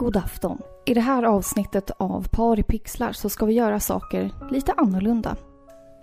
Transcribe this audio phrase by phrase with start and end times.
[0.00, 0.58] God afton.
[0.86, 5.36] I det här avsnittet av Par i pixlar så ska vi göra saker lite annorlunda.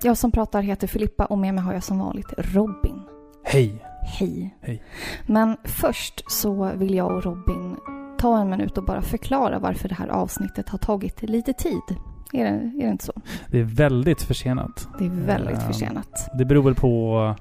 [0.04, 3.02] Jag som pratar heter Filippa och med mig har jag som vanligt Robin.
[3.44, 3.84] Hej!
[4.02, 4.56] Hej.
[4.62, 4.84] Hej.
[5.28, 7.76] Men först så vill jag och Robin
[8.20, 11.98] ta en minut och bara förklara varför det här avsnittet har tagit lite tid.
[12.34, 13.14] Är det, är det inte så?
[13.52, 14.88] Det är väldigt försenat.
[15.00, 16.30] Det är väldigt Eh, försenat.
[16.38, 17.36] Det beror väl på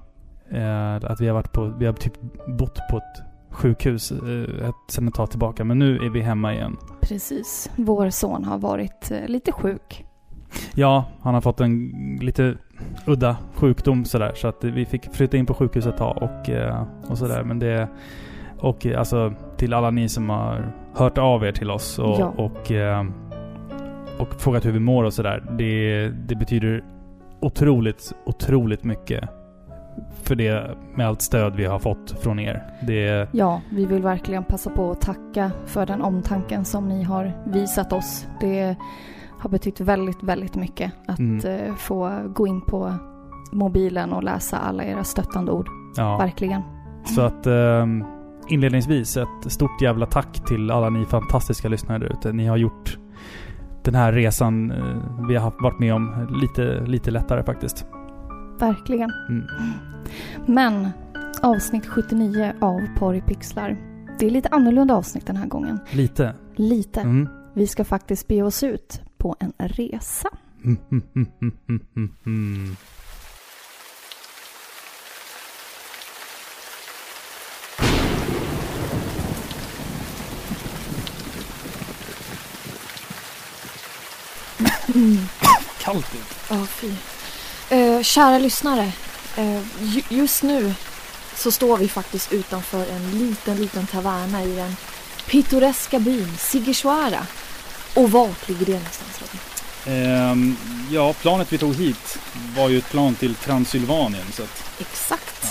[0.51, 3.26] eh, att vi har varit på, vi har typ bott på ett
[3.57, 5.65] sjukhus eh, sen ett tag tillbaka.
[5.65, 6.77] Men nu är vi hemma igen.
[7.01, 7.71] Precis.
[7.77, 10.05] Vår son har varit eh, lite sjuk.
[10.75, 12.55] Ja, han har fått en lite
[13.07, 14.33] udda sjukdom sådär.
[14.35, 17.43] Så att vi fick flytta in på sjukhus ett tag och, eh, och sådär.
[17.45, 17.89] Men det...
[18.59, 22.33] Och eh, alltså till alla ni som har hört av er till oss och, Ja.
[22.37, 23.05] och, eh,
[24.19, 25.45] och frågat hur vi mår och sådär.
[25.59, 26.85] Det, det betyder
[27.41, 29.29] otroligt, otroligt mycket
[30.23, 32.63] för det med allt stöd vi har fått från er.
[32.87, 37.33] Det, Ja, vi vill verkligen passa på att tacka för den omtanken som ni har
[37.47, 38.27] visat oss.
[38.41, 38.77] Det
[39.39, 41.47] har betytt väldigt, väldigt mycket att Mm.
[41.69, 42.93] eh, få gå in på
[43.53, 45.69] mobilen och läsa alla era stöttande ord.
[45.97, 46.17] ja.
[46.19, 46.63] Verkligen.
[47.15, 48.05] Så att ehm,
[48.49, 52.33] inledningsvis ett stort jävla tack till alla ni fantastiska lyssnare där ute.
[52.33, 52.99] Ni har gjort
[53.83, 57.87] den här resan eh, vi har varit med om lite, lite lättare faktiskt.
[58.59, 59.11] Verkligen.
[59.29, 59.47] Mm.
[60.47, 60.89] Men
[61.43, 63.77] avsnitt 79 av Par i pixlar.
[64.19, 65.81] Det är lite annorlunda avsnitt den här gången.
[65.91, 66.35] Lite.
[66.57, 67.01] Lite.
[67.01, 67.29] Mm.
[67.55, 70.29] Vi ska faktiskt be oss ut på en resa.
[70.65, 72.77] Mm, mm, mm, mm, mm, mm, mm.
[85.79, 86.37] Kallt ut.
[86.51, 87.16] Ja, fy.
[87.71, 88.93] Eh, kära lyssnare.
[89.37, 90.75] Eh, ju, just nu
[91.35, 94.77] så står vi faktiskt utanför en liten, liten taverna i den
[95.27, 97.27] pittoreska byn Sigishuara.
[97.95, 99.41] Och vart ligger det någonstans Robin?
[99.87, 100.57] Ehm,
[100.91, 102.19] ja, planet vi tog hit
[102.57, 104.25] var ju ett plan till Transylvanien.
[104.33, 105.39] Så att, Exakt.
[105.43, 105.49] ja.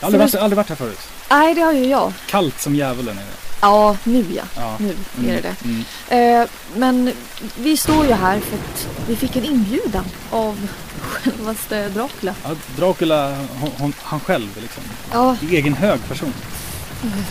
[0.00, 1.00] Jag har aldrig varit, aldrig varit här förut.
[1.30, 2.12] Nej, det har ju jag.
[2.26, 3.48] Kallt som djävulen är det.
[3.60, 4.42] Ja, nu ja.
[4.56, 4.76] Ja.
[4.78, 4.94] Nu
[5.28, 5.64] är det det.
[5.64, 6.42] Mm.
[6.42, 7.12] Eh, men
[7.56, 12.34] vi står ju här för att vi fick en inbjudan av självaste Dracula.
[12.44, 14.82] Ja, Dracula, hon, hon, han själv liksom.
[15.12, 16.34] Ja, egen hög person.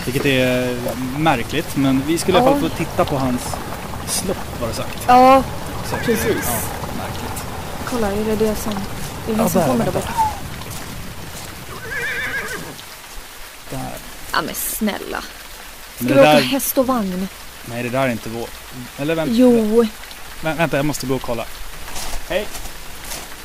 [0.06, 0.78] Vilket är
[1.18, 2.70] märkligt, men vi skulle i alla fall Ja.
[2.70, 3.42] få titta på hans
[4.08, 4.98] slott var det sagt.
[5.08, 5.44] ja
[5.90, 6.26] Så, precis.
[6.48, 6.60] Ja,
[6.98, 7.44] märkligt.
[7.86, 8.72] Kolla, är det det som...
[8.72, 8.78] Är
[9.36, 10.14] det Ja, som där, kommer där borta?
[13.70, 13.92] Där.
[14.34, 15.24] Ja men snälla.
[15.96, 17.28] Ska vi det åka där, häst och vagn?
[17.66, 18.48] nej, det där är inte vår.
[18.98, 19.84] Eller vänta, Jo.
[20.42, 21.46] vä- vänta, jag måste gå och kolla.
[22.30, 22.48] Hej!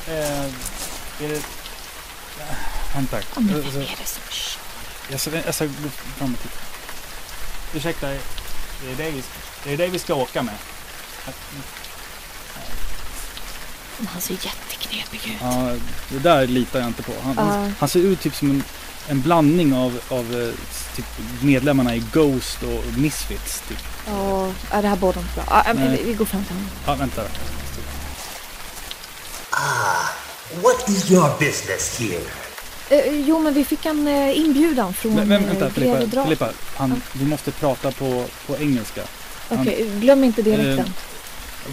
[0.07, 0.43] Eh,
[1.25, 1.35] är det...
[1.35, 2.55] Äh,
[2.95, 3.17] Vänta.
[3.35, 4.61] Men vem Alltså, är det som kör?
[5.45, 6.55] Jag ska, gå fram och titta.
[7.73, 9.23] Ursäkta, det är det vi,
[9.63, 10.53] det är det vi ska åka med.
[13.97, 15.37] Men Han ser jätteknepig ut.
[15.41, 15.75] Ja,
[16.09, 17.11] det där litar jag inte på.
[17.23, 17.71] Han, Ja.
[17.79, 18.63] han ser ut typ som en,
[19.07, 20.53] en blandning av, av eh,
[20.95, 21.05] typ
[21.41, 23.61] medlemmarna i Ghost och Misfits.
[23.67, 23.77] Typ.
[24.07, 25.63] Ja, ja, det här bådar inte bra.
[25.73, 26.69] Vi, vi går fram till honom.
[26.85, 27.21] Ja, vänta.
[29.65, 30.09] Ah,
[30.61, 32.21] what is your business here?
[32.89, 36.23] Eh, jo, men vi fick en eh, inbjudan från Men, men eh, vänta, Filippa.
[36.23, 39.01] Filippa han, vi måste prata på, på engelska.
[39.49, 40.79] Okej, glöm inte dialekten.
[40.79, 40.91] Eh,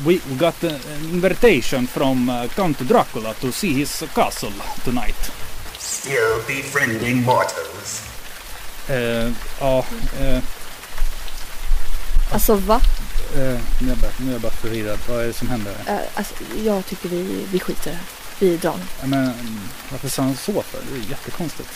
[0.07, 0.79] We, we got an
[1.13, 4.53] invitation from uh, Count Dracula to see his castle
[4.85, 5.33] tonight.
[5.79, 8.03] Still befriending mortals?
[8.89, 9.85] Eh, ja,
[10.21, 10.39] eh,
[12.33, 12.81] Alltså va?
[13.35, 13.41] eh,
[13.81, 14.99] nu, är jag bara, nu är jag bara förvirrad.
[15.09, 15.75] Vad är det som händer?
[15.87, 18.05] Eh, alltså, jag tycker vi, vi skiter i det här.
[18.39, 19.09] Vi drar nu.
[19.09, 19.61] Men, mm,
[19.91, 20.81] varför sa han så för?
[20.93, 21.69] Det är jättekonstigt.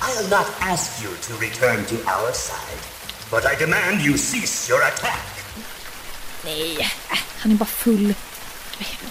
[0.00, 2.80] I'll not ask you to return to our side,
[3.30, 5.20] but I demand you cease your attack.
[6.44, 6.76] Nej,
[7.10, 8.14] äh, han är bara full.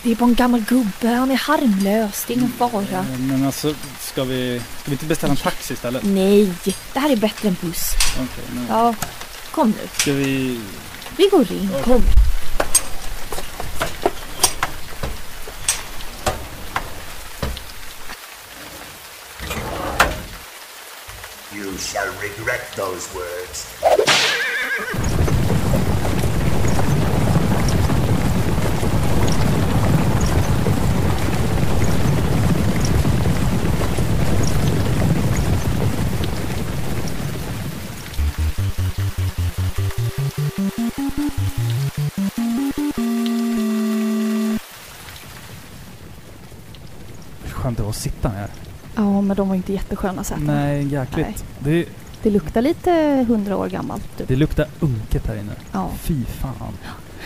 [0.04, 1.08] Det är bara en gammal gubbe.
[1.08, 2.24] Han är harmlös.
[2.28, 3.00] Det är ingen fara.
[3.00, 6.04] Eh, Men alltså, ska vi, ska vi inte beställa en taxi istället?
[6.04, 6.54] Nej,
[6.94, 7.92] det här är bättre än buss.
[8.16, 8.96] Okej, men Ja,
[9.53, 9.88] kom nu.
[9.97, 10.59] ska vi...
[11.18, 11.69] Vi går in.
[11.83, 12.04] Kom.
[21.56, 25.12] You shall regret those words.
[47.63, 48.48] Skönt det var att sitta ner.
[48.95, 50.45] Ja, men de var inte jättesköna säten.
[50.45, 51.45] Nej, jäkligt.
[51.60, 51.86] Det är,
[52.24, 52.92] Det luktar lite
[53.27, 54.18] hundra år gammalt.
[54.18, 54.27] Typ.
[54.27, 55.51] Det luktar unket här inne.
[55.71, 55.89] Ja.
[55.98, 56.74] Fy fan.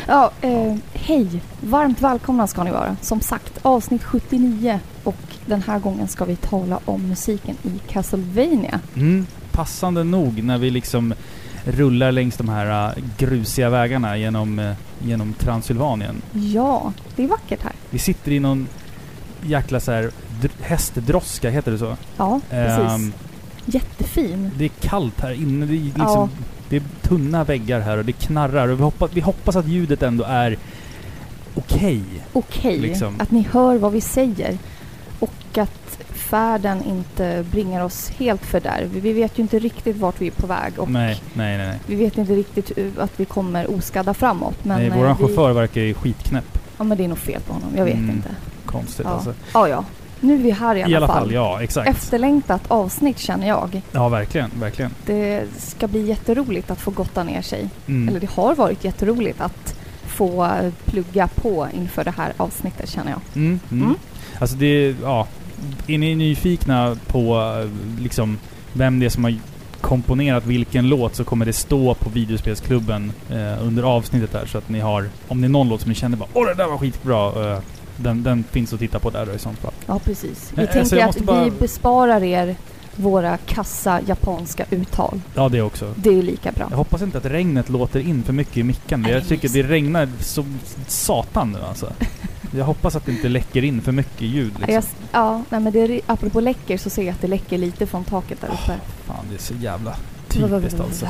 [0.07, 1.42] Ja, eh, hej!
[1.62, 2.98] Varmt välkomna ska ni vara.
[3.01, 8.80] Som sagt, avsnitt 79 och den här gången ska vi tala om musiken i Castlevania.
[8.95, 11.13] Mm, passande nog när vi liksom
[11.63, 16.22] rullar längs de här äh, grusiga vägarna genom, äh, genom Transylvanien.
[16.31, 17.74] Ja, det är vackert här.
[17.89, 18.68] Vi sitter i någon
[19.45, 20.12] jäkla så här
[20.42, 21.98] dr- hästdroska, heter det så?
[22.18, 22.92] Ja, precis.
[22.92, 23.13] Ehm,
[23.66, 24.51] Jättefin.
[24.57, 25.66] det är kallt här inne.
[25.66, 26.30] Det är, liksom, Ja.
[26.69, 28.68] det är tunna väggar här och det knarrar.
[28.68, 30.57] Och vi, hoppas, vi hoppas att ljudet ändå är
[31.56, 32.01] okej.
[32.34, 33.16] Okej Liksom.
[33.19, 34.57] att ni hör vad vi säger.
[35.19, 38.89] Och att färden inte bringar oss helt fördärv.
[38.89, 41.80] Vi vet ju inte riktigt vart vi är på väg och Nej, nej, nej.
[41.88, 44.66] vi vet inte riktigt att vi kommer oskadda framåt.
[44.66, 46.60] Men nej eh, våran vi, chaufför verkar ju skitknäpp.
[46.78, 47.69] Ja, men det är nog fel på honom.
[47.78, 48.30] Jag vet Mm, inte.
[48.68, 49.12] Konstigt Ja.
[49.12, 49.34] alltså.
[49.54, 49.86] Ja, ja.
[50.19, 51.90] Nu är vi här i alla, I alla fall, ja exakt.
[51.90, 53.81] Efterlängtat avsnitt känner jag.
[53.92, 54.92] Ja, verkligen, verkligen.
[55.06, 57.69] Det ska bli jätteroligt att få gotta ner sig.
[57.88, 58.10] Mm.
[58.10, 59.75] Eller det har varit jätteroligt att
[60.06, 60.50] få
[60.86, 63.19] plugga på inför det här avsnittet känner jag.
[63.36, 63.84] Mm, mm.
[63.84, 63.98] Mm.
[64.40, 65.28] Alltså det, ja.
[65.88, 67.54] Är ni nyfikna på
[68.00, 68.38] liksom
[68.74, 69.36] vem det är som har
[69.81, 74.70] komponerat vilken låt så kommer det stå på videospelsklubben eh, under avsnittet här så att
[74.70, 76.78] ni har, om det är någon låt som ni känner bara Åh det där var
[76.78, 77.52] skitbra.
[77.52, 77.60] Eh,
[77.98, 79.74] den, den finns att titta på där då i sånt fall.
[79.86, 80.52] Ja, precis.
[80.56, 82.56] Vi Eh, tänker jag att bara- vi besparar er
[82.96, 85.22] våra kassa japanska uttal.
[85.36, 85.94] Ja det också.
[85.96, 86.68] Det är lika bra.
[86.70, 89.02] Jag hoppas inte att regnet låter in för mycket i micken.
[89.02, 91.94] Nej, Jag tycker det regnar som satan nu alltså.
[92.56, 94.92] Jag hoppas att det inte läcker in för mycket ljud Jag, liksom.
[95.12, 98.04] ja, nej, men det är, apropå läcker så ser jag att det läcker lite från
[98.04, 98.76] taket där uppe.
[99.06, 99.96] Fan, det är så jävla
[100.30, 101.06] typiskt alltså.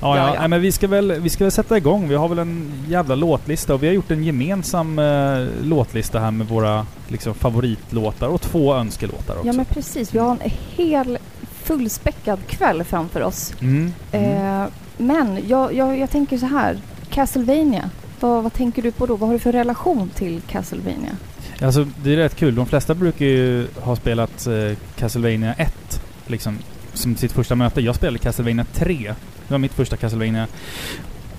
[0.00, 0.34] Ja, Ja.
[0.38, 2.08] Nej, men vi ska, väl, vi ska väl sätta igång.
[2.08, 6.30] Vi har väl en jävla låtlista och vi har gjort en gemensam eh, låtlista här
[6.30, 9.46] med våra liksom, favoritlåtar och två önskelåtar också.
[9.46, 10.14] Ja, men precis.
[10.14, 11.18] Vi har en hel
[11.62, 13.52] fullspäckad kväll framför oss.
[13.60, 13.92] mm.
[14.12, 14.62] Mm.
[14.62, 16.78] Eh, men jag, jag, jag tänker så här.
[17.10, 17.90] Castlevania.
[18.20, 19.16] Vad, vad tänker du på då?
[19.16, 21.16] Vad har du för relation till Castlevania?
[21.62, 22.54] Alltså, det är rätt kul.
[22.54, 26.58] De flesta brukar ju ha spelat eh, Castlevania 1 liksom,
[26.94, 27.80] som sitt första möte.
[27.80, 29.14] Jag spelade Castlevania 3.
[29.48, 30.46] Det var mitt första Castlevania.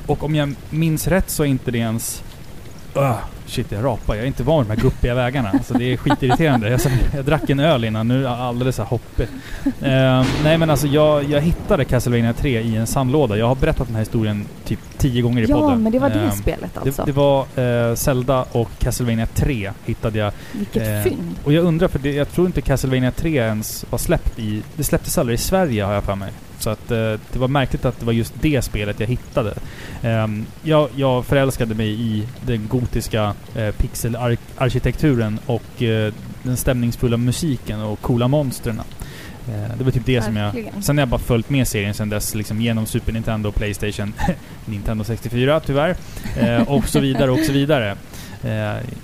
[0.05, 2.23] Och om jag minns rätt så är inte det ens...
[2.95, 3.15] Öh,
[3.45, 4.15] shit, jag rapar.
[4.15, 5.49] Jag är inte van vid de här guppiga vägarna.
[5.49, 6.69] Alltså, det är skitirriterande.
[6.69, 6.81] Jag,
[7.15, 8.07] jag drack en öl innan.
[8.07, 9.27] Nu är jag alldeles så här hoppig.
[9.65, 13.37] Eh, nej, men alltså jag, jag hittade Castlevania 3 i en sandlåda.
[13.37, 15.83] Jag har berättat den här historien typ tio gånger i Ja, podden.
[15.83, 17.01] men det var det Eh, spelet alltså.
[17.05, 17.45] det, det var
[17.89, 20.31] eh, Zelda och Castlevania 3 hittade jag.
[20.51, 21.35] Vilket eh, fynd.
[21.43, 24.63] Och jag undrar, för det, jag tror inte Castlevania 3 ens var släppt i...
[24.75, 26.31] Det släpptes aldrig i Sverige har jag för mig.
[26.59, 26.97] Så att eh,
[27.33, 29.53] det var märkligt att det var just det spelet jag hittade.
[30.01, 36.13] Ehm, jag, jag förälskade mig i den gotiska eh, pixelarkitekturen och eh,
[36.43, 38.81] den stämningsfulla musiken och coola monstren.
[39.77, 40.71] Det var typ det som jag...
[40.81, 44.13] Sen har jag bara följt med serien sen dess, liksom genom Super Nintendo, Playstation,
[44.65, 45.95] Nintendo 64 tyvärr,
[46.67, 47.95] och så vidare och så vidare.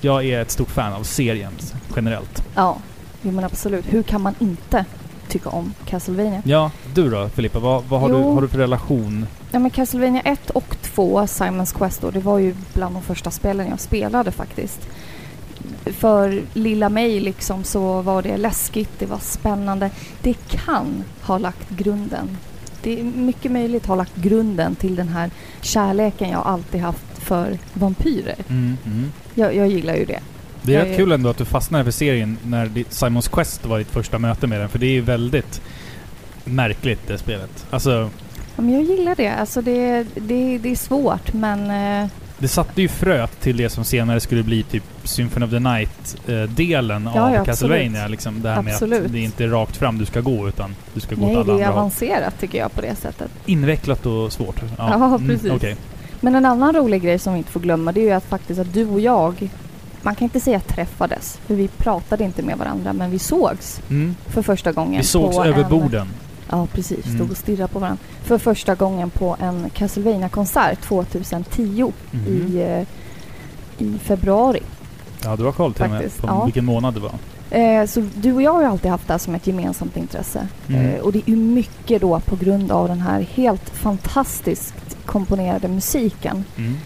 [0.01, 1.51] Jag är ett stort fan av serien
[1.95, 2.43] generellt.
[2.55, 2.77] Ja,
[3.21, 3.85] jo, men absolut.
[3.93, 4.85] Hur kan man inte
[5.29, 6.41] tycka om Castlevania?
[6.45, 9.27] Ja, du då Filippa, vad, vad har, du, har du för relation?
[9.51, 13.31] Ja, men Castlevania 1 och 2, Simon's Quest då, det var ju bland de första
[13.31, 14.87] spelen jag spelade faktiskt.
[15.85, 19.89] För lilla mig liksom så var det läskigt, det var spännande.
[20.21, 22.37] Det kan ha lagt grunden.
[22.83, 25.31] Det är mycket möjligt ha lagt grunden till den här
[25.61, 28.37] kärleken jag alltid haft för vampyrer.
[28.49, 29.11] Mm, mm.
[29.35, 30.19] Jag, jag gillar ju det.
[30.65, 33.91] Det är rätt kul ändå att du fastnade för serien när Simons Quest var ditt
[33.91, 35.61] första möte med den, för det är ju väldigt
[36.45, 37.65] märkligt det spelet.
[37.69, 38.09] Alltså,
[38.55, 39.27] Ja, men jag gillar det.
[39.29, 41.59] Alltså det, det, det är svårt men
[42.03, 45.59] eh, det satte ju fröet till det som senare skulle bli typ Symphony of the
[45.59, 48.07] Night-delen Ja, av ja, Castlevania.
[48.07, 49.05] Liksom det här med Absolut.
[49.05, 51.27] att det är inte är rakt fram du ska gå, utan du ska gå åt
[51.27, 51.77] nej, alla det är andra håll.
[51.79, 53.31] avancerat tycker jag på det sättet.
[53.45, 54.61] Invecklat och svårt.
[54.77, 55.51] Ja, precis.
[55.51, 55.75] okej.
[56.19, 58.59] Men en annan rolig grej som vi inte får glömma det är ju att faktiskt
[58.59, 59.49] att du och jag,
[60.05, 64.15] man kan inte säga träffades, för vi pratade inte med varandra, men vi sågs Mm.
[64.27, 64.97] för första gången.
[65.01, 66.07] Vi sågs över en, borden.
[66.49, 67.05] Ja, precis.
[67.05, 67.17] Mm.
[67.17, 68.03] Stod och stirrade på varandra.
[68.23, 72.27] För första gången på en Castlevania-konsert 2010 Mhm.
[72.27, 72.87] i, eh,
[73.85, 74.59] i februari.
[75.23, 76.43] Ja, du har koll till och med Faktiskt, på ja.
[76.45, 77.13] vilken månad det var.
[77.49, 80.47] Eh, så du och jag har alltid haft det här som ett gemensamt intresse.
[80.67, 80.81] Mm.
[80.85, 84.73] Eh, och det är ju mycket då på grund av den här helt fantastiskt
[85.05, 86.43] komponerade musiken.
[86.57, 86.77] Mm.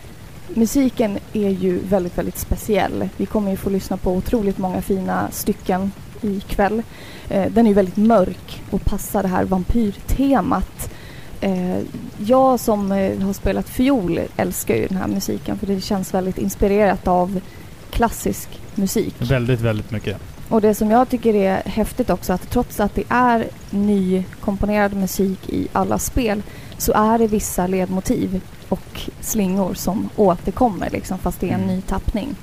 [0.54, 3.10] Musiken är ju väldigt, väldigt speciell.
[3.18, 5.92] Vi kommer ju få lyssna på otroligt många fina stycken
[6.22, 6.84] ikväll.
[7.30, 10.90] Eh, den är ju väldigt mörk och passar det här vampyrtemat.
[11.42, 11.78] Eh,
[12.18, 16.38] jag som eh, har spelat fiol älskar ju den här musiken för det känns väldigt
[16.38, 17.40] inspirerat av
[17.90, 19.16] klassisk musik.
[19.20, 20.18] Väldigt, väldigt mycket.
[20.50, 25.50] Och det som jag tycker är häftigt också att trots att det är nykomponerad musik
[25.50, 26.42] i alla spel
[26.78, 31.76] så är det vissa ledmotiv och slingor som återkommer liksom fast det är en Mm.
[31.76, 32.36] ny tappning.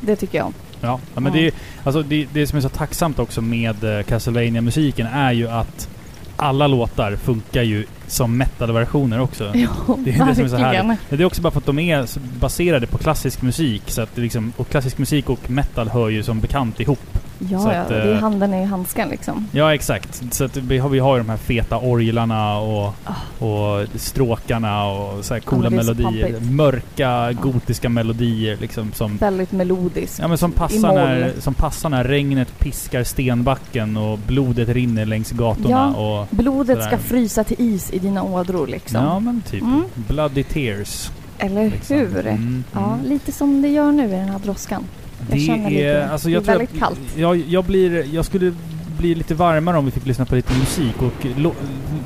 [0.00, 0.52] Det tycker jag.
[0.80, 1.40] Ja, ja men Ja.
[1.40, 5.88] Det, alltså det, det som är så tacksamt också med uh, Castlevania-musiken är ju att
[6.36, 9.44] alla låtar funkar ju som metal-versioner också.
[9.54, 9.68] Ja,
[10.04, 10.58] Det är det som är så.
[10.58, 12.06] Men Det är också bara för att de är
[12.40, 13.82] baserade på klassisk musik.
[13.86, 17.18] Så att liksom, och klassisk musik och metal hör ju som bekant ihop.
[17.50, 19.46] Ja, Så ja, att, det är eh, handen i handsken liksom.
[19.52, 20.34] Ja, exakt.
[20.34, 22.94] Så att vi, har, vi har ju de här feta orglarna och,
[23.38, 25.70] och stråkarna och så här coola Ah.
[25.70, 26.40] så melodier.
[26.40, 29.16] Mörka, gotiska melodier liksom som...
[29.16, 30.18] Väldigt melodiskt.
[30.18, 35.30] Ja men som passar, när, som passar när regnet piskar stenbacken och blodet rinner längs
[35.30, 36.26] gatorna och...
[36.30, 39.04] Blodet ska frysa till is i dina ådror liksom.
[39.04, 39.62] Ja men typ.
[39.62, 39.82] Mm.
[39.94, 41.10] Bloody tears.
[41.38, 41.96] Eller liksom.
[41.96, 42.26] hur?
[42.26, 43.06] Mm, Ja, mm.
[43.06, 44.84] lite som det gör nu i den här droskan.
[45.28, 46.08] Jag Det känner lite- är...
[46.08, 47.00] Alltså jag det är väldigt jag, kallt.
[47.16, 48.54] Jag, jag, blir, jag skulle
[48.98, 51.52] bli lite varmare om vi fick lyssna på lite musik och lå,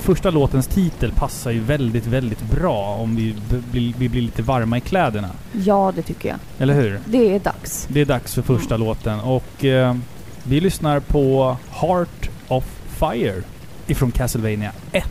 [0.00, 3.34] första låtens titel passar ju väldigt, väldigt bra om vi,
[3.70, 5.28] blir, vi blir lite varma i kläderna.
[5.52, 6.38] Ja, det tycker jag.
[6.58, 7.00] Eller hur?
[7.06, 7.86] Det är dags.
[7.90, 9.96] Det är dags för första låten och eh,
[10.44, 13.42] vi lyssnar på Heart of Fire
[13.86, 15.04] ifrån Castlevania 1.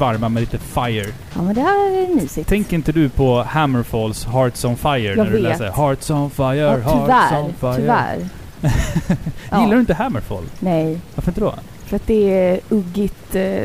[0.00, 1.06] Varma med lite Fire.
[1.34, 2.48] Ja, men det här är mysigt.
[2.48, 5.42] Tänker inte du på Hammerfalls Hearts on Fire Jag när du vet.
[5.42, 7.42] läser Hearts on Fire, ja, Hearts tyvärr.
[7.42, 7.76] on Fire?
[7.76, 8.28] Tyvärr.
[9.60, 10.44] Gillar du inte Hammerfall?
[10.60, 11.54] Nej, Varför inte då?
[11.86, 13.34] för att det är uggigt.
[13.34, 13.62] eh,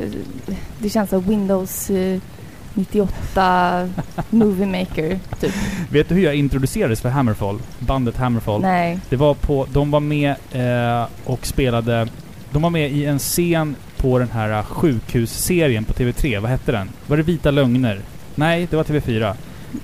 [0.80, 2.20] Det känns som Windows eh,
[2.74, 3.89] 98
[4.30, 5.54] Movie Maker, typ.
[5.89, 7.60] Vet du hur jag introducerades för Hammerfall?
[7.80, 8.62] Bandet Hammerfall.
[8.62, 9.00] Nej.
[9.10, 12.08] Det var på, de var med eh, och spelade,
[12.51, 16.40] de var med i en scen på den här eh, sjukhusserien på TV3.
[16.40, 16.90] Vad hette den?
[17.08, 18.00] Var det Vita Lögner?
[18.36, 19.34] Nej, det var TV4.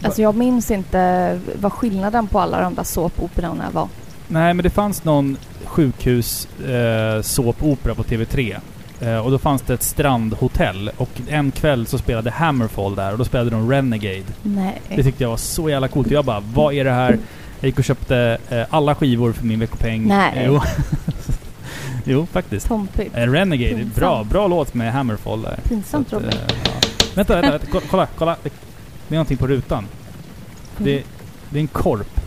[0.02, 3.88] Alltså jag minns inte vad skillnaden på alla de där såpoperorna var.
[4.28, 8.58] Nej, men det fanns någon sjukhus eh, såpopera på TV3.
[9.02, 10.92] Eh, och då fanns det ett strandhotell.
[10.98, 14.24] Och en kväll så spelade Hammerfall där och då spelade de Renegade.
[14.44, 14.82] Nej.
[14.90, 16.08] Det tyckte jag var så jävla coolt.
[16.08, 17.20] Och jag bara, vad är det här?
[17.60, 20.08] Jag gick och köpte eh, alla skivor för min veckopeng.
[20.08, 20.50] Nej.
[22.06, 22.68] Jo, faktiskt.
[22.68, 23.18] Tompigt.
[23.18, 23.96] Eh, Renegade, Pinsamt.
[23.96, 25.60] bra, bra låt med Hammerfall där.
[25.70, 26.30] Pinsamt Robin.
[26.30, 26.72] eh, ja.
[27.16, 28.36] Vänta, vänta, vänta, kolla, kolla, kolla.
[28.44, 28.50] Det,
[29.08, 29.86] det är någonting på rutan.
[30.78, 31.04] Det,
[31.50, 32.20] det är en korp.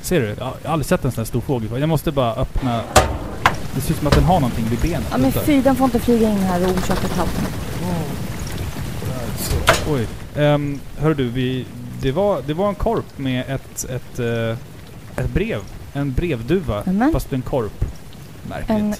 [0.00, 0.26] Ser du?
[0.38, 1.80] Jag har aldrig sett en sån här stor fågel förut.
[1.80, 2.80] Jag måste bara öppna...
[3.74, 5.06] Det ser ut som att den har någonting vid benet.
[5.10, 5.40] Ja men Vänta.
[5.40, 7.28] fy, den får inte flyga in här och orsaka kaos.
[9.88, 10.06] Oj.
[10.42, 11.66] Um, hör du, vi,
[12.00, 14.56] det, var, det var en korp med ett, ett, eh,
[15.24, 15.60] ett brev.
[15.92, 16.82] En brevduva.
[16.86, 17.12] Nämen.
[17.12, 17.84] Fast en korp.
[18.52, 18.70] Märkligt.
[18.70, 18.94] En-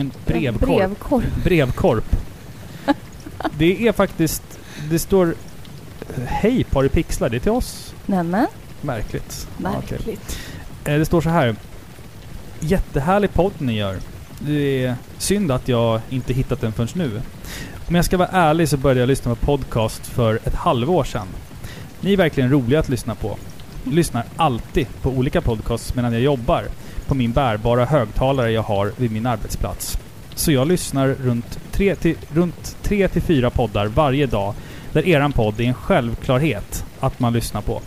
[0.00, 0.68] En, brevkorp.
[0.76, 1.24] Brevkorp.
[1.44, 2.16] Brevkorp.
[3.58, 4.42] det är faktiskt...
[4.90, 5.34] Det står...
[6.26, 7.94] Hej Paripixlar, det är till oss.
[8.06, 8.46] Nämen,
[8.80, 9.48] Märkligt.
[9.56, 10.38] Märkligt.
[10.84, 11.56] Eh, Det står så här.
[12.60, 13.96] Jättehärlig podd ni gör.
[14.38, 17.20] Det är synd att jag inte hittat den förrän nu.
[17.88, 21.26] Om jag ska vara ärlig så började jag lyssna på podcast för ett halvår sedan.
[22.00, 23.36] Ni är verkligen roliga att lyssna på.
[23.84, 26.64] Lyssnar alltid på olika podcasts medan jag jobbar
[27.06, 29.98] på min bärbara högtalare jag har vid min arbetsplats.
[30.34, 34.54] Så jag lyssnar runt tre till, runt tre till fyra poddar varje dag
[34.92, 37.80] där eran podd är en självklarhet att man lyssnar på.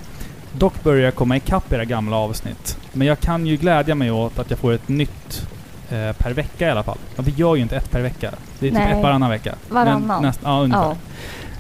[0.54, 2.78] Dock börjar jag komma ikapp era gamla avsnitt.
[2.94, 5.48] Men jag kan ju glädja mig åt att jag får ett nytt
[5.90, 6.98] eh, per vecka i alla fall.
[7.16, 8.32] Ja, vi gör ju inte ett per vecka.
[8.60, 8.92] Det är typ Nej.
[8.92, 9.56] ett varannan vecka.
[9.70, 10.22] Varannan.
[10.22, 10.84] Näst, ja, ungefär.
[10.84, 10.96] Ja.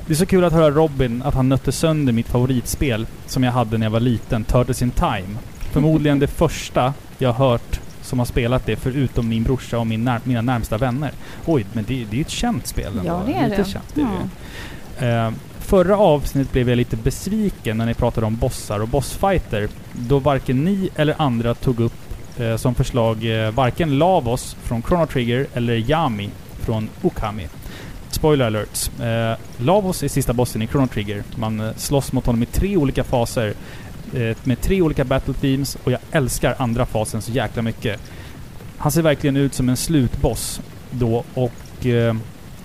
[0.05, 3.51] Det är så kul att höra Robin, att han nötte sönder mitt favoritspel som jag
[3.51, 5.37] hade när jag var liten, Turtles in Time.
[5.71, 10.19] Förmodligen det första jag hört som har spelat det, förutom min brorsa och min när,
[10.23, 11.11] mina närmsta vänner.
[11.45, 13.05] Oj, men det, det är ett känt spel ändå.
[13.05, 13.69] Ja, det är Lite det.
[13.69, 14.13] Känt, det Mm.
[14.99, 15.07] det.
[15.07, 19.69] Eh, förra avsnittet blev jag lite besviken när ni pratade om bossar och bossfighter.
[19.93, 21.93] Då varken ni eller andra tog upp
[22.37, 27.47] eh, som förslag eh, varken Lavos från Chrono Trigger eller Yami från Okami.
[28.09, 28.99] Spoiler alerts.
[28.99, 31.23] Eh, Lavos är sista bossen i Chrono Trigger.
[31.35, 33.53] Man eh, slåss mot honom i tre olika faser.
[34.13, 37.99] Eh, med tre olika battle themes och jag älskar andra fasen så jäkla mycket.
[38.77, 40.61] Han ser verkligen ut som en slutboss
[40.91, 42.15] då och eh,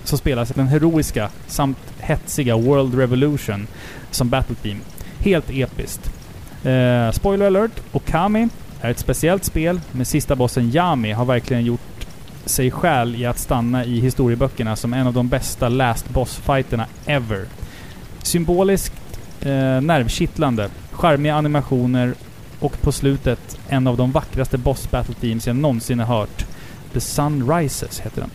[0.03, 3.67] så spelas den heroiska samt hetsiga World Revolution
[4.11, 4.79] som battle theme.
[5.19, 6.11] Helt episkt.
[6.63, 8.47] Eh, spoiler alert, Okami
[8.81, 11.79] är ett speciellt spel, men sista bossen Yami har verkligen gjort
[12.45, 17.45] sig själv i att stanna i historieböckerna som en av de bästa last boss-fighterna ever.
[18.23, 22.13] Symboliskt, eh, nervkittlande, charmiga animationer
[22.59, 26.45] och på slutet en av de vackraste boss battle themes jag någonsin har hört.
[26.93, 28.31] The Sun Rises heter den.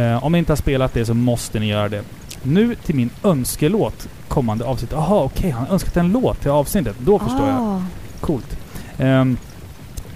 [0.00, 2.02] Eh, om ni inte har spelat det så måste ni göra det.
[2.42, 4.92] Nu till min önskelåt kommande avsnitt.
[4.92, 6.96] Jaha, okej, han har önskat en låt till avsnittet.
[6.98, 7.56] Då förstår jag.
[7.56, 7.82] Ah,
[8.20, 8.58] Coolt.
[8.98, 9.38] Um,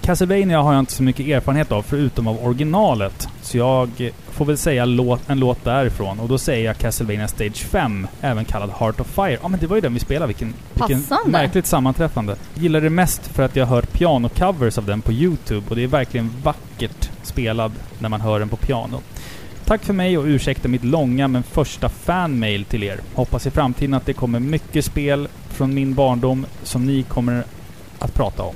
[0.01, 3.27] Castlevania har jag inte så mycket erfarenhet av förutom av originalet.
[3.53, 6.19] Så jag får väl säga låt, en låt därifrån.
[6.19, 9.37] Och då säger jag Castlevania Stage 5, även kallad Heart of Fire.
[9.41, 10.27] Ja men det var ju den vi spelade.
[10.27, 12.35] Vilken, vilken märkligt sammanträffande.
[12.55, 15.65] Gillar det mest för att jag har hört pianocovers av den på Youtube.
[15.69, 19.01] Och det är verkligen vackert spelad när man hör den på piano.
[19.65, 22.99] Tack för mig och ursäkta mitt långa men första fanmail till er.
[23.13, 27.43] Hoppas i framtiden att det kommer mycket spel från min barndom som ni kommer
[27.99, 28.55] att prata om.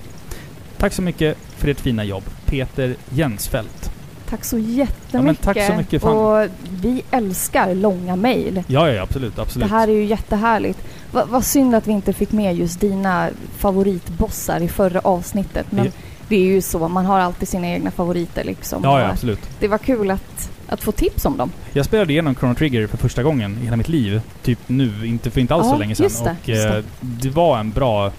[0.77, 2.23] Tack så mycket för ert fina jobb.
[2.45, 3.96] Peter Jensfelt.
[4.29, 5.45] Tack så jättemycket.
[5.45, 6.17] Ja, tack så mycket, fan.
[6.17, 6.49] Och
[6.81, 8.63] vi älskar långa mejl.
[8.67, 9.69] Ja, ja, absolut, absolut.
[9.69, 10.79] Det här är ju jättehärligt.
[11.11, 15.65] Va- Vad synd att vi inte fick med just dina favoritbossar i förra avsnittet.
[15.71, 15.91] Men Ja.
[16.29, 18.79] det är ju så, man har alltid sina egna favoriter liksom.
[18.83, 19.39] Ja, ja, absolut.
[19.59, 21.51] Det var kul att, att få tips om dem.
[21.73, 24.21] Jag spelade igenom Chrono Trigger för första gången i hela mitt liv.
[24.43, 26.03] Typ nu, inte för inte alls Ja, så länge sedan.
[26.03, 26.77] just det, och just det.
[26.77, 28.11] eh, det var en bra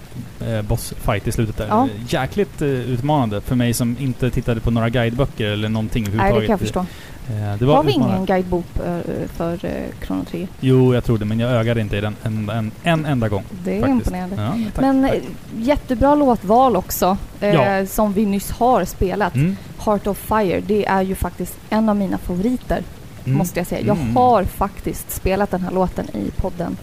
[0.47, 1.67] eh, bossfight i slutet där.
[1.67, 1.87] Ja.
[2.07, 6.41] Jäkligt eh, utmanande för mig som inte tittade på några guideböcker eller någonting Nej, överhuvudtaget.
[6.41, 6.85] det kan jag förstå.
[7.29, 9.71] Eh, det var Har vi ingen guidebok eh, för uh,
[10.05, 10.47] Chrono Trigger?
[10.59, 13.43] Jo, jag tror det, men jag ögade inte i den en, en, en enda gång.
[13.63, 14.07] Det är faktiskt.
[14.07, 14.35] imponerande.
[14.35, 15.13] Ja, tack, Men tack.
[15.15, 15.21] eh,
[15.57, 17.85] jättebra låtval också, eh, Ja.
[17.85, 19.35] som vi nyss har spelat.
[19.35, 22.83] Mm, Heart of Fire, det är ju faktiskt en av mina favoriter,
[23.25, 23.37] mm.
[23.37, 23.81] måste jag säga.
[23.87, 24.15] Jag Mm.
[24.15, 26.77] har faktiskt spelat den här låten i podden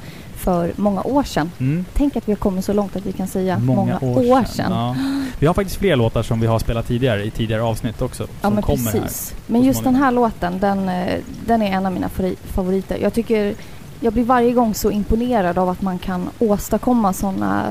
[0.47, 1.51] för många år sedan.
[1.59, 1.85] Mm.
[1.93, 4.73] Tänk att vi har kommit så långt att vi kan säga många, år, sedan.
[4.73, 4.97] Ja.
[5.39, 8.27] Vi har faktiskt fler låtar som vi har spelat tidigare i tidigare avsnitt också.
[8.43, 8.95] Ja men precis.
[8.95, 9.53] här.
[9.53, 12.09] Men just den här låten, den, eh, den är en av mina
[12.45, 12.99] favoriter.
[13.03, 13.55] Jag tycker,
[14.01, 17.65] jag blir varje gång så imponerad av att man kan åstadkomma sådana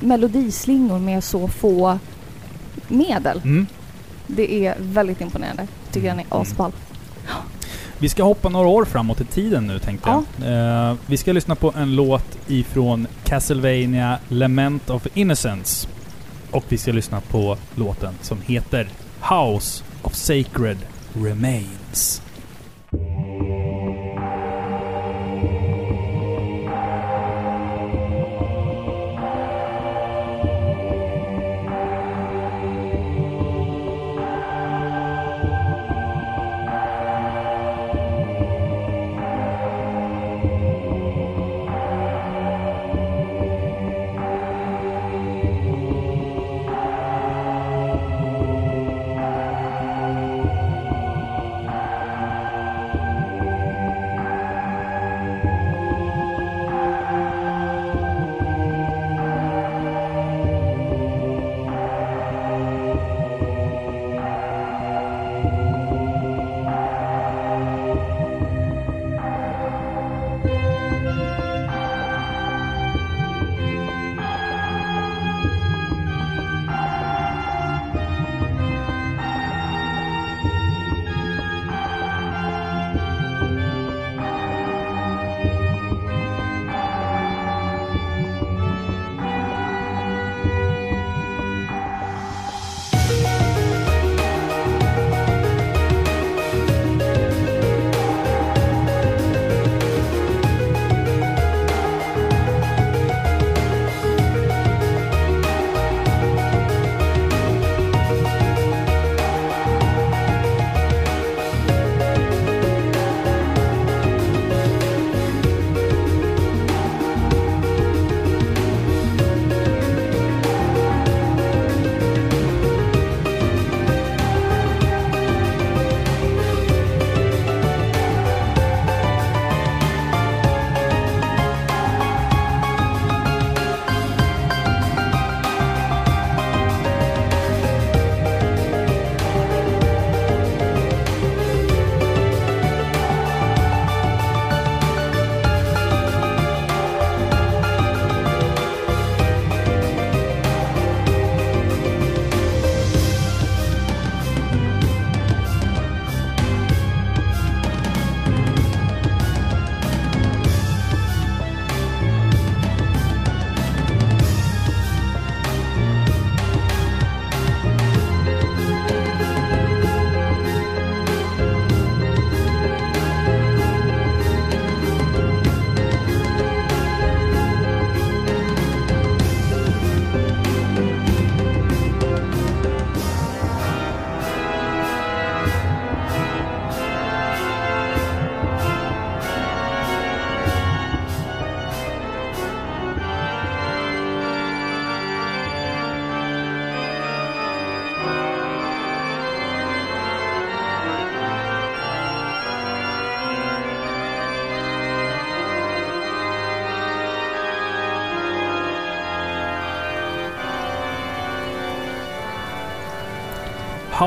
[0.00, 1.98] melodislingor med så få
[2.88, 3.40] medel.
[3.44, 3.66] Mm.
[4.26, 5.66] Det är väldigt imponerande.
[5.92, 6.72] Tycker den är Mm.
[8.02, 10.24] Vi ska hoppa några år framåt i tiden nu tänkte Ja.
[10.44, 10.88] jag.
[10.90, 15.88] Eh, vi ska lyssna på en låt ifrån Castlevania Lament of Innocence.
[16.50, 18.88] Och vi ska lyssna på låten som heter
[19.20, 20.78] House of Sacred
[21.14, 22.22] Remains.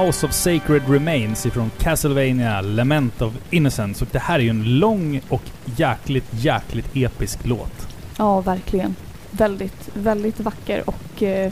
[0.06, 4.04] House of Sacred Remains ifrån Castlevania Lament of Innocence.
[4.06, 5.42] Och det här är ju en lång och
[5.78, 7.88] jäkligt, jäkligt episk låt.
[8.18, 8.96] Ja, verkligen.
[9.32, 11.52] Väldigt, väldigt vacker och eh,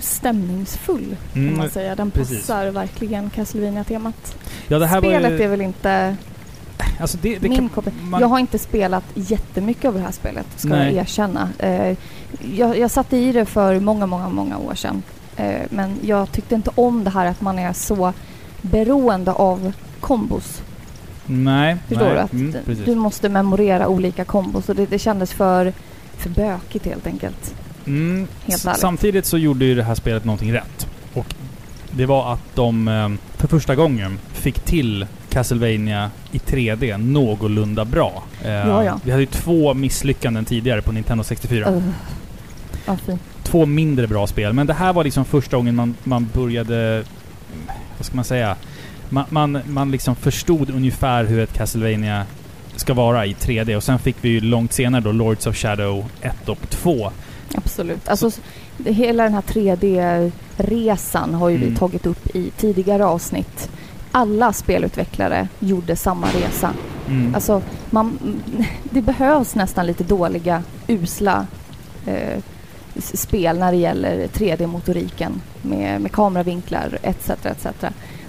[0.00, 1.94] stämningsfull kan Mm, man säga.
[1.94, 2.38] Den precis.
[2.40, 4.36] passar verkligen Castlevania-temat.
[4.68, 6.16] Ja, Spelet ju, är väl inte
[7.00, 10.46] alltså det, det min kan, man, Jag har inte spelat jättemycket av det här spelet,
[10.56, 10.94] ska Nej.
[10.94, 11.48] jag erkänna.
[11.58, 11.96] Eh,
[12.54, 15.02] jag, jag satte i det för många, många, många år sedan.
[15.38, 18.12] Eh, men jag tyckte inte om det här att man är så
[18.62, 20.62] beroende av kombos.
[21.26, 21.76] Nej.
[21.88, 22.20] Förstår nej, du?
[22.20, 25.72] Att mm, du måste memorera olika kombos och det, det kändes för,
[26.16, 27.54] för bökigt helt enkelt.
[27.86, 30.86] Mm, Helt samtidigt så gjorde ju det här spelet någonting rätt.
[31.14, 31.34] Och
[31.90, 38.22] det var att de eh, för första gången fick till Castlevania i 3D någorlunda bra.
[38.44, 39.00] Eh, Ja, ja.
[39.04, 41.70] Vi hade ju två misslyckanden tidigare på Nintendo 64.
[41.70, 41.82] Uh.
[42.86, 43.22] Ja, fint.
[43.50, 44.52] Två mindre bra spel.
[44.52, 47.04] Men det här var liksom första gången man, man började...
[47.98, 48.56] Vad ska man säga?
[49.08, 52.26] Man, man, man liksom förstod ungefär hur ett Castlevania
[52.76, 53.76] ska vara i 3D.
[53.76, 57.10] Och sen fick vi ju långt senare då Lords of Shadow 1 och 2.
[57.54, 58.08] Absolut.
[58.08, 58.40] Alltså, s-
[58.76, 61.68] det, hela den här 3D-resan har ju Mm.
[61.70, 63.70] vi tagit upp i tidigare avsnitt.
[64.12, 66.70] Alla spelutvecklare gjorde samma resa.
[67.08, 67.34] Mm.
[67.34, 68.18] Alltså, man,
[68.90, 71.46] det behövs nästan lite dåliga, usla
[72.06, 72.38] eh,
[72.98, 77.30] spel när det gäller 3D-motoriken med, med kameravinklar etc.
[77.30, 77.66] etc.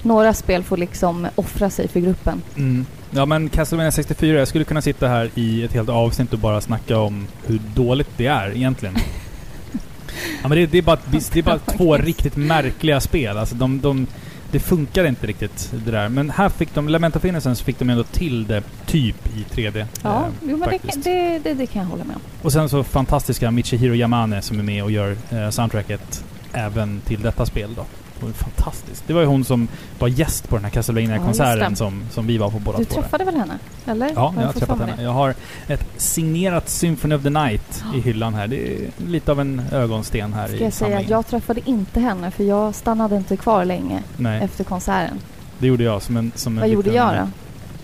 [0.01, 2.41] Några spel får liksom offra sig för gruppen.
[2.57, 2.85] Mm.
[3.11, 6.61] Ja men Castlevania 64, jag skulle kunna sitta här i ett helt avsnitt och bara
[6.61, 8.95] snacka om hur dåligt det är egentligen.
[10.41, 13.37] ja men det, det är bara, det är bara två riktigt märkliga spel.
[13.37, 14.07] Alltså de, de,
[14.51, 16.09] det funkar inte riktigt det där.
[16.09, 19.85] Men här fick de, Lament of Innocence fick de ändå till det typ i 3D.
[20.01, 22.21] Ja, eh, jo, men det, det, det, det kan jag hålla med om.
[22.41, 27.21] Och sen så fantastiska Michihiro Yamane som är med och gör eh, soundtracket även till
[27.21, 27.85] detta spel då.
[28.19, 29.03] Det var fantastiskt.
[29.07, 29.67] Det var ju hon som
[29.99, 32.85] var gäst på den här Ja, Castlevania-konserten just som, som vi var på båda Du
[32.85, 32.95] två.
[32.95, 33.01] där.
[33.01, 33.59] träffade väl henne?
[33.85, 34.11] Eller?
[34.15, 35.03] Ja, jag har träffat henne.
[35.03, 35.35] Jag har
[35.67, 38.47] ett signerat Symphony of the Night i hyllan här.
[38.47, 38.77] Det är
[39.07, 42.43] lite av en ögonsten här Ska i jag säga att jag träffade inte henne för
[42.43, 45.19] jag stannade inte kvar länge Nej, efter konserten.
[45.59, 46.31] det gjorde jag som en...
[46.35, 47.27] Som en Vad gjorde liten- jag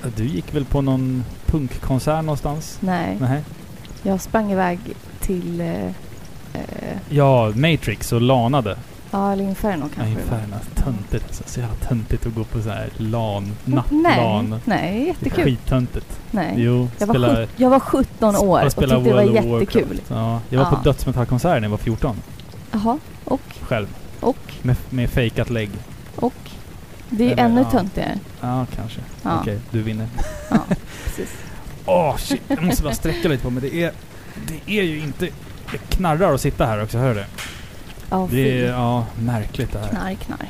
[0.03, 0.09] då?
[0.15, 2.77] Du gick väl på någon punkkonsert någonstans?
[2.79, 3.41] Nej, Nej.
[4.03, 4.79] jag sprang iväg
[5.21, 5.61] till...
[5.61, 5.85] Eh,
[6.53, 8.77] eh, Ja, Matrix och lanade.
[9.15, 10.21] Ja, eller Inferno Ja, kanske var.
[10.37, 10.55] Inferno.
[10.75, 11.43] Töntigt alltså.
[11.45, 13.43] Så jävla töntigt att gå på så här LAN.
[13.65, 14.59] Nej, Nattlan.
[14.65, 15.43] nej, är jättekul.
[15.45, 16.19] Skittöntigt.
[16.31, 16.53] Nej.
[16.57, 19.83] Jo, Jag var, spela, sjut- jag var 17 år och tyckte det var World jättekul.
[19.83, 20.03] Warcraft.
[20.09, 20.77] Ja, jag var Ja.
[20.77, 22.15] på dödsmetallkonsert när jag var 14.
[22.71, 23.87] Jaha, och, Själv.
[24.19, 25.69] och, Med, med fejkat lägg.
[26.15, 26.33] och.
[27.09, 27.71] Det är ju ännu ja.
[27.71, 28.19] töntigare.
[28.41, 28.99] Ja, kanske.
[29.23, 29.39] Ja.
[29.41, 30.07] Okej, du vinner.
[30.49, 30.57] Ja,
[31.05, 31.29] precis.
[31.85, 33.61] Åh shit, jag måste bara sträcka lite på mig.
[33.61, 33.91] Det är,
[34.47, 35.25] det är ju inte...
[35.71, 37.25] Det knarrar att sitta här också, hör du
[38.09, 39.89] Ja, Det är ja, märkligt det här.
[39.89, 40.49] Knarr, knarr.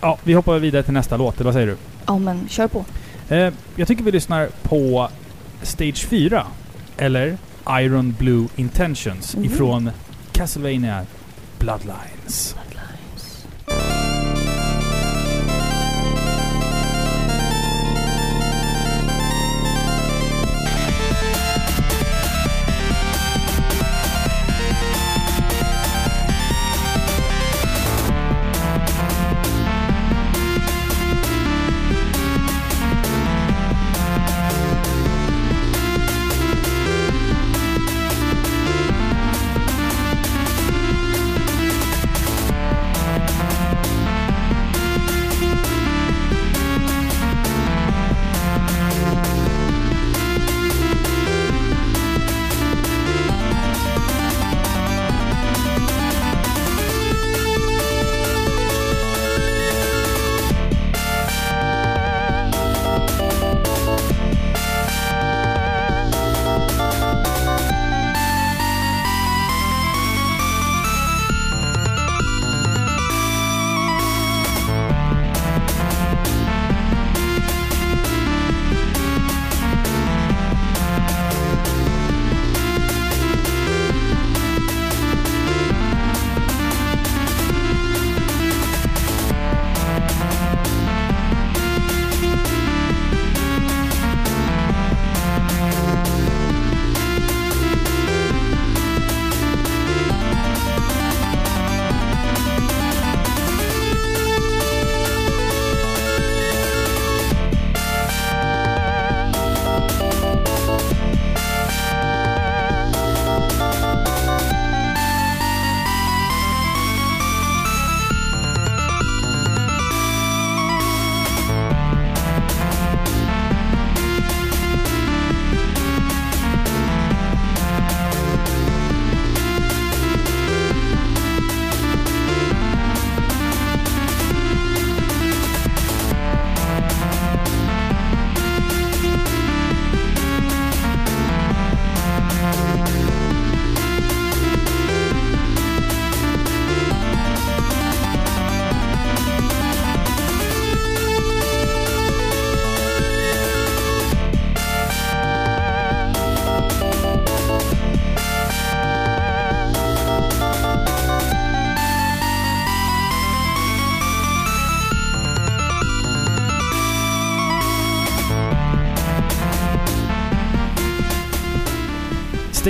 [0.00, 1.76] Ja, vi hoppar vidare till nästa låt, eller vad säger du?
[2.06, 2.84] Ja, men kör på.
[3.28, 5.08] Eh, jag tycker vi lyssnar på
[5.62, 6.46] Stage 4.
[6.96, 7.36] Eller
[7.70, 9.44] Iron Blue Intentions Mhm.
[9.44, 9.90] ifrån
[10.32, 11.06] Castlevania
[11.58, 12.56] Bloodlines.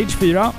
[0.04, 0.52] Stage 4,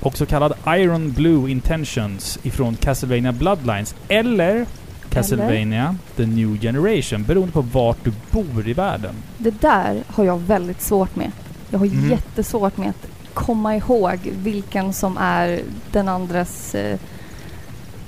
[0.00, 3.94] också kallad Iron Blue Intentions ifrån Castlevania Bloodlines.
[4.08, 4.66] Eller
[5.10, 6.16] Castlevania eller?
[6.16, 9.14] The New Generation, beroende på vart du bor i världen.
[9.38, 11.32] Det där har jag väldigt svårt med.
[11.70, 12.10] Jag har mm.
[12.10, 15.60] jättesvårt med att komma ihåg vilken som är
[15.92, 16.74] den andres...
[16.74, 16.98] Eh,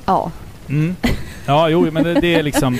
[0.06, 0.30] ja,
[0.68, 0.96] Mm.
[1.46, 2.74] Ja, jo, men det, det är liksom...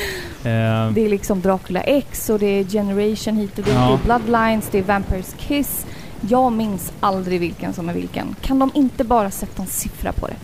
[0.45, 3.75] Eh, det är liksom Dracula X och det är Generation hit och dit.
[3.75, 3.99] Ja.
[4.05, 5.87] Det är Bloodlines, det är Vampires Kiss.
[6.29, 8.37] Jag minns aldrig vilken som är vilken.
[8.41, 10.37] Kan de inte bara sätta en siffra på det?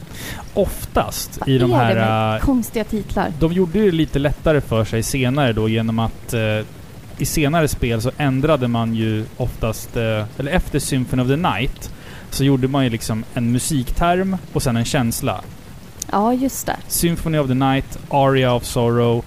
[0.54, 1.94] oftast Vad i de är här...
[1.94, 3.32] det med eh, konstiga titlar?
[3.40, 6.40] De gjorde det lite lättare för sig senare då genom att eh,
[7.18, 11.90] i senare spel så ändrade man ju oftast, eh, eller efter Symphony of the Night,
[12.30, 15.40] så gjorde man ju liksom en musikterm och sen en känsla.
[16.12, 16.76] Ja, just det.
[16.88, 19.24] Symphony of the Night, Aria of Sorrow,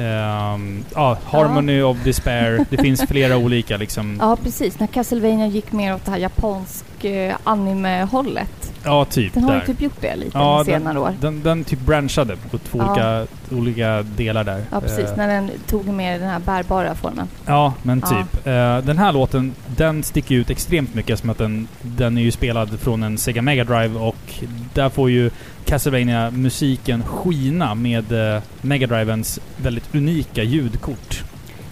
[0.00, 2.66] ehm, ja, Harmony of Despair.
[2.70, 4.16] Det finns flera olika liksom.
[4.20, 4.78] Ja, precis.
[4.78, 8.59] När Castlevania gick mer åt det här japansk eh, anime-hållet.
[8.84, 9.66] Ja, typ Den har ju där.
[9.66, 11.12] typ gjort det lite Ja, ja, senare år.
[11.20, 12.86] Den, den typ branchade på två Ja.
[12.90, 14.64] olika, olika delar där.
[14.70, 15.04] Ja, precis.
[15.10, 17.28] Eh, När den tog mer den här bärbara formen.
[17.46, 18.06] Ja, men Ja.
[18.08, 18.46] typ.
[18.46, 22.30] Eh, den här låten, den sticker ut extremt mycket som att den, den är ju
[22.30, 24.34] spelad från en Sega Mega Drive och
[24.74, 25.30] där får ju
[25.64, 31.24] castlevania musiken skina med eh, Mega Drivens väldigt unika ljudkort.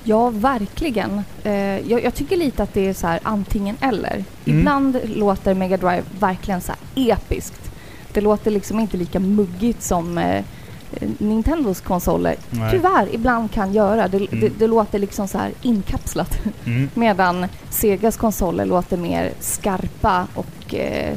[0.09, 1.23] Ja, verkligen.
[1.44, 1.53] Eh,
[1.90, 4.12] jag, jag tycker lite att det är så här antingen eller.
[4.44, 4.59] Mm.
[4.59, 7.71] Ibland låter Mega Drive verkligen så här episkt.
[8.12, 10.44] Det låter liksom inte lika muggigt som eh,
[11.18, 12.71] Nintendos konsoler Nej.
[12.73, 14.09] tyvärr ibland kan göra.
[14.09, 14.40] Det, Mm.
[14.40, 16.38] det, det låter liksom så här inkapslat.
[16.66, 16.88] Mm.
[16.94, 21.16] Medan Segas konsoler låter mer skarpa och eh,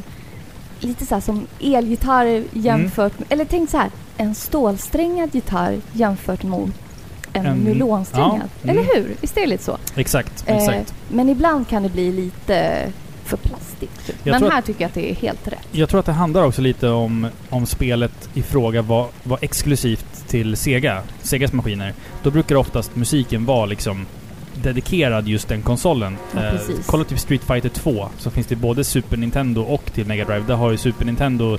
[0.80, 6.42] lite så här som elgitarr jämfört med, eller tänk så här, en stålsträngad gitarr jämfört
[6.42, 6.70] mot
[7.32, 8.32] en, En- nylonsträngad.
[8.62, 8.78] ja, mm.
[8.78, 9.14] Eller hur?
[9.20, 9.78] Visst är det lite så?
[9.96, 10.94] Exakt, Eh, exakt.
[11.10, 12.86] men ibland kan det bli lite
[13.24, 14.06] för plastigt.
[14.06, 14.16] Typ.
[14.24, 15.58] Men här att- tycker jag att det är helt rätt.
[15.72, 20.28] Jag tror att det handlar också lite om, om spelet i fråga var, var exklusivt
[20.28, 21.94] till Sega, Segas maskiner.
[22.22, 24.06] Då brukar oftast musiken vara liksom
[24.62, 26.16] dedikerad just den konsolen.
[26.34, 30.06] Ja, Eh, kolla typ Street Fighter 2, så finns det både Super Nintendo och till
[30.06, 30.44] Mega Drive.
[30.46, 31.58] Där har ju Super Nintendo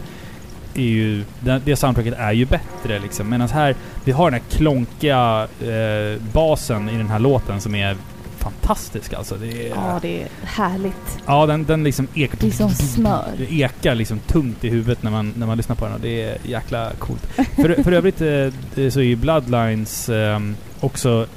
[0.76, 3.30] är ju, det, det soundtracket är ju bättre liksom.
[3.30, 7.98] Medan här, vi har den här klonkiga eh, basen i den här låten som är
[8.38, 9.36] fantastisk alltså.
[9.36, 11.20] Det är, Ja, det är härligt.
[11.26, 12.38] Ja, den, den liksom ekar...
[12.42, 13.32] Det är som smör.
[13.38, 16.22] Det ekar liksom tungt i huvudet när man, när man lyssnar på den och det
[16.24, 17.26] är jäkla coolt.
[17.36, 20.40] För, för övrigt eh, så är ju Bloodlines eh,
[20.80, 21.28] också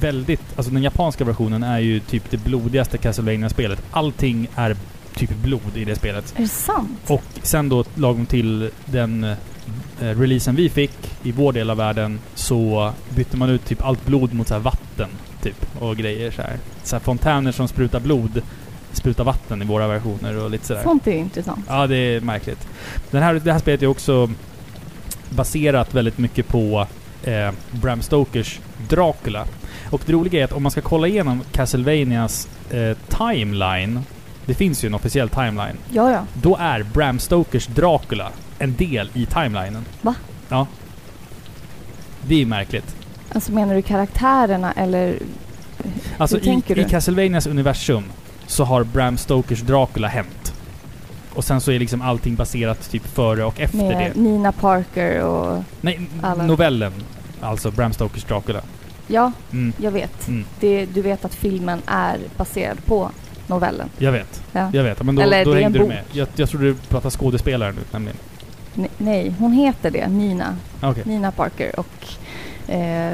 [0.00, 0.42] väldigt...
[0.56, 4.76] Alltså den japanska versionen är ju typ det blodigaste castlevania spelet Allting är
[5.14, 6.34] typ blod i det spelet.
[6.36, 7.00] Är det sant?
[7.06, 9.36] Och sen då lagom till den eh,
[10.00, 14.34] releasen vi fick i vår del av världen så bytte man ut typ allt blod
[14.34, 15.08] mot så här vatten
[15.42, 16.56] typ och grejer så här.
[16.82, 18.42] Så här fontäner som sprutar blod
[18.92, 20.82] sprutar vatten i våra versioner och lite sådär.
[20.82, 21.64] Sånt är intressant.
[21.68, 22.68] Ja, det är märkligt.
[23.10, 24.30] Den här, det här spelet är också
[25.30, 26.86] baserat väldigt mycket på
[27.24, 29.46] eh, Bram Stokers Dracula.
[29.90, 34.00] Och det roliga är att om man ska kolla igenom Castlevanias eh, timeline,
[34.46, 36.24] det finns ju en officiell timeline, Ja, ja.
[36.34, 38.28] då är Bram Stokers Dracula
[38.58, 39.84] en del i timelinen.
[40.02, 40.14] Va?
[40.48, 40.66] Ja.
[42.26, 42.96] Det är ju märkligt.
[43.34, 45.18] Alltså menar du karaktärerna eller?
[46.18, 46.84] Alltså Hur i, i?
[46.88, 48.04] Castlevanias universum
[48.46, 50.54] så har Bram Stokers Dracula hänt.
[51.34, 53.94] Och sen så är liksom allting baserat typ före och efter det.
[53.94, 55.62] Med Nina Parker och...
[55.80, 56.46] Nej, Alla.
[56.46, 56.92] novellen.
[57.40, 58.60] Alltså Bram Stokers Dracula.
[59.06, 60.28] Ja, Mm, jag vet.
[60.28, 63.10] mm, Det, du vet att filmen är baserad på
[63.46, 63.88] novellen.
[63.98, 64.42] jag vet.
[64.52, 64.70] Ja.
[64.72, 65.02] Jag vet.
[65.02, 66.02] Men då, Eller då hängde du med.
[66.12, 68.16] Jag, jag trodde du pratade skådespelare nu nämligen.
[68.76, 70.08] N- nej, hon heter det.
[70.08, 70.56] Nina.
[70.82, 71.02] Okej.
[71.06, 72.06] Nina Parker och...
[72.72, 73.12] Eh,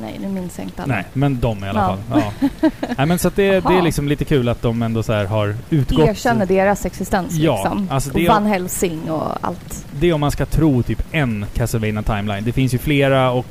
[0.00, 0.94] nej, nu minns jag inte alla.
[0.94, 2.20] Nej, men de i alla Ja.
[2.20, 2.32] fall.
[2.60, 2.70] Ja.
[2.96, 5.56] Nej men så det, det är liksom lite kul att de ändå så här har
[5.70, 6.08] utgått...
[6.08, 7.88] Erkänner deras existens Ja, liksom.
[7.90, 9.86] alltså och Van Helsing och allt.
[10.00, 12.44] Det är om man ska tro typ en Castlevania timeline.
[12.44, 13.46] Det finns ju flera och...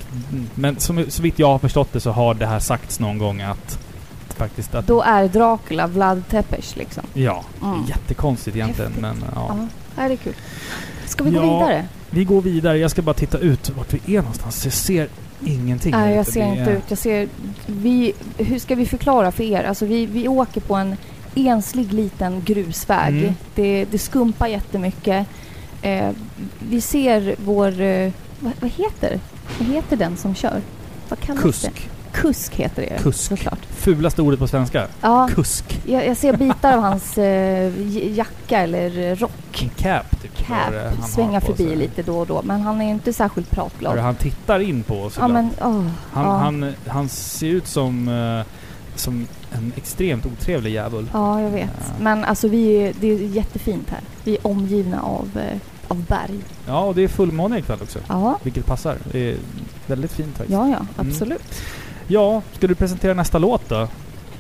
[0.56, 3.42] Men som, så vitt jag har förstått det så har det här sagts någon gång
[3.42, 3.80] att...
[4.38, 4.88] Faktiskt att...
[4.88, 7.04] Då är Dracula Vlad Tepes liksom.
[7.14, 7.44] Ja.
[7.64, 7.86] Mm.
[7.90, 9.02] Jättekonstigt egentligen Häftigt.
[9.02, 9.58] men ja.
[9.98, 10.34] Ja, det är kul.
[11.06, 11.88] Ska vi gå Ja, vidare?
[12.10, 12.78] Vi går vidare.
[12.78, 14.64] Jag ska bara titta ut vart vi är någonstans.
[14.66, 15.08] Jag ser
[15.46, 15.92] ingenting.
[15.92, 16.84] Nej, jag ser inte är- ut.
[16.88, 17.28] Jag ser...
[17.66, 19.64] Vi, hur ska vi förklara för er?
[19.64, 20.98] Alltså vi, vi åker på en
[21.36, 23.18] enslig liten grusväg.
[23.18, 23.34] Mm.
[23.56, 25.28] Det, det skumpar jättemycket.
[25.82, 26.10] Eh,
[26.70, 27.82] vi ser vår...
[27.82, 29.20] Eh, vad, vad heter
[29.60, 30.62] Vad heter den som kör?
[31.10, 31.72] Vad kallas det?
[32.22, 32.56] Kusk.
[32.56, 33.20] Heter det Kusk.
[33.20, 33.60] såklart.
[33.70, 34.88] Fulaste ordet på svenska.
[35.02, 35.82] Ja, Kusk.
[35.86, 37.72] jag, jag ser bitar av hans eh,
[38.18, 39.64] jacka eller rock.
[39.64, 40.38] En cap typ.
[40.38, 40.74] Cap.
[41.10, 41.76] Svänga förbi sig.
[41.76, 42.42] lite då och då.
[42.44, 43.98] Men han är inte särskilt Hörru, pratglad.
[44.00, 45.86] Han tittar in på oss Ja men åh.
[46.12, 46.38] han, ja.
[46.38, 48.08] han, han ser ut som...
[48.08, 48.54] eh,
[48.96, 51.10] som en extremt otrevlig djävul.
[51.14, 51.70] Ja, jag vet.
[51.78, 51.94] Ja.
[52.00, 54.00] Men alltså vi är, det är jättefint här.
[54.24, 56.40] Vi är omgivna av, eh, av berg.
[56.68, 58.00] Ja, och det är fullmåne ikväll också.
[58.08, 58.98] Ja, Vilket passar.
[59.12, 59.38] Det är
[59.88, 60.52] väldigt fint faktiskt.
[60.54, 61.62] ja, ja absolut.
[62.08, 63.88] Ja, ska du presentera nästa låt då?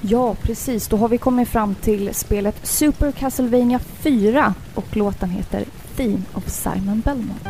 [0.01, 0.87] Ja, precis.
[0.87, 6.49] Då har vi kommit fram till spelet Super Castlevania 4 och låten heter Theme of
[6.49, 7.41] Simon Belmont.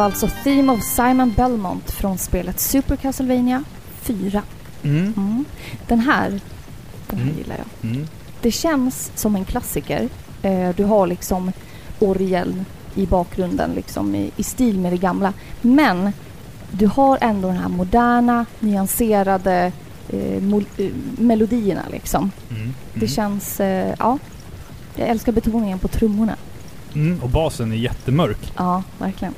[0.00, 3.64] Var alltså Theme of Simon Belmont från spelet Super Castlevania
[4.02, 4.42] 4.
[4.82, 4.96] Mm.
[5.16, 5.44] Mm.
[5.88, 6.40] Den här,
[7.06, 7.38] den här Mm.
[7.38, 7.90] gillar jag.
[7.90, 8.06] Mm.
[8.42, 10.08] Det känns som en klassiker.
[10.42, 11.52] Eh, du har liksom
[11.98, 15.32] orgeln i bakgrunden liksom i, i stil med det gamla.
[15.60, 16.12] Men
[16.70, 19.72] du har ändå den här moderna, nyanserade
[20.08, 22.30] eh, mol- eh, melodierna liksom.
[22.50, 22.74] Mm.
[22.92, 23.08] Det Mm.
[23.08, 24.18] känns, eh, ja.
[24.96, 26.36] Jag älskar betoningen på trummorna.
[26.94, 27.20] Mm.
[27.22, 28.52] Och basen är jättemörk.
[28.56, 29.34] Ja, verkligen.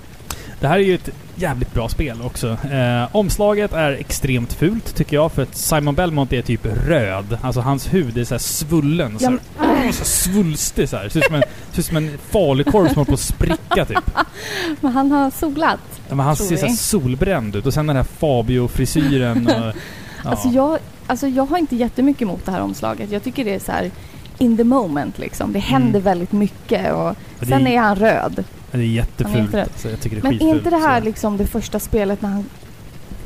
[0.62, 2.48] Det här är ju ett jävligt bra spel också.
[2.48, 7.38] Eh, omslaget är extremt fult tycker jag för att Simon Belmont är typ röd.
[7.42, 9.18] Alltså hans hud är så här svullen.
[9.18, 11.08] Så här, så svulstig så här.
[11.08, 11.42] Ser ut som en,
[11.72, 14.10] ser ut som en falukorv som håller på att spricka typ.
[14.80, 15.80] Men han har solat.
[16.08, 16.76] Ja, men han ser så här vi.
[16.76, 17.66] solbränd ut.
[17.66, 19.76] Och sen den här Fabio-frisyren och...
[20.24, 20.30] Ja.
[20.30, 23.10] Alltså, jag, alltså jag har inte jättemycket emot det här omslaget.
[23.10, 23.90] Jag tycker det är så här
[24.38, 25.52] in the moment liksom.
[25.52, 26.02] Det händer Mm.
[26.02, 28.44] väldigt mycket och det sen är han röd.
[28.78, 29.54] Det är är jättefult.
[29.54, 30.56] Alltså, jag tycker det är Men är skitfult.
[30.58, 31.04] inte det här så.
[31.04, 32.44] liksom det första spelet när han...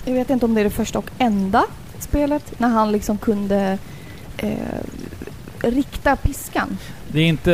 [0.04, 1.64] Jag vet inte om det är det första och enda
[1.98, 3.78] spelet när han liksom kunde
[4.36, 4.50] eh,
[5.60, 6.78] rikta piskan.
[7.08, 7.52] Det är inte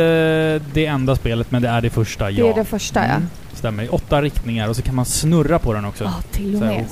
[0.73, 2.45] det enda spelet, men det är det första, ja.
[2.45, 3.93] Det är det första Mm, stämmer.
[3.93, 6.03] Åtta riktningar och så kan man snurra på den också.
[6.03, 6.13] ja.
[6.31, 6.85] till och med.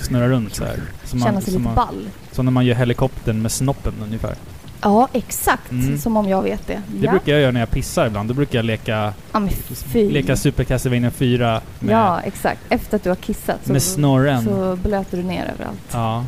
[0.00, 0.78] Snurra runt så här.
[1.04, 2.08] Känna sig lite man, ball.
[2.32, 4.34] som när man gör helikoptern med snoppen ungefär.
[4.82, 5.70] Ja, exakt.
[5.70, 5.98] Mm.
[5.98, 6.82] Som om jag vet det.
[6.88, 7.10] Det ja.
[7.10, 8.28] brukar jag göra när jag pissar ibland.
[8.30, 9.48] Då brukar jag leka, ja,
[9.92, 12.60] leka Super Castlevania 4 med, Ja, exakt.
[12.68, 14.44] Efter att du har kissat så, med snorren.
[14.44, 15.80] så blöter du ner överallt.
[15.92, 16.24] Ja.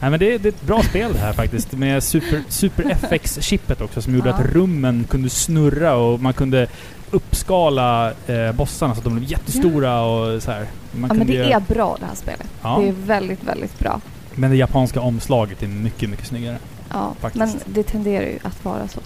[0.00, 1.72] Nej, men det, det är ett bra spel det här faktiskt.
[1.72, 4.34] Med Super, Super FX-chippet också som gjorde Ja.
[4.34, 6.66] att rummen kunde snurra och man kunde
[7.10, 10.66] uppskala eh, bossarna så att de blev jättestora och så här.
[10.92, 12.46] Man ja, men det göra- är bra det här spelet.
[12.62, 12.78] Ja.
[12.82, 14.00] Det är väldigt, väldigt bra.
[14.34, 16.58] Men det japanska omslaget är mycket, mycket snyggare.
[16.90, 17.38] Ja, Faktiskt.
[17.66, 19.00] men det tenderar ju att vara så.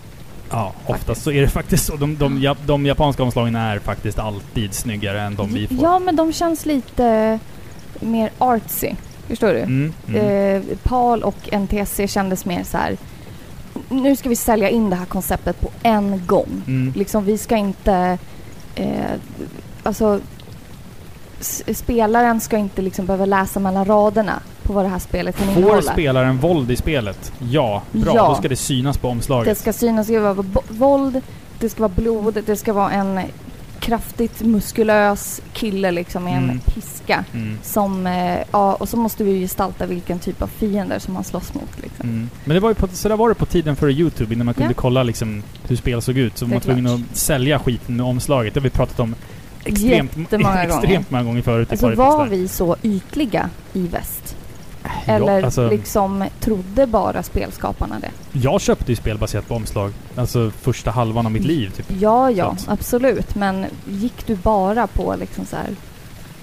[0.50, 1.96] Ja, oftast så är det faktiskt så.
[1.96, 5.76] De, de, ja- de japanska omslagen är faktiskt alltid snyggare än de vi får.
[5.82, 7.38] Ja, men de känns lite
[8.00, 8.92] mer artsy.
[9.28, 9.58] Förstår du?
[9.58, 10.56] Mm, mm.
[10.56, 12.96] Eh, PAL och NTSC kändes mer så här.
[13.88, 16.62] Nu ska vi sälja in det här konceptet på en gång.
[16.66, 16.92] Mm.
[16.96, 18.18] Liksom, vi ska inte...
[18.74, 19.04] Eh,
[19.82, 20.20] alltså...
[21.74, 25.56] Spelaren ska inte liksom behöva läsa mellan raderna på vad det här spelet kan Får
[25.62, 25.82] innehålla.
[25.92, 27.32] spelaren våld i spelet?
[27.50, 28.12] Ja, bra.
[28.16, 28.28] Ja.
[28.28, 29.48] Då ska det synas på omslaget.
[29.48, 31.20] Det ska synas, det ska vara våld,
[31.58, 33.20] det ska vara blod, det ska vara en
[33.80, 36.50] kraftigt muskulös kille liksom med Mm.
[36.50, 37.24] en piska.
[37.34, 37.58] Mm.
[37.62, 41.54] Som, eh, ja, och så måste vi gestalta vilken typ av fiender som han slåss
[41.54, 41.82] mot.
[41.82, 42.08] Liksom.
[42.08, 42.30] Mm.
[42.44, 44.54] Men det var ju på, så där var det på tiden före Youtube innan man
[44.54, 44.80] kunde Ja.
[44.80, 46.38] kolla liksom hur spel såg ut.
[46.38, 48.54] Så man var tvungen att sälja skiten med omslaget.
[48.54, 49.14] Det har vi pratat om
[49.64, 50.78] extremt Jättemånga gånger.
[50.78, 54.36] extremt många gånger förut Alltså var vi så ytliga i väst?
[55.08, 58.10] Eller ja, alltså, liksom trodde bara spelskaparna det?
[58.38, 59.92] Jag köpte ju spel baserat på omslag.
[60.16, 61.70] Alltså första halvan av mitt liv.
[61.76, 61.86] Typ.
[62.00, 63.34] Ja, ja, absolut.
[63.34, 65.70] Men gick du bara på liksom så här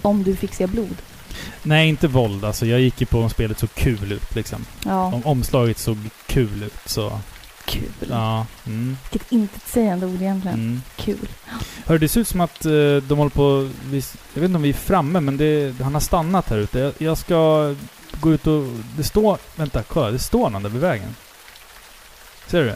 [0.01, 0.95] om du fick se blod?
[1.63, 2.45] Nej, inte våld.
[2.45, 4.66] Alltså jag gick ju på om spelet såg kul ut liksom.
[4.86, 5.97] Ja, Om omslaget såg
[6.28, 7.20] kul ut så...
[7.66, 7.84] kul.
[8.09, 8.45] Ja.
[8.66, 10.59] Mm, Vilket intetsägande ord egentligen.
[10.59, 10.82] mm.
[10.95, 11.28] Kul.
[11.86, 12.72] Hör, det ser ut som att eh,
[13.07, 13.70] de håller på...
[13.86, 14.03] Vi,
[14.34, 16.80] jag vet inte om vi är framme, men det, han har stannat här ute.
[16.80, 17.76] Jag, jag ska
[18.26, 18.63] gå ut och...
[18.97, 19.38] Det står...
[19.55, 20.11] Vänta, kolla.
[20.11, 21.15] Det står någon där vid vägen.
[22.47, 22.76] Ser du det?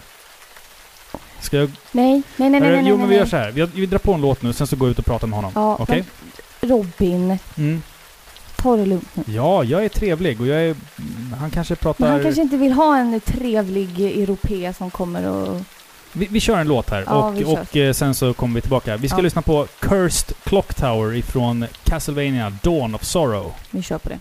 [1.41, 1.71] Ska jag...
[1.91, 3.51] Nej, nej, nej, nej, nej, jo, men vi gör så här.
[3.51, 5.35] Vi, vi drar på en låt nu, sen så går jag ut och pratar med
[5.37, 5.51] honom.
[5.55, 6.03] Ja, Okej?
[6.61, 7.81] men Robin, Mm.
[8.55, 9.23] ta det lugnt nu.
[9.27, 10.75] Ja, jag är trevlig och jag är...
[11.39, 12.03] Han kanske pratar...
[12.05, 15.61] Men han kanske inte vill ha en trevlig europé som kommer och...
[16.13, 17.13] vi, vi kör en låt här Ja,
[17.45, 18.97] och, och eh, sen så kommer vi tillbaka.
[18.97, 19.21] Vi ska Ja.
[19.21, 23.53] lyssna på Cursed Clock Tower ifrån Castlevania Dawn of Sorrow.
[23.69, 24.19] Vi kör på det.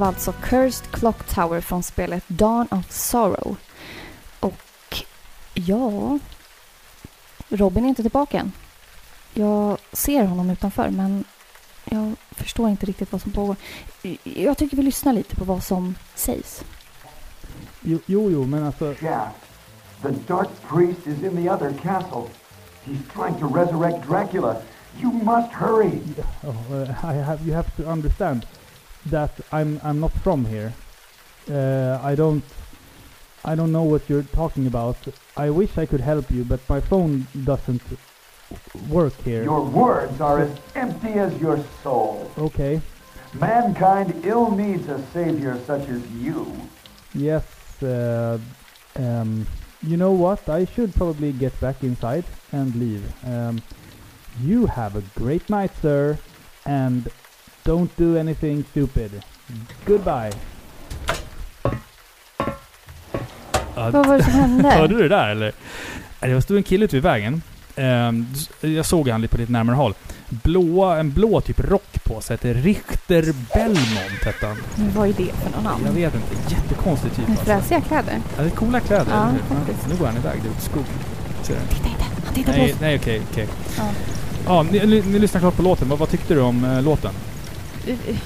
[0.00, 3.56] Var alltså Cursed Clock Tower från spelet Dawn of Sorrow.
[4.40, 5.04] Och
[5.54, 6.18] ja,
[7.48, 8.52] Robin är inte tillbaka än.
[9.34, 11.24] Jag ser honom utanför men
[11.84, 13.56] jag förstår inte riktigt vad som pågår.
[14.22, 16.64] Jag tycker vi lyssnar lite på vad som sägs.
[17.80, 18.94] Jo, jo, jo men alltså...
[18.94, 19.36] Shaft.
[20.02, 22.30] The Dark Priest is in the other castle.
[22.84, 24.56] He's trying to resurrect Dracula.
[25.02, 26.00] You must hurry.
[26.42, 28.46] Oh, uh, I have, you have to understand
[29.06, 30.72] that I'm, I'm not from here.
[31.50, 32.44] Uh, I don't...
[33.42, 34.98] I don't know what you're talking about.
[35.34, 37.80] I wish I could help you, but my phone doesn't
[38.90, 39.42] work here.
[39.44, 42.30] Your words are as empty as your soul.
[42.36, 42.82] Okay.
[43.32, 46.54] Mankind ill needs a savior such as you.
[47.14, 47.82] Yes.
[47.82, 48.38] Uh,
[48.96, 49.46] um,
[49.82, 50.46] you know what?
[50.46, 53.04] I should probably get back inside and leave.
[53.24, 53.62] Um,
[54.42, 56.18] you have a great night, sir,
[56.66, 57.08] and
[57.64, 59.10] don't do anything stupid.
[59.86, 60.30] Goodbye.
[63.74, 64.70] Vad var det som hände?
[64.74, 65.52] Hörde du det där eller?
[66.20, 67.42] Det stod en kille ute vid vägen.
[67.76, 68.26] Ehm,
[68.60, 69.94] jag såg han lite på lite närmare håll.
[70.28, 72.34] Blåa, en blå typ rock på sig.
[72.34, 73.22] Hette Richter
[73.54, 74.56] Belmont hette han.
[74.76, 75.94] Men Vad är det för någon Jag namn?
[75.94, 76.54] vet inte.
[76.54, 77.44] Jättekonstig typ Med alltså.
[77.52, 78.18] fräsiga kläder?
[78.36, 79.88] Ja, det är coola kläder, Ja, faktiskt.
[79.88, 80.40] Nu går han iväg.
[80.42, 80.86] Det är skogen.
[81.42, 81.74] Ser du?
[81.74, 82.04] Titta inte!
[82.24, 82.80] Han tittar på Nej, oss!
[82.80, 83.48] nej okej, okej.
[83.78, 83.84] Ja.
[84.46, 85.88] Ja, ni, ni, ni lyssnar klart på låten.
[85.88, 87.12] Vad, vad tyckte du om eh, låten?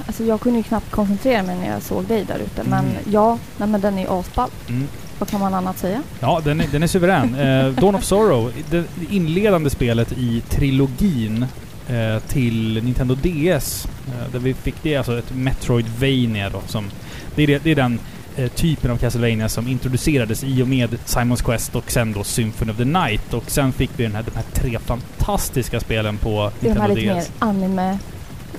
[0.07, 2.63] Alltså jag kunde ju knappt koncentrera mig när jag såg dig där ute.
[2.65, 2.97] Men Mm.
[3.11, 4.51] ja, nej, men den är asball.
[4.69, 4.89] Mm.
[5.19, 6.03] Vad kan man annat säga?
[6.21, 7.35] Ja, den är, den är suverän.
[7.35, 11.47] Eh, Dawn of Sorrow, det inledande spelet i trilogin
[11.89, 13.87] eh, till Nintendo DS.
[14.09, 16.61] Eh, där vi fick det, alltså ett Metroidvania då.
[16.67, 16.91] Som,
[17.35, 17.99] det, är, det, är den
[18.37, 22.71] eh, typen av Castlevania som introducerades i och med Simons Quest och sen då Symphony
[22.73, 23.35] of the Night.
[23.35, 26.81] Och sen fick vi den här, de här tre fantastiska spelen på Det är de
[26.81, 27.31] här Nintendo lite DS.
[27.41, 27.99] mer anime...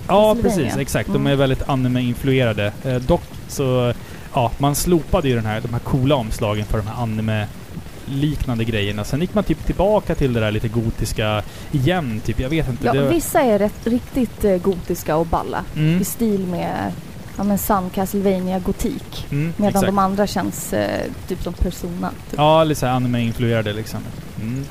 [0.08, 0.78] Ja, precis.
[0.78, 1.08] Exakt.
[1.10, 1.28] De Mm.
[1.32, 2.72] är väldigt anime-influerade.
[2.84, 3.94] Eh, dock så,
[4.34, 9.04] ja, man slopade ju den här, de här coola omslagen för de här anime-liknande grejerna.
[9.04, 12.40] Sen gick man typ tillbaka till det där lite gotiska igen, typ.
[12.40, 12.86] Jag vet inte.
[12.86, 15.64] Ja, det, vissa är rätt, riktigt eh, gotiska och balla.
[15.76, 16.92] mm, I stil med
[17.38, 19.28] ja, men sann Castlevania gotik.
[19.32, 19.86] mm, Medan exakt.
[19.86, 22.10] de andra känns eh, typ som Persona.
[22.30, 22.38] Typ.
[22.38, 24.00] Ja, lite såhär anime-influerade liksom.
[24.42, 24.66] Mm.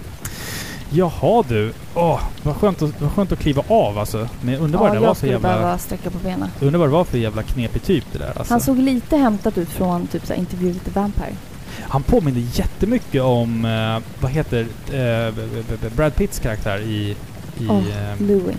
[0.90, 1.72] Jaha du.
[1.94, 4.28] Åh, vad skönt, att, vad skönt att kliva av alltså.
[4.40, 5.48] Men vad Ja, det var för jävla...
[5.48, 6.48] behöva sträcka på benen.
[6.60, 8.54] Undrar vad det var för jävla knepig typ det där alltså.
[8.54, 11.34] Han såg lite hämtat ut från typ såhär Interview with the Vampire.
[11.80, 15.34] Han påminner jättemycket om, eh, vad heter, eh,
[15.96, 17.16] Brad Pitts karaktär i...
[17.58, 18.56] i Åh, eh, Louis.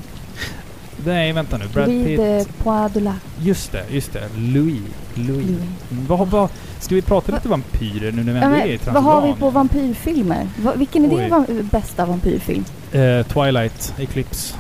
[1.06, 1.66] Nej, vänta nu.
[1.74, 2.64] Brad Louis de Pitt...
[2.64, 4.30] Poix de la Just det, just det.
[4.38, 4.82] Louis.
[5.16, 5.46] Louis.
[5.48, 6.08] Louis.
[6.08, 9.28] Vad, vad, ska vi prata lite vampyrer nu när vi ändå är i vad har
[9.28, 10.48] vi på vampyrfilmer?
[10.58, 11.22] Va, vilken är Oj.
[11.22, 12.66] din va bästa vampyrfilm?
[12.92, 14.56] Eh, Twilight Eclipse.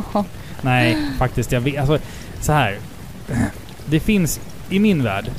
[0.62, 1.52] Nej, faktiskt.
[1.52, 1.98] Jag vet, alltså,
[2.40, 2.78] så här.
[3.86, 5.30] Det finns, i min värld,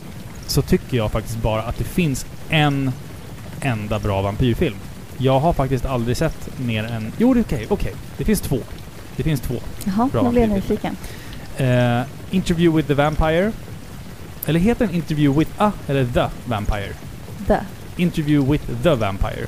[0.47, 2.91] så tycker jag faktiskt bara att det finns en
[3.61, 4.75] enda bra vampyrfilm.
[5.17, 7.11] Jag har faktiskt aldrig sett mer än...
[7.17, 7.93] Jo, det är okej, okej.
[8.17, 8.57] Det finns två.
[9.15, 9.55] Det finns två.
[9.85, 10.95] Jaha, Bra nu blev jag nyfiken.
[11.57, 12.01] Eh,
[12.31, 13.51] Interview with the Vampire.
[14.45, 16.93] Eller heter den Interview with a eller the Vampire?
[17.47, 17.57] The.
[17.97, 19.45] Interview with the Vampire.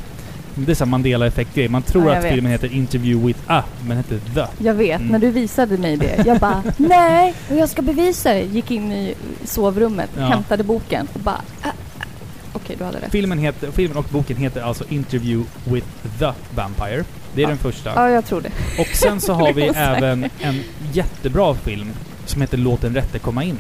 [0.56, 1.68] Det är såhär Mandela-effekt-grej.
[1.70, 2.34] Man tror Ja, att vet.
[2.34, 4.64] filmen heter Interview with a, men heter the.
[4.64, 5.12] Jag vet, Mm.
[5.12, 6.24] när du visade mig det.
[6.26, 8.42] Jag bara, nej, och jag ska bevisa det.
[8.42, 10.26] Gick in i sovrummet, Ja.
[10.26, 12.04] hämtade boken och bara, ah, ah.
[12.54, 13.12] okej du hade rätt.
[13.12, 15.88] Filmen, heter, filmen och boken heter alltså Interview with
[16.20, 17.04] the Vampire.
[17.36, 17.50] Det är Ja.
[17.50, 17.92] den första.
[17.96, 18.52] Ja, jag tror det.
[18.82, 20.60] Och sen så har vi även en
[20.94, 21.90] jättebra film
[22.26, 23.58] som heter Låt den rätte komma in.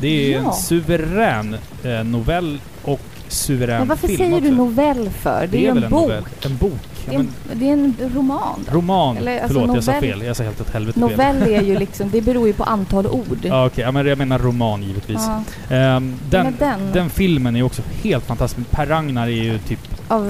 [0.00, 0.46] Det är Ja.
[0.48, 4.44] en suverän eh, novell och suverän Men varför film säger också.
[4.44, 5.46] du novell för?
[5.50, 6.02] Det, är ju väl en bok.
[6.02, 6.24] novell.
[6.44, 6.97] En bok.
[7.08, 8.64] Det, är en, det är en roman.
[8.70, 8.76] då.
[8.76, 9.16] roman.
[9.16, 10.22] Eller, alltså, Förlåt, jag sa novell- fel.
[10.22, 11.10] Jag sa helt åt helvete fel.
[11.10, 13.38] Novell är ju liksom, det beror ju på antal ord.
[13.42, 13.84] Ja, okej.
[13.84, 15.20] Ja, men jag menar roman givetvis.
[15.26, 15.42] Ja,
[15.76, 18.70] Ehm, den, den, den filmen är ju också helt fantastisk.
[18.70, 19.80] Per Ragnar är ju typ...
[20.08, 20.28] av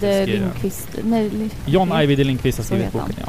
[0.00, 0.26] den.
[0.26, 0.88] Lindqvist.
[1.04, 1.30] Nej,
[1.66, 1.92] John.
[1.92, 3.28] Ajvide Lindqvist har skrivit boken, ja.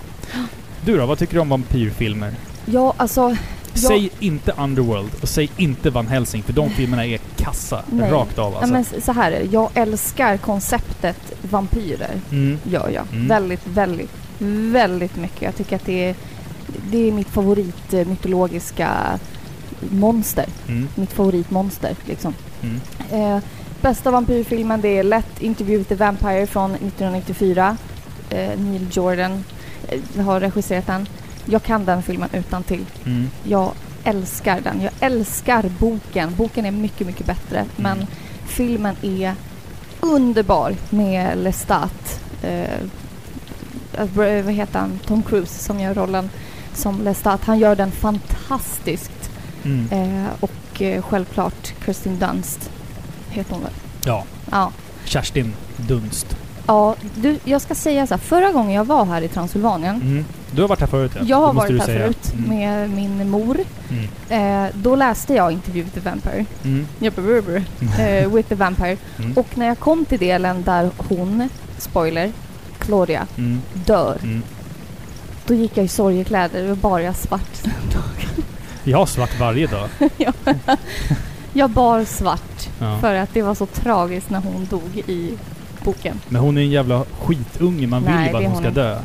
[0.85, 1.05] Du då?
[1.05, 2.33] Vad tycker du om vampyrfilmer?
[2.65, 3.35] Ja, alltså...
[3.82, 3.88] Ja.
[3.88, 7.84] Säg inte Underworld och säg inte Van Helsing för de filmerna är kassa.
[7.91, 8.11] Nej.
[8.11, 8.73] Rakt av Ja, alltså.
[8.73, 9.45] men s- så här är det.
[9.51, 12.21] Jag älskar konceptet vampyrer.
[12.32, 12.57] Mm.
[12.63, 13.03] Gör jag.
[13.13, 13.27] Mm.
[13.27, 14.11] Väldigt, väldigt,
[14.71, 15.41] väldigt mycket.
[15.41, 16.15] Jag tycker att det är,
[16.91, 19.19] det är mitt favorit eh, mytologiska
[19.89, 20.45] monster.
[20.67, 20.88] Mm.
[20.95, 22.34] Mitt favoritmonster liksom.
[22.61, 22.80] Mm.
[23.11, 23.43] Eh,
[23.82, 27.77] bästa vampyrfilmen det är lätt Interview with the Vampire från 1994.
[28.30, 29.43] Eh, Neil Jordan
[29.88, 31.07] eh, har regisserat den.
[31.49, 32.85] Jag kan den filmen utan till.
[33.05, 33.29] Mm.
[33.43, 33.71] Jag
[34.03, 34.81] älskar den.
[34.81, 36.35] Jag älskar boken.
[36.35, 37.65] Boken är mycket, mycket bättre.
[37.75, 38.07] Men
[38.47, 39.33] filmen är
[39.99, 42.21] underbar med Lestat.
[42.43, 42.63] Eh,
[43.93, 44.99] eh, vad heter han?
[45.05, 46.29] Tom Cruise som gör rollen
[46.73, 47.45] som Lestat.
[47.45, 49.31] Han gör den fantastiskt.
[49.63, 49.89] Mm.
[49.91, 52.71] Eh, och eh, självklart Kirsten Dunst
[53.29, 53.73] heter hon väl?
[54.05, 54.23] Ja.
[54.51, 54.71] Ja.
[55.05, 56.37] Kerstin Dunst.
[56.67, 58.21] Ja, du, jag ska säga så här.
[58.21, 59.95] Förra gången jag var här i Transylvanien.
[59.95, 60.25] Mm.
[60.51, 61.21] Du har varit här förut ja.
[61.25, 61.99] Jag har varit här säga.
[61.99, 62.49] förut Mm.
[62.49, 63.57] med min mor.
[64.29, 64.65] Mm.
[64.65, 66.45] Eh, då läste jag Interview with the Vampire.
[66.63, 66.87] Mm.
[66.99, 67.63] Brr,
[67.99, 68.97] eh, with the Vampire.
[69.19, 69.33] Mm.
[69.37, 72.31] Och när jag kom till delen där hon, spoiler,
[72.79, 73.61] Claudia, Mm.
[73.73, 74.17] dör.
[74.23, 74.43] Mm.
[75.47, 76.61] Då gick jag i sorgekläder.
[76.61, 78.43] Det var bara svart den dagen.
[78.83, 79.89] Jag har svart varje dag.
[81.53, 82.99] jag bar svart Ja.
[83.01, 85.33] För att det var så tragiskt när hon dog i
[85.84, 86.19] boken.
[86.30, 87.88] Men hon är en jävla skitunge.
[87.88, 88.99] Man vill Nej, ju bara att är hon ska hon dö.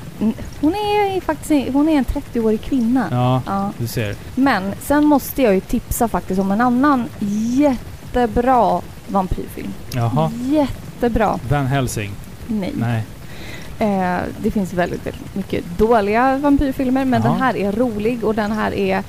[0.60, 3.08] Hon är faktiskt hon är en 30-årig kvinna.
[3.10, 3.70] Ja, Ja.
[3.78, 4.14] du ser.
[4.34, 9.72] Men sen måste jag ju tipsa faktiskt om en annan jättebra vampyrfilm.
[9.94, 10.30] Jaha.
[10.44, 11.38] Jättebra.
[11.50, 12.10] Van Helsing.
[12.46, 12.72] Nej.
[12.76, 13.02] Nej.
[13.78, 17.32] Eh, det finns väldigt, väldigt mycket dåliga vampyrfilmer men Jaha.
[17.32, 19.02] den här är rolig och den här är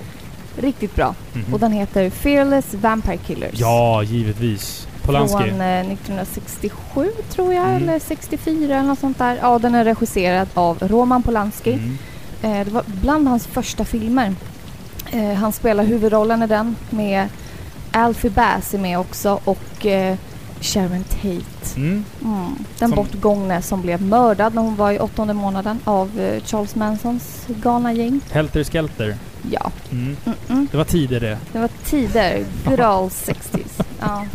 [0.57, 1.15] riktigt bra.
[1.33, 1.53] Mhm.
[1.53, 3.59] Och den heter Fearless Vampire Killers.
[3.59, 4.87] Ja, givetvis.
[5.05, 5.37] Polanski.
[5.37, 7.83] Från eh, 1967 tror jag, Mm.
[7.83, 9.37] eller 64 eller något sånt där.
[9.41, 11.73] Ja, den är regisserad av Roman Polanski.
[11.73, 11.97] Mm.
[12.59, 14.35] Eh, det var bland hans första filmer.
[15.11, 17.27] Eh, han spelar huvudrollen i den med
[17.91, 20.15] Alfie Bass är med också och eh,
[20.61, 21.75] Sharon Tate.
[21.79, 22.05] Mm.
[22.23, 22.55] Mm.
[22.79, 26.75] Den Som- bortgångne som blev mördad när hon var i åttonde månaden av eh, Charles
[26.75, 28.21] Mansons galna gäng.
[28.31, 29.15] Helter Skelter.
[29.51, 30.17] Ja, Mm.
[30.71, 31.37] Det var tider det.
[31.53, 32.45] det var tider.
[32.65, 33.81] Good old 60s.
[33.99, 34.25] Ja,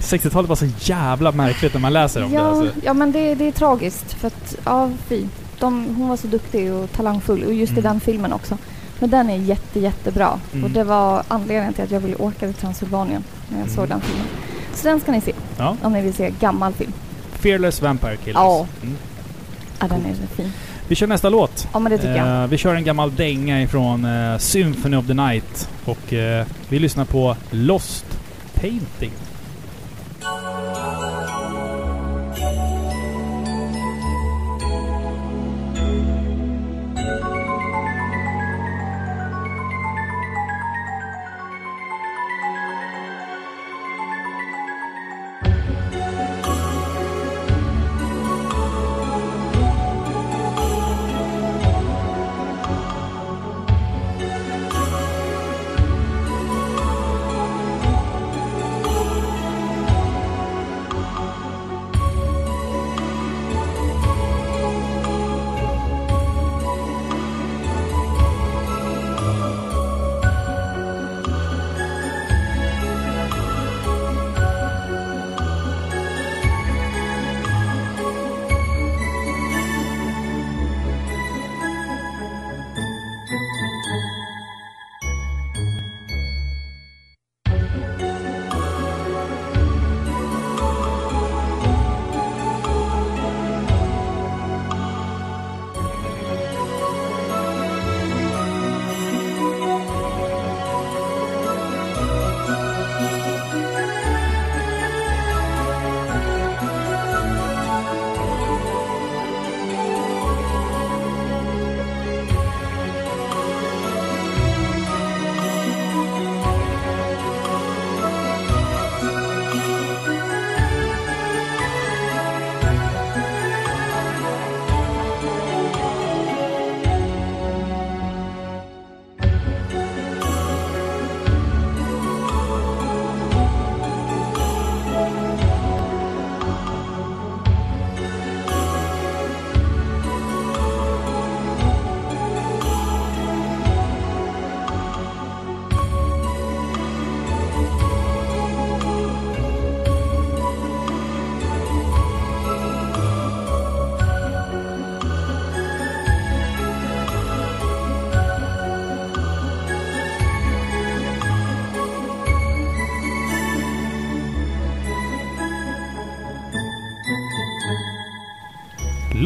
[0.00, 2.36] 60-talet var så jävla märkligt när man läser om det.
[2.36, 2.74] ja, Alltså.
[2.84, 5.24] ja men det, det är tragiskt för att, ja fy.
[5.58, 7.82] De, hon var så duktig och talangfull och just i Mm.
[7.92, 8.58] den filmen också.
[8.98, 10.40] Men den är jätte, jättebra.
[10.52, 10.64] Mm.
[10.64, 13.76] Och det var anledningen till att jag ville åka till Transylvanien när jag Mm.
[13.76, 14.26] såg den filmen.
[14.76, 15.76] Så den ska ni se Ja.
[15.82, 16.92] om ni vill se gammal film.
[17.32, 18.34] Fearless Vampire Killers.
[18.34, 18.66] Ja.
[18.82, 18.96] Mm.
[19.80, 20.52] Ja, den är fin.
[20.88, 21.68] Vi kör nästa låt.
[21.72, 22.42] Ja, men det tycker jag.
[22.42, 25.68] Eh, vi kör en gammal dänga ifrån eh, Symphony of the Night.
[25.84, 28.04] Och eh, vi lyssnar på Lost
[28.54, 29.12] Painting.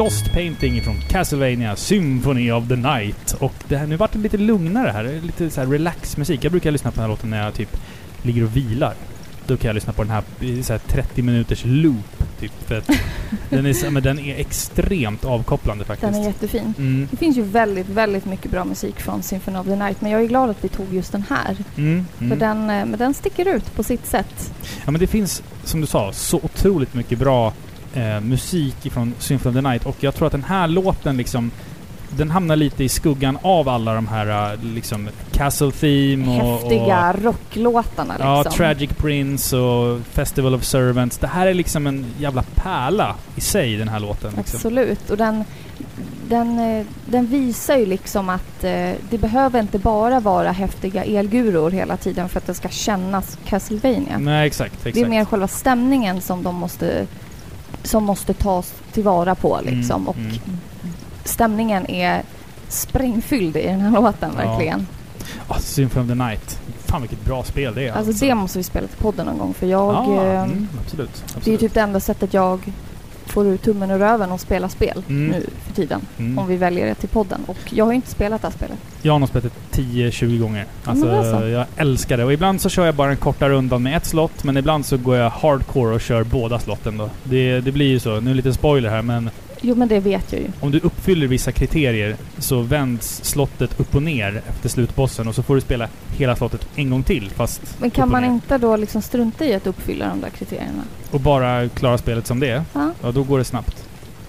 [0.01, 3.33] Lost Painting från Castlevania Symphony of the Night.
[3.39, 5.21] Och det här, nu vart det lite lugnare här.
[5.23, 6.45] Lite så här relax musik.
[6.45, 7.77] Jag brukar lyssna på den här låten när jag typ
[8.23, 8.95] ligger och vilar.
[9.47, 12.25] Då kan jag lyssna på den här i så här 30 minuters loop.
[12.41, 12.87] Typ, för att
[13.51, 16.13] den, är, men den är extremt avkopplande faktiskt.
[16.13, 16.75] Den är jättefin.
[16.79, 17.09] Mm.
[17.11, 20.23] Det finns ju väldigt, väldigt mycket bra musik från Symphony of the Night men jag
[20.23, 21.57] är glad att vi tog just den här.
[21.77, 22.07] Mm.
[22.19, 22.39] För Mm.
[22.39, 24.53] den, eh, men den sticker ut på sitt sätt.
[24.85, 27.53] Ja men det finns, som du sa, så otroligt mycket bra
[27.95, 31.51] eh, musik ifrån Symphony of the Night och jag tror att den här låten liksom
[32.17, 36.61] den hamnar lite i skuggan av alla de här eh, liksom Castle Theme och...
[36.61, 38.29] Häftiga och rocklåtarna liksom.
[38.29, 41.19] Ja, Tragic Prince och Festival of Servants.
[41.19, 44.33] Det här är liksom en jävla pärla i sig, den här låten.
[44.37, 44.57] Liksom.
[44.57, 45.11] Absolut.
[45.11, 45.45] Och den,
[46.29, 51.71] den, eh, den visar ju liksom att eh, det behöver inte bara vara häftiga elguror
[51.71, 54.19] hela tiden för att det ska kännas Castlevania.
[54.19, 54.75] Nej, exakt.
[54.75, 54.95] exakt.
[54.95, 57.07] Det är mer själva stämningen som de måste
[57.83, 59.97] som måste tas tillvara på liksom.
[59.97, 60.59] Mm, och mm.
[61.25, 62.23] stämningen är
[62.69, 64.49] sprängfylld i den här låten Ja.
[64.49, 64.87] verkligen.
[65.49, 66.61] Ah, Symphony of the Night.
[66.85, 67.93] Fan vilket bra spel det är.
[67.93, 69.95] Alltså det måste vi spela till podden någon gång för jag...
[69.95, 71.11] ja, eh, mm, absolut.
[71.25, 71.45] absolut.
[71.45, 72.73] Det är typ det enda sättet jag
[73.33, 75.31] får ur tummen ur röven och spela spel Mm.
[75.31, 76.01] nu för tiden.
[76.19, 76.39] Mm.
[76.39, 77.41] Om vi väljer det till podden.
[77.47, 78.79] Och jag har ju inte spelat det här spelet.
[79.03, 80.67] Jag har nog spelat det 10-20 gånger.
[80.85, 81.47] Alltså, men det är så.
[81.49, 82.25] jag älskar det.
[82.25, 84.97] Och ibland så kör jag bara den korta rundan med ett slott, men ibland så
[84.97, 87.11] går jag hardcore och kör båda slotten då.
[87.25, 88.11] Det, det blir ju så.
[88.11, 89.31] Nu är det lite spoiler här, men
[89.61, 90.49] Jo men det vet jag ju.
[90.61, 95.43] om du uppfyller vissa kriterier så vänds slottet upp och ner efter slutbossen och så
[95.43, 98.29] får du spela hela slottet en gång till, fast Men kan man ner.
[98.29, 100.83] inte då liksom strunta i att uppfylla de där kriterierna?
[101.11, 102.93] Och bara klara spelet som det är, Ja.
[103.03, 103.85] ja då går det snabbt.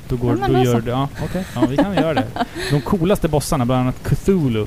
[0.09, 0.89] Då, går, Ja, då då gör du...
[0.89, 1.45] Ja, okej.
[1.55, 2.27] Ja, vi kan göra det.
[2.71, 4.61] De coolaste bossarna, bland annat Cthulhu,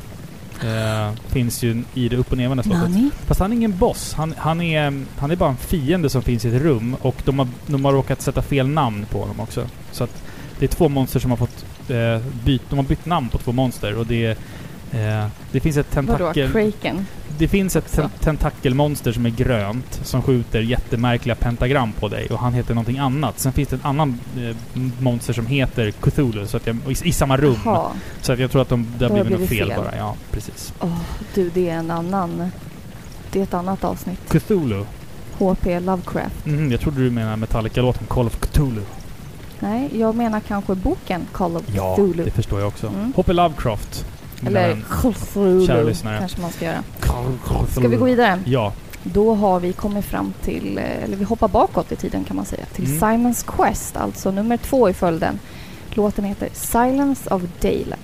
[0.62, 2.82] eh, finns ju i det upp och nervända slottet.
[2.90, 3.10] Nani?
[3.26, 4.14] Fast han är ingen boss.
[4.14, 7.38] Han, han, är, han är bara en fiende som finns i ett rum och de
[7.38, 9.66] har, de har råkat sätta fel namn på honom också.
[9.92, 10.22] Så att
[10.64, 13.52] det är två monster som har fått eh, byt, de har bytt namn på två
[13.52, 14.30] monster och det är
[15.22, 16.16] eh, det finns ett Vadå?
[16.16, 16.52] tentakel...
[16.52, 17.06] Kraken?
[17.38, 22.38] Det finns ett ten- tentakelmonster som är grönt som skjuter jättemärkliga pentagram på dig och
[22.38, 23.38] han heter någonting annat.
[23.38, 24.56] Sen finns det en annan eh,
[25.02, 27.56] monster som heter Cthulhu så att jag, i, i samma rum.
[27.64, 27.90] Jaha.
[28.20, 29.76] Så att jag tror att de, det har blivit något fel, fel.
[29.76, 29.96] bara.
[29.96, 30.74] Ja, precis.
[30.80, 31.00] Åh,
[31.34, 32.50] du det är en annan...
[33.32, 34.20] Det är ett annat avsnitt.
[34.28, 34.84] Cthulhu.
[35.38, 36.46] HP Lovecraft.
[36.46, 38.82] Mhm, jag trodde du menade Metallica-låten Call of Cthulhu.
[39.60, 42.24] Nej, jag menar kanske boken Call of Ja, Cthulhu.
[42.24, 42.86] det förstår jag också.
[42.86, 43.12] Mm.
[43.16, 43.32] H.P.
[43.32, 44.06] Lovecraft.
[44.46, 45.66] Eller Cthulhu
[46.18, 46.82] kanske man ska göra.
[47.70, 48.40] Ska vi gå vidare?
[48.46, 48.72] Ja.
[49.02, 52.44] Då har vi kommit fram till, eh, eller vi hoppar bakåt i tiden kan man
[52.44, 53.00] säga, till Mm.
[53.00, 55.38] Simons Quest, alltså nummer två i följden.
[55.90, 58.03] Låten heter Silence of Daylight.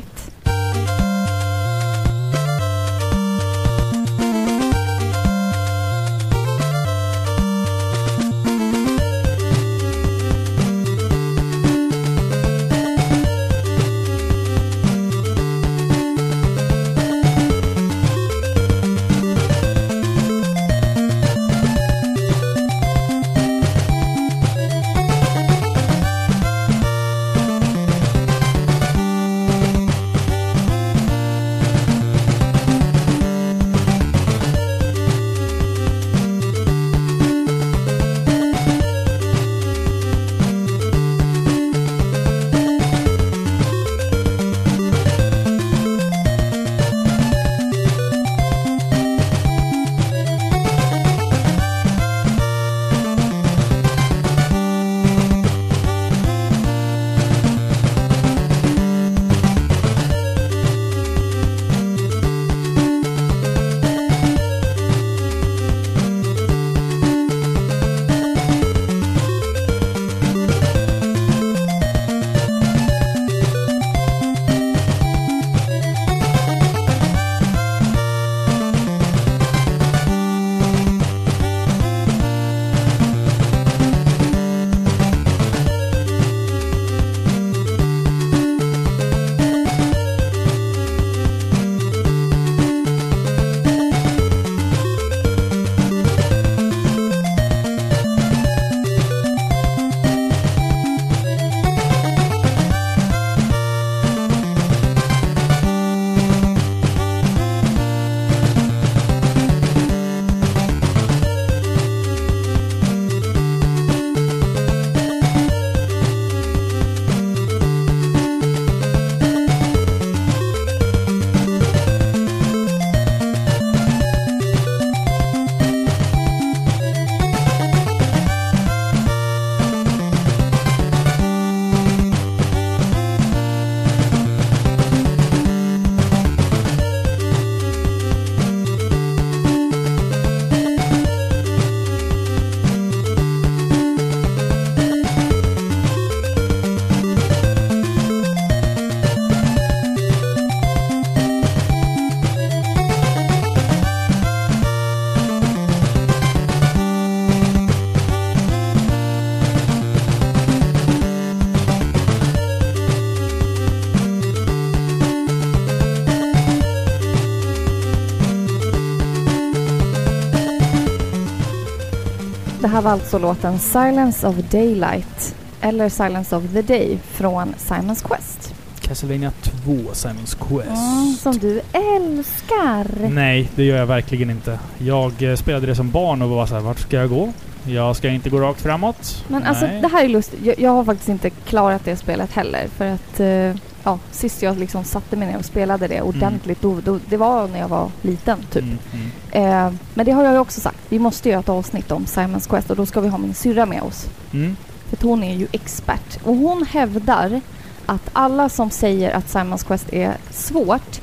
[172.81, 178.55] Var alltså låten Silence of Daylight, eller Silence of the Day, från Simons Quest.
[178.81, 180.69] Castlevania 2, Simons Quest.
[180.69, 183.09] Mm, som du älskar!
[183.09, 184.59] Nej, det gör jag verkligen inte.
[184.79, 187.33] Jag eh, spelade det som barn och var så här, vart ska jag gå?
[187.67, 189.25] Jag ska inte gå rakt framåt.
[189.29, 189.81] Men alltså Nej.
[189.81, 190.41] det här är lustigt.
[190.45, 192.69] Jag, jag har faktiskt inte klarat det spelet heller.
[192.77, 196.81] För att eh, ja, sist jag liksom satte mig ner och spelade det ordentligt, då,
[196.85, 198.63] då, det var när jag var liten typ.
[198.63, 199.67] Mm, mm.
[199.67, 200.79] Eh, men det har jag ju också sagt.
[200.89, 203.67] Vi måste göra ett avsnitt om Simons Quest och då ska vi ha min syrra
[203.67, 204.09] med oss.
[204.33, 204.57] Mm.
[204.91, 206.19] För hon är ju expert.
[206.25, 207.41] Och hon hävdar
[207.87, 211.01] att alla som säger att Simons Quest är svårt,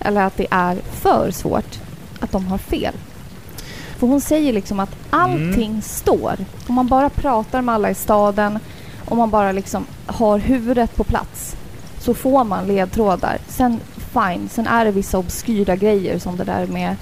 [0.00, 1.78] eller att det är för svårt,
[2.20, 2.94] att de har fel.
[3.98, 6.36] För hon säger liksom att allting står.
[6.66, 8.58] Om man bara pratar med alla i staden,
[9.04, 11.56] om man bara liksom har huvudet på plats,
[11.98, 13.38] så får man ledtrådar.
[13.48, 13.80] Sen,
[14.12, 16.96] fine, sen är det vissa obskyra grejer som det där med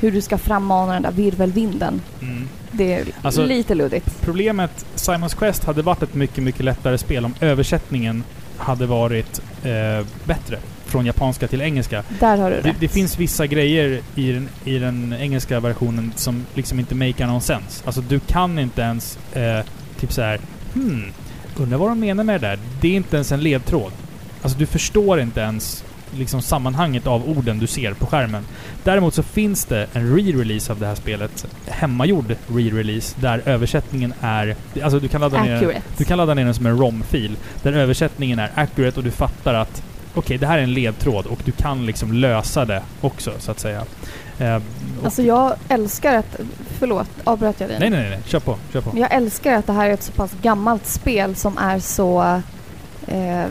[0.00, 2.02] hur du ska frammana den där virvelvinden.
[2.22, 2.48] Mm.
[2.72, 4.20] Det är Alltså- lite luddigt.
[4.20, 8.24] Problemet, Simons Quest hade varit ett mycket, mycket lättare spel om översättningen
[8.56, 10.58] hade varit eh, bättre.
[10.84, 12.02] Från japanska till engelska.
[12.20, 12.76] Där har du Det, rätt.
[12.80, 17.40] det finns vissa grejer i den, i den engelska versionen som liksom inte makar någon
[17.40, 17.82] sens.
[17.86, 19.60] Alltså du kan inte ens eh,
[20.00, 20.40] typ så här.
[20.74, 21.12] Hmm,
[21.56, 22.58] undrar vad de menar med det där.
[22.80, 23.92] Det är inte ens en ledtråd.
[24.42, 25.84] Alltså du förstår inte ens
[26.18, 28.46] liksom sammanhanget av orden du ser på skärmen.
[28.84, 31.46] Däremot så finns det en re-release av det här spelet.
[31.66, 34.56] Hemmagjord re-release där översättningen är...
[34.82, 37.36] Alltså du kan ladda ner du kan ladda ner den som en ROM-fil.
[37.62, 39.82] Där översättningen är accurate och du fattar att
[40.14, 43.60] okej, det här är en ledtråd och du kan liksom lösa det också, så att
[43.60, 43.84] säga.
[44.38, 44.58] Eh,
[45.04, 46.40] Alltså jag älskar att...
[46.78, 47.76] Förlåt, avbröt jag dig?
[47.80, 48.20] nej, nej, nej.
[48.26, 48.56] Kör på.
[48.72, 48.98] Kör på.
[48.98, 52.40] Jag älskar att det här är ett så pass gammalt spel som är så
[53.06, 53.44] eh,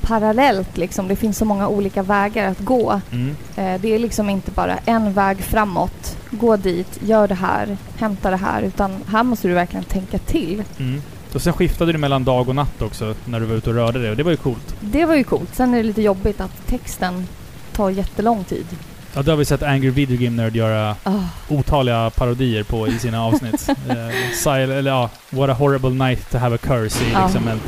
[0.00, 1.08] parallellt liksom.
[1.08, 3.00] Det finns så många olika vägar att gå.
[3.12, 3.36] Mm.
[3.56, 6.16] Eh, det är liksom inte bara en väg framåt.
[6.30, 8.62] Gå dit, gör det här, hämta det här.
[8.62, 10.62] Utan här måste du verkligen tänka till.
[10.78, 11.02] Mm.
[11.34, 13.98] Och sen skiftade du mellan dag och natt också när du var ute och rörde
[14.02, 14.74] dig och det var ju coolt.
[14.80, 15.54] Det var ju coolt.
[15.54, 17.26] Sen är det lite jobbigt att texten
[17.72, 18.66] tar jättelång tid.
[19.14, 21.12] Ja, det har vi sett Angry Video Game Nerd göra Ah,
[21.48, 23.68] otaliga parodier på i sina avsnitt.
[23.88, 27.24] eh, Sil eller ja, What a horrible night to have a curse är Ja.
[27.26, 27.62] liksom ett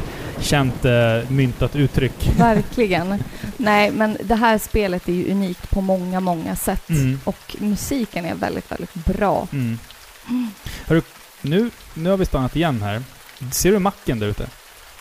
[0.45, 0.93] känt eh,
[1.31, 2.31] myntat uttryck.
[2.39, 3.23] verkligen.
[3.57, 6.91] Nej, men det här spelet är ju unikt på många, många sätt.
[6.91, 7.21] Mm.
[7.25, 9.49] Och musiken är väldigt, väldigt bra.
[9.53, 9.79] Mm.
[10.87, 11.03] Hörru,
[11.43, 13.03] nu, nu har vi stannat igen här.
[13.51, 14.49] Ser du macken där ute?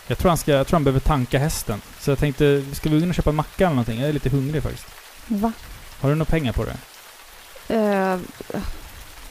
[0.07, 1.81] Jag tror han, ska, jag tror han behöver tanka hästen.
[1.99, 3.99] Så jag tänkte, ska vi gå in och köpa macka eller någonting?
[3.99, 4.87] Jag är lite hungrig faktiskt.
[5.27, 5.51] Va?
[6.01, 6.77] Har du några pengar på det?
[7.75, 8.17] Eh,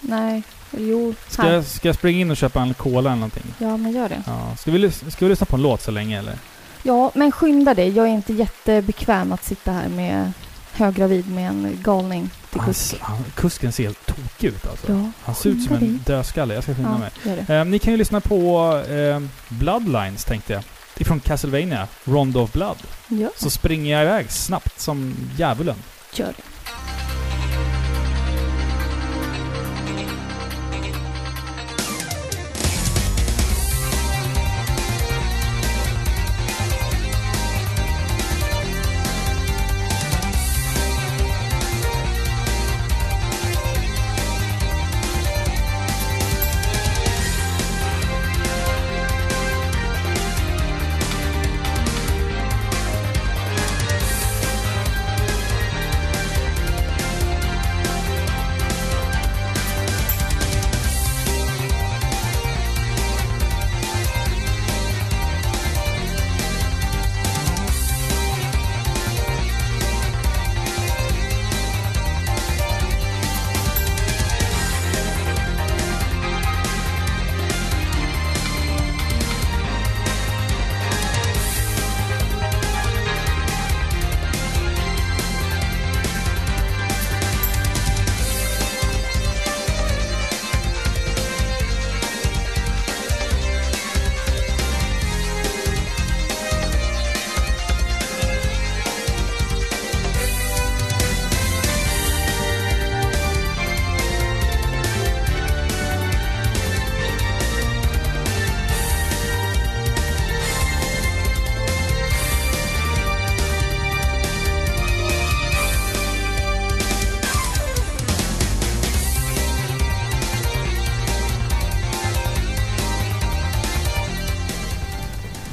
[0.00, 1.14] nej, jo.
[1.28, 1.52] Ska här.
[1.52, 3.54] jag, ska jag springa in och köpa en cola eller någonting?
[3.58, 4.22] Ja, men gör det.
[4.26, 4.56] Ja.
[4.56, 6.38] Ska, vi, ska vi lyssna på en låt så länge eller?
[6.82, 7.88] Ja, men skynda dig.
[7.88, 10.32] Jag är inte jättebekväm att sitta här med
[10.78, 13.02] höggravid med en galning till Hans, kusk.
[13.02, 14.92] han, kusken ser helt tokig ut alltså.
[14.92, 15.88] Ja, Han ser ut som en dig.
[16.06, 16.54] dödskalle.
[16.54, 17.44] Jag ska skynda Ja, mig.
[17.58, 20.62] Eh, ni kan ju lyssna på eh, Bloodlines tänkte jag.
[20.96, 22.76] Ifrån Castlevania, Rondo of Blood.
[23.08, 25.76] Ja, Så springer jag iväg snabbt som djävulen.
[26.14, 26.42] gör det.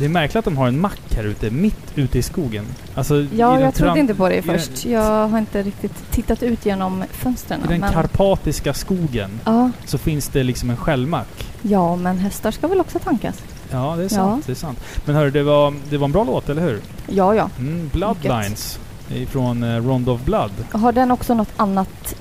[0.05, 2.65] Det är märkligt att de har en mack här ute, mitt ute i skogen.
[2.95, 4.85] Alltså, Ja, jag trodde inte på det först.
[4.85, 7.59] Jag har inte riktigt tittat ut genom fönstren.
[7.65, 7.93] I den men...
[7.93, 11.45] karpatiska skogen Ja, så finns det liksom en skällmack.
[11.61, 13.43] ja, men hästar ska väl också tankas?
[13.71, 14.45] Ja, det är sant.
[14.45, 14.79] Det är sant.
[15.05, 16.81] Men hörru, det var, det var en bra låt, eller hur?
[17.07, 17.49] Ja, ja.
[17.59, 18.79] Mm, Bloodlines
[19.09, 20.51] ifrån eh, Rondo of Blood.
[20.71, 22.15] Har den också något annat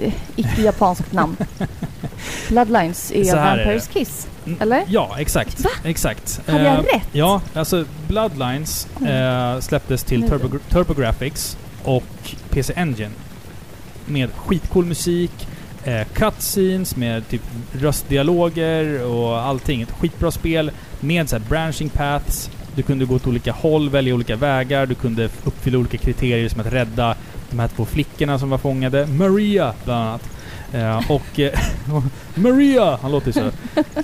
[0.00, 1.36] eh, icke-japanskt namn.
[2.48, 4.28] Bloodlines är Så här är Vampires Kiss.
[4.46, 4.82] Mm, Eller?
[4.88, 5.60] Ja, exakt.
[5.60, 5.70] Va?
[5.84, 6.40] Exakt.
[6.46, 7.08] Hade jag Eh, rätt?
[7.12, 9.54] Ja, alltså Bloodlines Mm.
[9.54, 10.28] eh, släpptes till.
[10.28, 12.04] Turbo, TurboGrafx och
[12.50, 13.10] PC Engine.
[14.06, 15.48] Med skitcool musik,
[15.84, 17.42] eh, cutscenes med typ
[17.72, 19.82] röstdialoger och allting.
[19.82, 20.70] Ett skitbra spel
[21.00, 22.50] med så branching paths.
[22.76, 26.60] Du kunde gå åt olika håll, välja olika vägar, du kunde uppfylla olika kriterier som
[26.60, 27.14] att rädda
[27.50, 29.06] de här två flickorna som var fångade.
[29.06, 30.28] Maria, bland annat.
[30.74, 31.40] Eh, och...
[31.40, 31.60] Eh,
[32.34, 32.98] Maria!
[33.02, 33.50] Han låter ju så.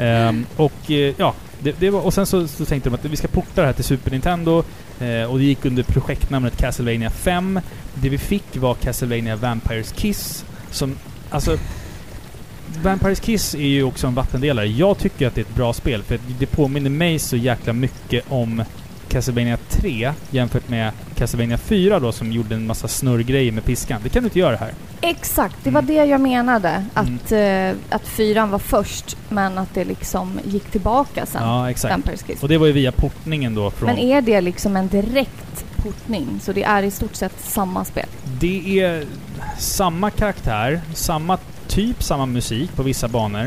[0.03, 3.17] Ehm, eh, och ja, det, det var, och sen så, så tänkte de att vi
[3.17, 4.65] ska porta det här till Super Nintendo.
[5.01, 7.61] Eh, och det gick under projektnamnet Castlevania 5.
[7.95, 10.45] Det vi fick var Castlevania Vampires Kiss.
[10.71, 10.97] Som,
[11.31, 11.59] alltså...
[12.83, 14.67] Vampires Kiss är ju också en vattendelare.
[14.67, 18.25] Jag tycker att det är ett bra spel för det påminner mig så jäkla mycket
[18.29, 18.65] om
[19.11, 24.01] Castlevania 3 jämfört med Castlevania 4 då som gjorde en massa snurrgrejer med piskan.
[24.03, 24.73] Det kan du inte göra här.
[25.01, 25.95] Exakt, det var Mm.
[25.97, 26.85] det jag menade.
[26.95, 31.43] Att, eh, att fyran var först, men att det liksom gick tillbaka sen.
[31.43, 32.09] Ja, exakt.
[32.41, 33.87] Och det var ju via portningen då från...
[33.87, 36.41] Men är det liksom en direkt portning?
[36.43, 38.07] Så det är i stort sett samma spel?
[38.41, 39.05] Det är
[39.59, 41.39] samma karaktär, samma
[41.69, 43.47] typ, samma musik på vissa banor.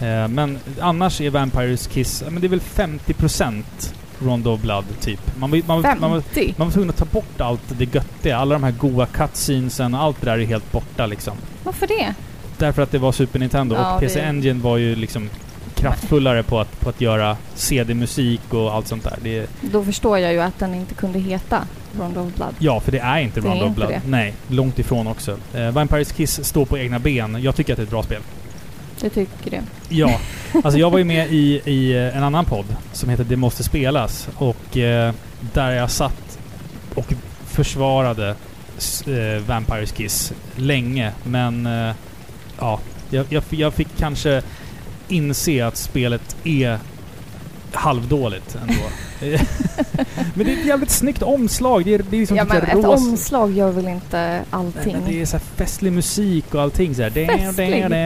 [0.00, 3.94] Eh, men annars är Vampires Kiss, men det är väl 50%
[4.24, 5.20] Rondo of Blood, typ.
[5.38, 6.54] Man, man, man, man, var- 50?
[6.56, 8.36] man var tvungen att ta bort allt det göttiga.
[8.36, 11.34] Alla de här goa cutscenesen och allt det där är helt borta liksom.
[11.64, 12.14] Varför det?
[12.58, 15.30] Därför att det var Super Nintendo Ja, och PC det- Engine var ju liksom
[15.74, 19.18] kraftfullare på att, på att göra CD-musik och allt sånt där.
[19.22, 21.64] Det Då förstår jag ju att den inte kunde heta
[22.00, 22.54] Rondo of Blood.
[22.58, 23.88] Ja, för det är inte Rondo of Blood.
[23.90, 24.00] det.
[24.06, 25.36] Nej, långt ifrån också.
[25.54, 27.42] Eh, Vampires Kiss står på egna ben.
[27.42, 28.20] Jag tycker att det är ett bra spel.
[29.00, 29.62] Du tycker det?
[29.88, 30.20] Ja,
[30.52, 33.64] alltså jag var ju med i, i eh, en annan podd som heter Det måste
[33.64, 35.14] spelas och eh,
[35.54, 36.38] där jag satt
[36.94, 37.12] och
[37.46, 38.28] försvarade
[39.06, 41.94] eh, Vampires Kiss länge men eh,
[42.58, 42.80] ja,
[43.10, 44.42] jag, jag, jag fick kanske
[45.08, 46.78] inse att spelet är
[47.74, 48.82] halvdåligt ändå.
[50.34, 51.84] men det är ett jävligt snyggt omslag.
[51.84, 54.92] Det är, det är liksom ja, men ett rosa- omslag gör väl inte Nej, allting?
[54.92, 57.10] men det är så festlig musik och allting så här.
[57.10, 57.90] Festlig?
[57.90, 57.96] Det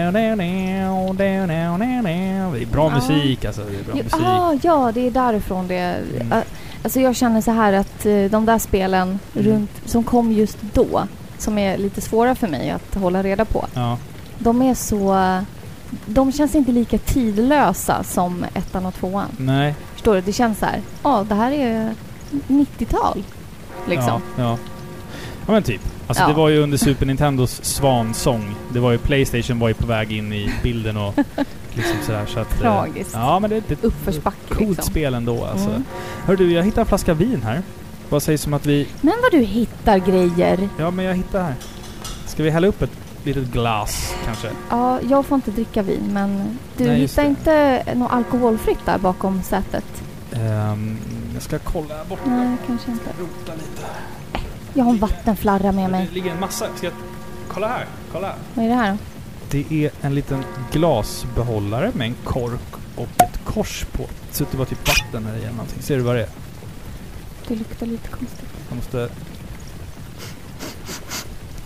[2.63, 3.63] är bra musik alltså.
[3.63, 4.21] Det är bra Jo, musik.
[4.23, 5.97] ah, ja, det är därifrån det...
[6.21, 6.33] Mm.
[6.33, 6.43] Ah,
[6.83, 9.47] Alltså jag känner så här att eh, de där spelen Mm.
[9.53, 11.07] runt, som kom just då,
[11.39, 13.99] som är lite svåra för mig att hålla reda på, Ja.
[14.39, 15.15] de är så...
[16.07, 19.29] De känns inte lika tidlösa som ettan och tvåan.
[19.39, 19.75] Nej.
[19.93, 20.21] Förstår du?
[20.21, 21.95] Det känns så här, ja det här är
[22.49, 23.23] 90-tal.
[23.89, 24.21] Liksom.
[24.37, 24.59] Ja, ja.
[25.47, 25.81] ja men typ.
[26.07, 26.29] Alltså Ja.
[26.29, 28.55] det var ju under Super Nintendos svansång.
[28.73, 31.15] Det var ju Playstation var ju på väg in i bilden och
[31.75, 32.53] liksom sådär så att...
[32.55, 33.11] eh, Tragiskt.
[33.15, 34.85] Ja men det är ett Uppförsbacke coolt liksom.
[34.91, 35.69] spel ändå alltså.
[35.69, 35.85] Mm.
[36.25, 37.63] Hör du, jag hittade en flaska vin här.
[38.09, 38.89] Vad sägs om att vi...
[39.01, 40.69] Men vad du hittar grejer.
[40.79, 41.55] Ja men jag hittar här.
[42.27, 42.91] Ska vi hälla upp ett
[43.25, 44.51] litet glas kanske?
[44.71, 49.43] Ja, jag får inte dricka vin men du Nej, hittar inte något alkoholfritt där bakom
[49.43, 49.85] sätet?
[50.33, 50.99] Ehm,
[51.35, 52.23] jag ska kolla här borta.
[52.27, 53.11] Nej, kanske inte.
[53.21, 53.87] Rota lite.
[54.75, 56.07] Jag har en vattenflarra med mig.
[56.09, 56.67] Det ligger en massa...
[56.77, 56.95] Ska jag...
[57.49, 57.87] Kolla här.
[58.13, 58.37] Kolla här.
[58.55, 58.99] Vad är det här då?
[59.51, 64.03] Det är en liten glasbehållare med en kork och ett kors på.
[64.03, 65.83] Det ser ut att vara typ vatten här i eller någonting.
[65.83, 66.29] Ser du vad det är?
[67.49, 68.49] Det luktar lite konstigt.
[68.69, 69.09] Jag måste...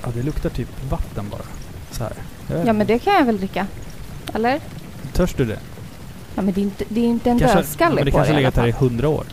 [0.08, 1.42] Ja, det luktar typ vatten bara.
[1.90, 2.12] Så här.
[2.66, 3.66] Ja, men det kan jag väl dricka?
[4.34, 4.60] Eller?
[5.12, 5.58] Törs du det?
[6.34, 8.32] Ja, men det är inte, det är inte en ja, dödskalle men det på kanske
[8.32, 9.24] det har legat här i hundra år.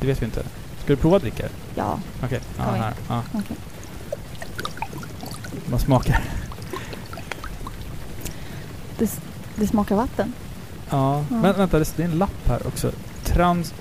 [0.00, 0.42] Det vet vi inte.
[0.84, 1.50] Ska du prova att dricka det?
[1.74, 2.40] Ja, Okej.
[2.58, 2.84] Ja, Kom igen.
[2.84, 2.94] här.
[3.08, 3.22] Ja.
[3.32, 3.56] okej.
[5.66, 6.20] Vad smakar?
[8.98, 9.20] Det,
[9.56, 10.32] det smakar vatten.
[10.90, 11.24] Ja.
[11.30, 11.36] Ja.
[11.36, 12.90] Men vänta, det är en lapp här också.
[13.24, 13.74] Trans...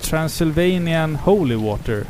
[0.00, 2.04] Transylvanian Holy Water.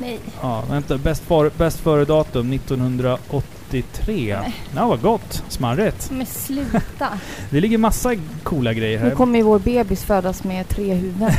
[0.00, 0.18] Nej.
[0.42, 0.98] Ja, vänta.
[0.98, 4.38] Bäst, för, bäst före datum 1983.
[4.40, 4.54] Nej.
[4.76, 5.42] Ja, vad gott.
[5.48, 6.10] Smarrigt.
[6.10, 7.08] Men sluta.
[7.50, 9.14] Det ligger massa coola grejer nu här.
[9.14, 11.30] kommer ju vår bebis födas med tre huvuden.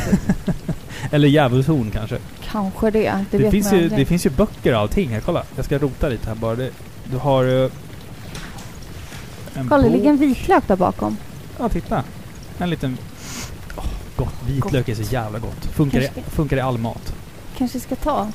[1.11, 2.17] Eller djävulshorn kanske.
[2.51, 2.99] Kanske det.
[3.31, 3.99] Det, Det, vet finns man ju, aldrig.
[4.01, 5.19] det finns ju böcker och allting här.
[5.21, 5.43] Kolla.
[5.55, 6.55] Jag ska rota lite här bara.
[6.55, 6.69] Det,
[7.11, 7.43] du har...
[7.63, 7.71] eh,
[9.55, 9.97] en Kolla, det bok.
[9.97, 11.17] ligger en vitlök där bakom.
[11.59, 12.03] Ja, titta.
[12.57, 12.97] En liten...
[13.77, 13.83] Åh,
[14.15, 14.33] gott.
[14.47, 15.65] Vitlök är så jävla gott.
[15.65, 17.13] Funkar, i, Kanske- funkar i all mat.
[17.57, 18.27] Kanske ska ta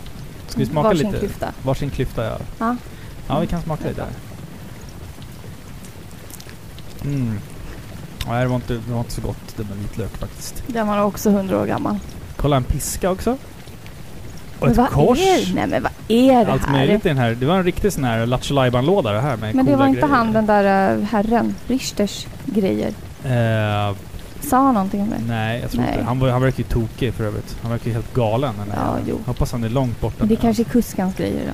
[0.49, 1.19] Ska vi smaka varsin lite?
[1.19, 1.53] klyfta.
[1.63, 2.39] Varsin klyfta, ja.
[2.59, 2.77] Ja.
[3.29, 4.05] Ja, vi kan smaka lite.
[7.05, 7.39] Mm.
[8.29, 10.63] Nej, det var, inte, det var inte så gott det med vitlök faktiskt.
[10.67, 11.99] Den var också hundra år gammal.
[12.37, 13.31] Kolla en piska också.
[14.59, 15.19] Och Men ett vad kors.
[15.19, 16.73] Är, nej men vad är det Allt här?
[16.73, 17.35] möjligt i den här.
[17.35, 20.01] Det var en riktig sån här Lattjo låda det här med Men det var inte
[20.01, 20.15] grejer.
[20.15, 22.93] han den där uh, herren, Richters grejer.
[23.25, 23.95] Eh,
[24.41, 25.17] Sa han någonting om det?
[25.27, 25.91] nej, jag tror Nej.
[25.93, 26.05] inte.
[26.05, 27.57] Han, han verkar ju tokig för övrigt.
[27.63, 28.55] Han verkar ju helt galen.
[28.67, 29.19] Där Ja, jo.
[29.27, 31.53] Hoppas han är långt borta Men det kanske är kuskans grejer då.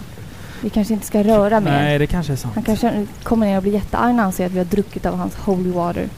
[0.62, 1.70] Vi kanske inte ska röra mer.
[1.70, 2.54] Nej, det kanske är sant.
[2.54, 5.16] Han kanske kommer ner och blir jättearg när han ser att vi har druckit av
[5.16, 6.08] hans holy water.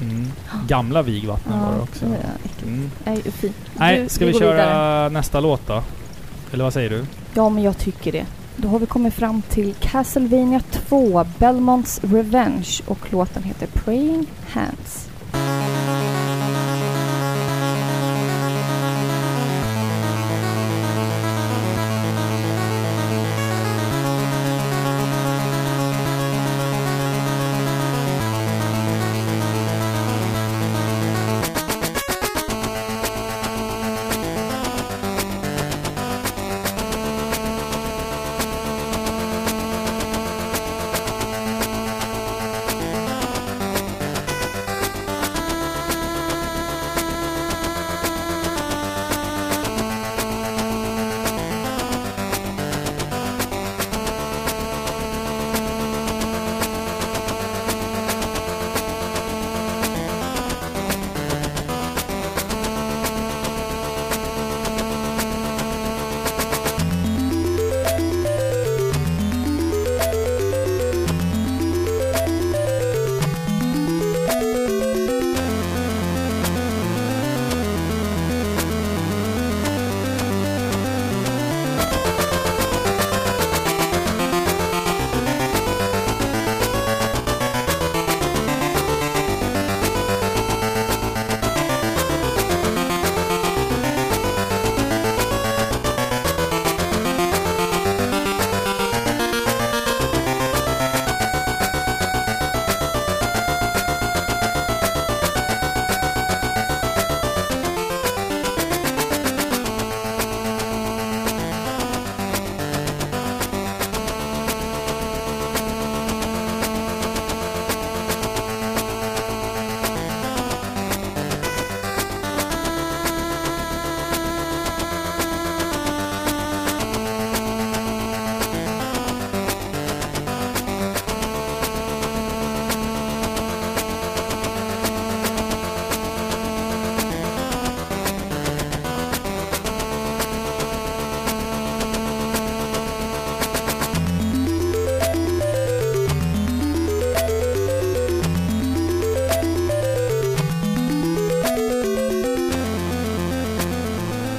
[0.00, 0.26] Mm.
[0.68, 2.04] Gamla vigvatten var det också.
[2.44, 2.62] äckligt.
[2.62, 2.90] Mm.
[3.04, 3.56] Nej, fint.
[3.76, 5.08] Nej, ska vi, går köra vidare.
[5.08, 5.82] nästa låt då?
[6.52, 7.04] Eller vad säger du?
[7.34, 8.26] Ja, men jag tycker det.
[8.56, 15.07] Då har vi kommit fram till Castlevania 2, Belmonts Revenge och låten heter Praying Hands.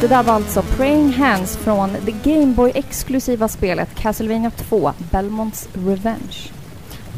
[0.09, 6.49] Där var alltså Praying Hands från det Gameboy-exklusiva spelet Castlevania 2, Belmonts Revenge.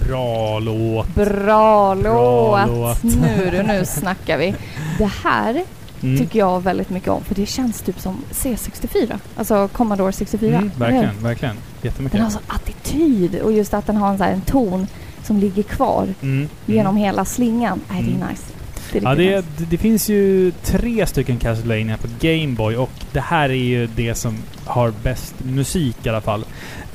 [0.07, 1.07] Bra låt.
[1.15, 2.67] Bra låt!
[2.69, 3.03] låt.
[3.03, 4.55] Nu du, nu snackar vi.
[4.97, 5.63] Det här
[6.03, 6.17] Mm.
[6.19, 9.19] tycker jag väldigt mycket om för det känns typ som C64.
[9.35, 10.57] Alltså Commodore 64.
[10.57, 11.55] Mm, verkligen, verkligen.
[11.81, 12.11] Jättemycket.
[12.17, 14.87] Den har så attityd och just att den har en, så här, en ton
[15.23, 17.03] som ligger kvar Mm, genom mm.
[17.03, 17.79] hela slingan.
[17.91, 18.23] Nej, det Mm.
[18.23, 18.43] är nice.
[18.91, 19.65] Det är Ja, riktigt det, nice.
[19.71, 24.37] det finns ju tre stycken Castlevania på Gameboy och det här är ju det som
[24.65, 26.45] har bäst musik i alla fall.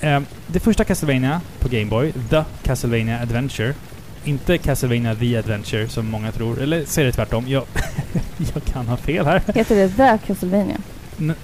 [0.01, 3.74] Eh, det första Castlevania på Gameboy, The Castlevania Adventure.
[4.24, 6.62] Inte Castlevania The Adventure som många tror.
[6.62, 7.44] Eller säger det tvärtom.
[7.48, 7.62] Jag,
[8.55, 9.43] jag kan ha fel här.
[9.55, 10.77] Heter det The Castlevania?
[11.18, 11.35] N-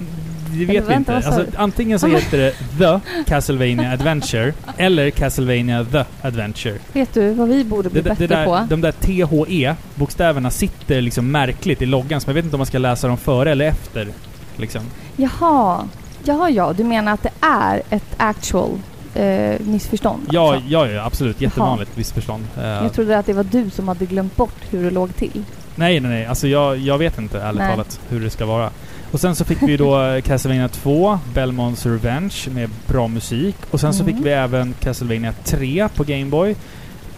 [0.52, 1.16] det vet vi inte.
[1.16, 3.00] Alltså, antingen så heter det The
[3.30, 6.74] Castlevania Adventure eller Castlevania The Adventure.
[6.92, 8.66] Vet du vad vi borde bli Det, det bättre där, på?
[8.68, 12.78] de där THE-bokstäverna sitter liksom märkligt i loggan, så jag vet inte om man ska
[12.78, 14.08] läsa dem före eller efter.
[14.56, 14.80] Liksom.
[15.16, 15.88] Jaha.
[16.24, 16.72] Jaha, ja.
[16.76, 18.70] Du menar att det är ett actual
[19.14, 20.22] eh, missförstånd?
[20.30, 20.68] Ja, alltså.
[20.68, 21.40] ja, ja, absolut.
[21.40, 22.44] Jättevanligt missförstånd.
[22.58, 25.42] Eh, Jag trodde att det var du som hade glömt bort hur det låg till.
[25.74, 26.26] nej, nej, nej.
[26.26, 27.70] Alltså jag, jag vet inte ärligt Nej.
[27.70, 28.70] talat hur det ska vara.
[29.12, 33.56] Och sen så fick vi då eh, Castlevania 2, Belmonts Revenge med bra musik.
[33.70, 34.14] Och sen så Mm.
[34.16, 36.56] fick vi även Castlevania 3 på Gameboy.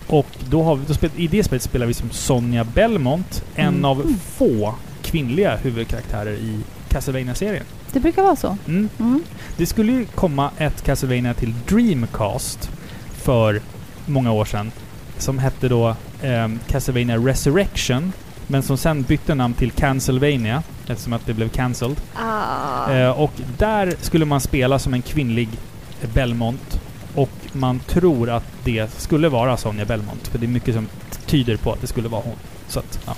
[0.06, 3.68] Och då har vi, då spel, i det spelet spelar vi som Sonja Belmont, en
[3.68, 3.84] Mm.
[3.84, 6.58] av få kvinnliga huvudkaraktärer i
[6.88, 7.64] Castlevania-serien.
[7.92, 8.56] Det brukar vara så.
[8.66, 8.88] Mm.
[8.98, 9.22] Mm.
[9.56, 12.70] Det skulle ju komma ett Castlevania till Dreamcast
[13.12, 13.60] för
[14.06, 14.72] många år sedan.
[15.18, 18.12] Som hette då ehm, Castlevania Resurrection.
[18.46, 21.96] Men som sen bytte namn till Cancelvania eftersom att det blev cancelled.
[22.14, 22.92] Ah.
[22.92, 25.48] Eh, och där skulle man spela som en kvinnlig
[26.14, 26.80] Belmont.
[27.14, 30.28] Och man tror att det skulle vara Sonja Belmont.
[30.28, 30.88] För det är mycket som
[31.26, 32.36] tyder på att det skulle vara hon.
[32.68, 33.14] Så att, ja.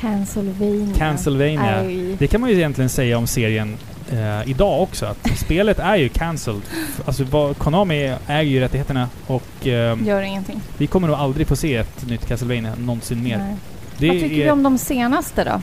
[0.00, 0.94] Cancelvania.
[0.96, 1.82] Cancelvania.
[2.18, 3.76] Det kan man ju egentligen säga om serien
[4.12, 5.06] eh, idag också.
[5.06, 6.62] Att spelet är ju cancelled.
[7.06, 10.60] Alltså vad, Konami äger ju rättigheterna och eh, Gör ingenting.
[10.78, 13.38] vi kommer nog aldrig få se ett nytt Castlevania någonsin mer.
[13.38, 13.56] Nej.
[14.00, 15.62] Det Vad tycker är, du om de senaste då?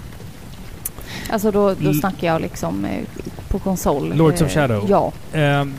[1.29, 3.03] Alltså då, då L- snackar jag liksom eh,
[3.49, 4.13] på konsol.
[4.15, 4.85] Lords of Eh, Shadow.
[4.89, 5.11] Ja.
[5.33, 5.73] ehm,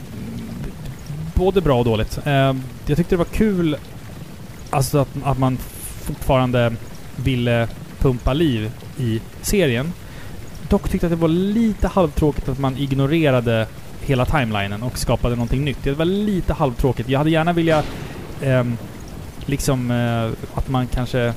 [1.34, 2.18] både bra och dåligt.
[2.24, 2.32] Eh,
[2.86, 3.76] jag tyckte det var kul
[4.70, 5.56] alltså att, att man
[6.02, 6.72] fortfarande
[7.16, 7.68] ville
[7.98, 9.92] pumpa liv i serien.
[10.68, 13.66] Dock tyckte jag att det var lite halvtråkigt att man ignorerade
[14.00, 15.78] hela timelinen och skapade någonting nytt.
[15.84, 17.08] Det var lite halvtråkigt.
[17.08, 17.82] Jag hade gärna vilja
[18.42, 18.76] ehm,
[19.46, 21.32] liksom eh, att man kanske...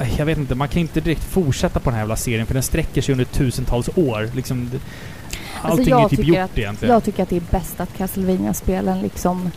[0.00, 2.54] eh, Jag vet inte, man kan inte direkt fortsätta på den här jävla serien för
[2.54, 4.30] den sträcker sig under tusentals år.
[4.34, 4.80] Liksom, det-
[5.62, 6.94] allting jag är typ gjort att- egentligen.
[6.94, 9.50] Jag tycker att det är bäst att Castlevania-spelen liksom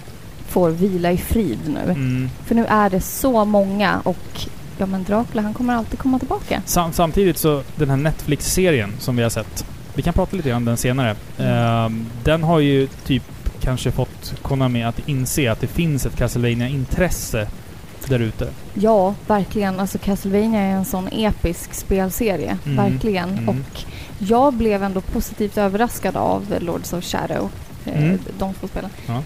[0.47, 1.79] får vila i frid nu.
[1.91, 2.29] Mm.
[2.45, 4.47] För nu är det så många och
[4.77, 6.61] ja men Dracula han kommer alltid komma tillbaka.
[6.65, 9.65] Sam samtidigt så, den här Netflix-serien som vi har sett.
[9.93, 11.15] Vi kan prata lite om den senare.
[11.37, 13.23] Ehm, den har ju typ
[13.61, 17.47] kanske fått Konami att inse att det finns ett Castlevania-intresse
[18.07, 18.47] där ute.
[18.73, 19.79] Ja, verkligen.
[19.79, 22.57] Alltså Castlevania är en sån episk spelserie.
[22.65, 23.29] Mm, Verkligen.
[23.29, 23.49] mm.
[23.49, 23.83] Och
[24.19, 27.49] jag blev ändå positivt överraskad av Lords of Shadow.
[27.85, 28.19] eh, Mm.
[28.39, 28.89] De två spelen.
[29.07, 29.23] Ja.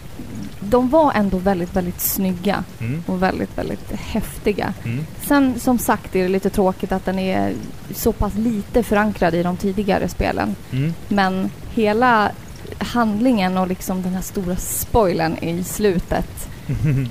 [0.59, 3.03] De var ändå väldigt, väldigt snygga Mm.
[3.07, 4.73] och väldigt, väldigt häftiga.
[4.83, 5.05] Mm.
[5.27, 7.53] Sen som sagt är det lite tråkigt att den är
[7.95, 10.55] så pass lite förankrad i de tidigare spelen.
[10.71, 10.93] Mm.
[11.07, 12.31] Men hela
[12.77, 16.49] handlingen och liksom den här stora spoilern i slutet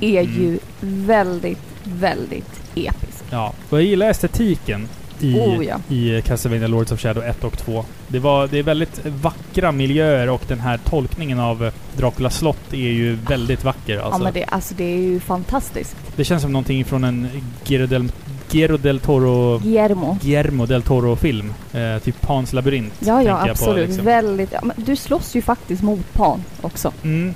[0.01, 0.43] är Mm.
[0.43, 3.25] ju väldigt, väldigt episk.
[3.31, 4.89] Ja, och jag gillar estetiken
[5.21, 5.77] i, Oh, ja.
[5.89, 7.85] i Castlevania Lords of Shadow 1 och 2.
[8.09, 12.77] Det, var, det är väldigt vackra miljöer och den här tolkningen av Draculas slott är
[12.77, 13.99] ju väldigt vacker.
[13.99, 14.21] Alltså.
[14.21, 15.97] Ja men det, alltså det är ju fantastiskt.
[16.17, 17.23] Det känns som någonting från en
[17.67, 18.09] del,
[18.51, 19.59] Guillermo del Toro...
[19.59, 20.19] Guillermo.
[20.23, 21.55] Guillermo del Toro-film.
[21.73, 22.93] Eh, typ Pans labyrint.
[23.01, 23.85] Ja, ja absolut.
[23.85, 24.05] På, liksom.
[24.05, 24.53] Väldigt.
[24.53, 26.93] Ja, du slåss ju faktiskt mot Pan också.
[27.03, 27.35] mm.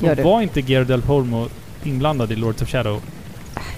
[0.00, 1.48] Gör Och var inte Guillermo del Toro
[1.84, 3.00] inblandad i Lords of Shadow?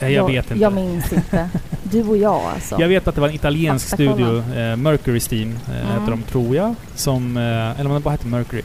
[0.01, 0.63] Nej, jag, vet inte.
[0.63, 1.49] Jag minns inte.
[1.83, 2.81] Du och jag alltså.
[2.81, 4.15] Jag vet att det var en italiensk Faktakolla.
[4.43, 5.87] studio, eh, Mercury Steam, eh, Mm.
[6.01, 6.75] hette de tror jag.
[6.95, 8.63] Som, eh, eller bara hette Mercury.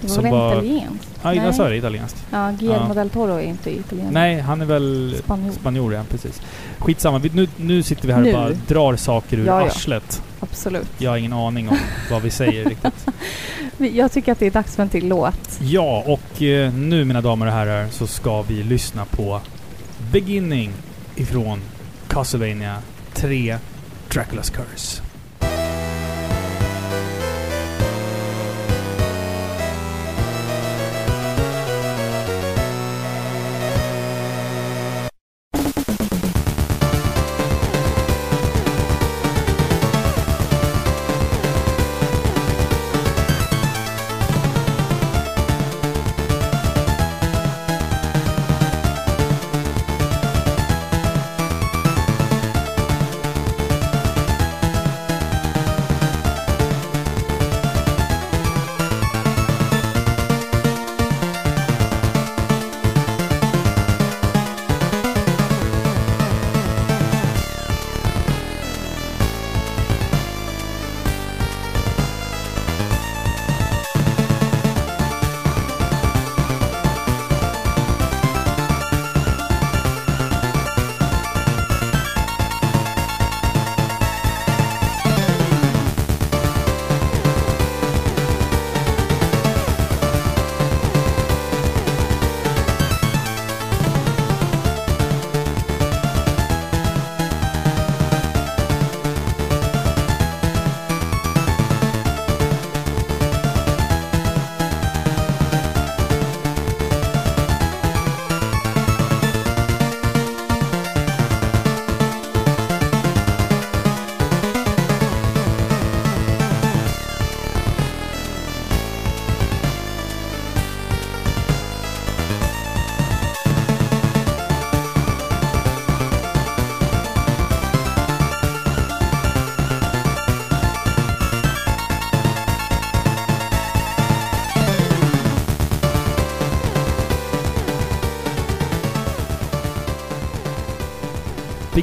[0.00, 1.08] Det var som väl var- italienskt?
[1.22, 1.36] Ja, Nej.
[1.38, 2.26] jag sa det, italienskt.
[2.30, 2.94] Ja, Guillermo Ja.
[2.94, 4.12] del Toro är inte italiensk.
[4.12, 5.52] Nej, han är väl Spanjor.
[5.52, 6.02] spanjor, ja.
[6.10, 6.42] Precis.
[6.78, 7.18] Skitsamma.
[7.18, 8.28] Vi, nu, nu sitter vi här Nu.
[8.34, 9.66] och bara drar saker ur Ja, ja.
[9.66, 10.22] arslet.
[10.40, 10.88] Absolut.
[10.98, 11.76] Jag har ingen aning om
[12.10, 13.06] vad vi säger riktigt.
[13.96, 15.58] Jag tycker att det är dags för en till låt.
[15.60, 19.40] Ja, och eh, nu mina damer och herrar så ska vi lyssna på
[20.12, 20.72] Beginning
[21.16, 21.60] ifrån
[22.08, 22.76] Castlevania
[23.14, 23.56] 3
[24.10, 25.02] Dracula's Curse.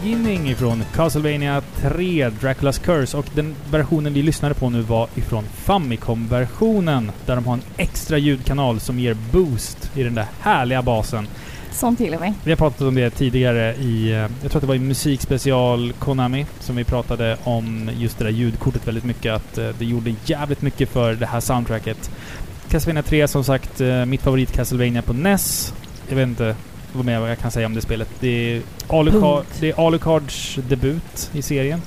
[0.02, 5.44] Beginning ifrån Castlevania 3 Dracula's Curse och den versionen vi lyssnade på nu var ifrån
[5.44, 11.28] Famicom-versionen där de har en extra ljudkanal som ger boost i den där härliga basen.
[11.72, 12.34] Sånt gillar vi.
[12.44, 15.94] Vi har pratat om det tidigare i, eh, jag tror att det var i musikspecial
[16.00, 19.34] Konami, som vi pratade om just det där ljudkortet väldigt mycket.
[19.34, 22.12] Att eh, det gjorde jävligt mycket för det här soundtracket.
[22.70, 25.74] Castlevania 3 som sagt, eh, mitt favorit Castlevania på NES.
[26.10, 26.56] Jag vet inte
[26.96, 28.10] vad mer jag kan säga om det spelet.
[28.20, 28.28] Det
[28.58, 31.82] är Alucard, det är Alucards debut i serien.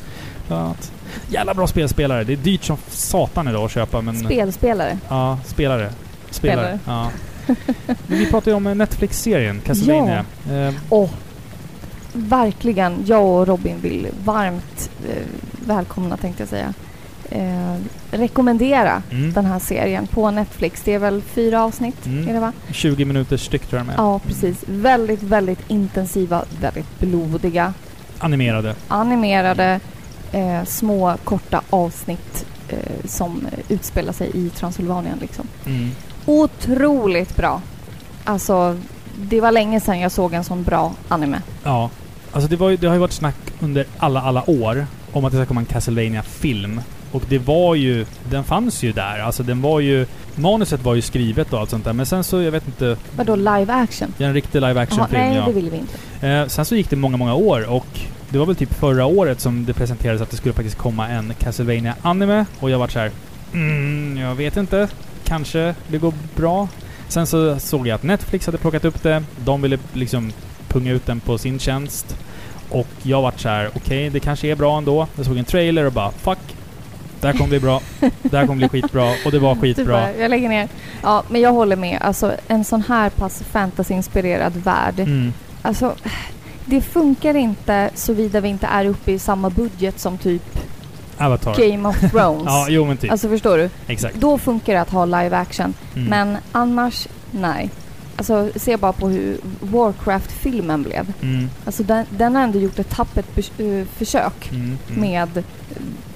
[0.47, 0.93] bland annat.
[1.31, 2.25] Jävla bra spelspelare.
[2.25, 4.19] Det är dyrt som satan idag att köpa men...
[4.25, 4.99] Spelspelare.
[5.09, 5.93] Ja, spelare.
[6.31, 6.79] Spelare.
[6.81, 7.11] Spelare.
[7.47, 7.55] Ja.
[8.07, 10.25] Vi pratade ju om Netflix-serien Castlevania.
[10.51, 11.11] Eh, Och
[12.13, 15.23] verkligen, jag och Robin vill varmt eh,
[15.67, 16.75] välkomna tänkte jag säga.
[17.31, 17.77] Eh,
[18.11, 20.83] rekommendera mm, den här serien på Netflix.
[20.85, 22.07] Det är väl fyra avsnitt?
[22.07, 22.29] Mm.
[22.29, 22.53] Är det va?
[22.71, 23.95] 20 minuters styck tror jag är.
[23.97, 24.65] Ja, precis.
[24.67, 27.75] Väldigt, väldigt intensiva, väldigt blodiga,
[28.19, 28.75] Animerade.
[28.89, 29.81] animerade,
[30.33, 35.19] eh, små korta avsnitt eh, som utspelar sig i Transylvanien.
[35.21, 35.47] Liksom.
[35.67, 35.91] Mm.
[36.27, 37.63] Otroligt bra.
[38.25, 38.79] Alltså,
[39.17, 41.43] det var länge sedan jag såg en sån bra anime.
[41.65, 41.91] Ja.
[42.33, 45.39] Alltså det, var det har ju varit snack under alla, alla år om att det
[45.39, 46.81] ska komma en castlevania film
[47.13, 48.07] Och det var ju...
[48.31, 49.19] Den fanns ju där.
[49.19, 50.07] Alltså den var ju...
[50.35, 51.93] Manuset var ju skrivet och allt sånt där.
[51.93, 52.97] Men sen så, jag vet inte...
[53.17, 54.15] Vadå live action?
[54.19, 55.45] Är en riktig live action-film, nej, ja.
[55.47, 56.27] det ville vi inte.
[56.29, 59.41] Eh, sen så gick det många, många år och det var väl typ förra året
[59.41, 62.99] som det presenterades att det skulle faktiskt komma en castlevania anime och jag var så
[62.99, 63.11] här.
[63.53, 64.89] Mm, jag vet inte.
[65.25, 66.69] Kanske det går bra.
[67.09, 69.23] Sen så såg jag att Netflix hade plockat upp det.
[69.45, 70.33] De ville liksom
[70.69, 72.17] punga ut den på sin tjänst.
[72.71, 73.71] Och jag vart så här.
[73.75, 75.07] okej, det kanske är bra ändå.
[75.17, 76.39] Jag såg en trailer och bara fuck.
[77.20, 77.81] Det här kommer bli bra.
[78.23, 79.12] Det här kommer bli skitbra.
[79.24, 79.85] Och det var skitbra.
[79.85, 80.69] bara, jag lägger ner.
[81.03, 81.99] Ja, men jag håller med.
[82.03, 85.01] Alltså en sån här pass fantasy-inspirerad värld.
[85.01, 85.32] Mm.
[85.62, 85.95] Alltså,
[86.65, 90.59] det funkar inte såvida vi inte är uppe i samma budget som typ
[91.19, 91.55] Avatar.
[91.70, 92.45] Game of Thrones.
[92.47, 93.11] Ja, jo men typ.
[93.11, 93.70] Alltså förstår du?
[93.86, 94.15] Exakt.
[94.16, 95.74] Då funkar det att ha live action.
[95.97, 96.09] Mm.
[96.09, 97.70] Men annars, nej.
[98.19, 101.12] Alltså se bara på hur Warcraft-filmen blev.
[101.23, 101.51] Mm.
[101.65, 104.78] Alltså den, den har ändå gjort ett tappert eh, försök Mm.
[104.89, 105.01] Mm.
[105.01, 105.43] med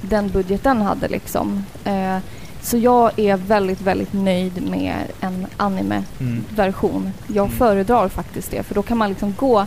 [0.00, 1.64] den budget den hade liksom.
[1.84, 2.18] Eh,
[2.62, 7.00] så jag är väldigt, väldigt nöjd med en anime-version.
[7.00, 7.12] Mm.
[7.26, 7.58] Jag Mm.
[7.58, 9.66] föredrar faktiskt det för då kan man liksom gå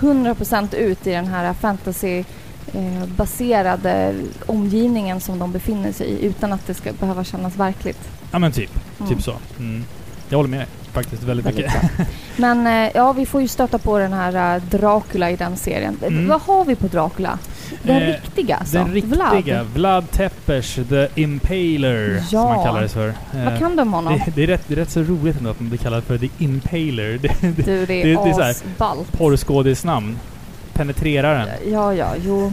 [0.00, 2.24] 100% ut i den här fantasy
[2.72, 4.14] eh, baserade
[4.46, 8.08] omgivningen som de befinner sig i utan att det ska behöva kännas verkligt.
[8.32, 8.70] Ja men typ.
[9.00, 9.08] Mm.
[9.12, 9.34] Typ så.
[9.58, 9.84] Mm.
[10.28, 10.68] Jag håller med dig
[11.02, 12.08] faktiskt väldigt, Väldigt mycket.
[12.36, 15.96] Men eh, ja, vi får ju stöta på den här eh, Dracula i den serien.
[16.02, 16.28] Mm.
[16.28, 17.38] Vad har vi på Dracula?
[17.82, 18.76] Den Eh, riktiga alltså?
[18.78, 19.14] Den riktiga.
[19.44, 19.66] Vlad.
[19.74, 22.48] Vlad, Tepes, the Impaler, som Ja.
[22.54, 23.14] han kallades för.
[23.32, 24.20] Vad Eh, kan du om honom?
[24.26, 26.18] det, det, är rätt, det är rätt så roligt ändå att man blir kallad för
[26.18, 27.18] the Impaler.
[27.22, 29.12] Det, det, Du, det är, det- det är så här, asballt.
[29.12, 30.18] porrskådisnamn.
[30.72, 31.48] Penetreraren.
[31.72, 32.52] Ja, ja, jo.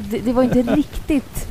[0.00, 1.48] Det, det var inte riktigt...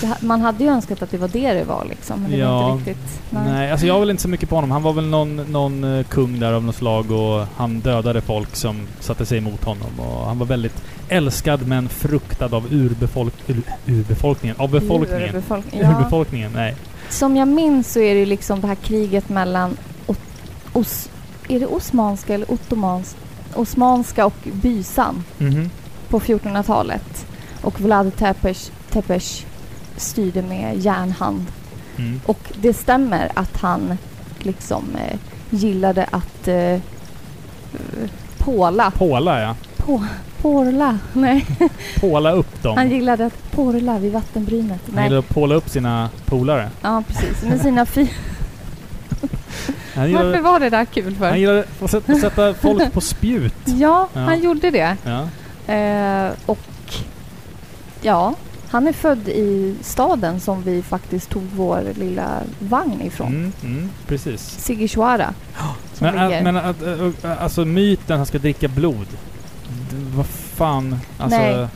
[0.00, 2.22] Det, man hade ju önskat att det var det det var liksom.
[2.22, 2.62] Men det Ja.
[2.62, 3.20] var inte riktigt...
[3.30, 3.70] Nej.
[3.72, 4.70] alltså jag har väl inte så mycket på honom.
[4.70, 8.56] Han var väl någon, någon eh, kung där av något slag och han dödade folk
[8.56, 10.00] som satte sig emot honom.
[10.00, 14.56] Och han var väldigt älskad men fruktad av urbefolk, ur, urbefolkningen.
[14.60, 15.28] Av befolkningen.
[15.28, 15.90] Urbefolkning, ja.
[15.98, 16.74] Urbefolkningen, nej.
[17.08, 19.76] Som jag minns så är det liksom det här kriget mellan
[20.72, 21.10] Os,
[21.48, 23.16] är det osmanska eller ottomans,
[23.54, 25.70] osmanska och bysan Mhm.
[26.08, 27.26] på 1400-talet.
[27.62, 29.44] Och Vlad Tepes, Tepes
[29.96, 31.46] styrde med järnhand.
[31.98, 32.20] Mm.
[32.26, 33.98] Och det stämmer att han
[34.38, 35.18] liksom eh,
[35.50, 36.78] gillade att eh,
[38.38, 38.90] påla.
[38.90, 39.54] Påla ja.
[39.76, 40.04] På,
[40.42, 40.98] porla?
[41.12, 41.46] Nej.
[42.00, 42.76] Påla upp dem.
[42.76, 44.80] Han gillade att porla vid vattenbrynet.
[44.86, 45.04] Han Nej.
[45.04, 46.70] gillar att påla upp sina polare.
[46.82, 47.42] Ja, precis.
[47.42, 48.12] Med sina fi-
[49.94, 51.30] Han Varför var det där kul för?
[51.80, 53.54] han sätta, att sätta folk på spjut.
[53.64, 54.20] Ja, Ja.
[54.20, 54.96] han gjorde det.
[55.04, 55.28] Ja.
[55.74, 56.58] Eh, och
[58.02, 58.34] ja,
[58.70, 63.28] han är född i staden som vi faktiskt tog vår lilla vagn ifrån.
[63.28, 64.40] Mm, mm, precis.
[64.40, 65.34] Sigishwara.
[65.94, 66.38] Som Men, ligger...
[66.38, 69.06] att, men att, äh, äh, alltså myten han ska dricka blod.
[70.16, 70.98] Vad fan.
[71.18, 71.68] Alltså, Nej.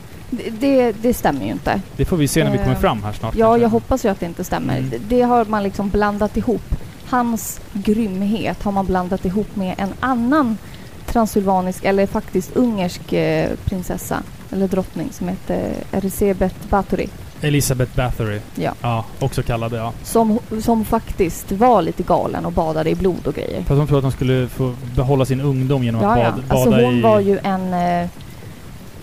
[0.59, 1.81] det, det, stämmer ju inte.
[1.97, 3.35] det får vi se när vi kommer Eh, fram här snart.
[3.35, 3.61] Ja, kanske.
[3.61, 4.77] jag hoppas ju att det inte stämmer.
[4.77, 4.89] Mm.
[4.89, 6.75] Det, det har man liksom blandat ihop.
[7.09, 10.57] Hans grymhet har man blandat ihop med en annan
[11.05, 14.23] transylvanisk, eller faktiskt ungersk eh, prinsessa,
[14.55, 17.07] eller drottning som heter Elisabeth Bathory.
[17.41, 18.39] Elisabeth Bathory.
[18.55, 18.73] Ja.
[18.81, 19.93] Ja, också kallad ja.
[20.03, 23.63] Som, som faktiskt var lite galen och badade i blod och grejer.
[23.63, 26.31] För att de trodde att de skulle få behålla sin ungdom genom Ja, att ja.
[26.31, 27.01] bad, Alltså bada hon i...
[27.01, 28.07] var ju en eh,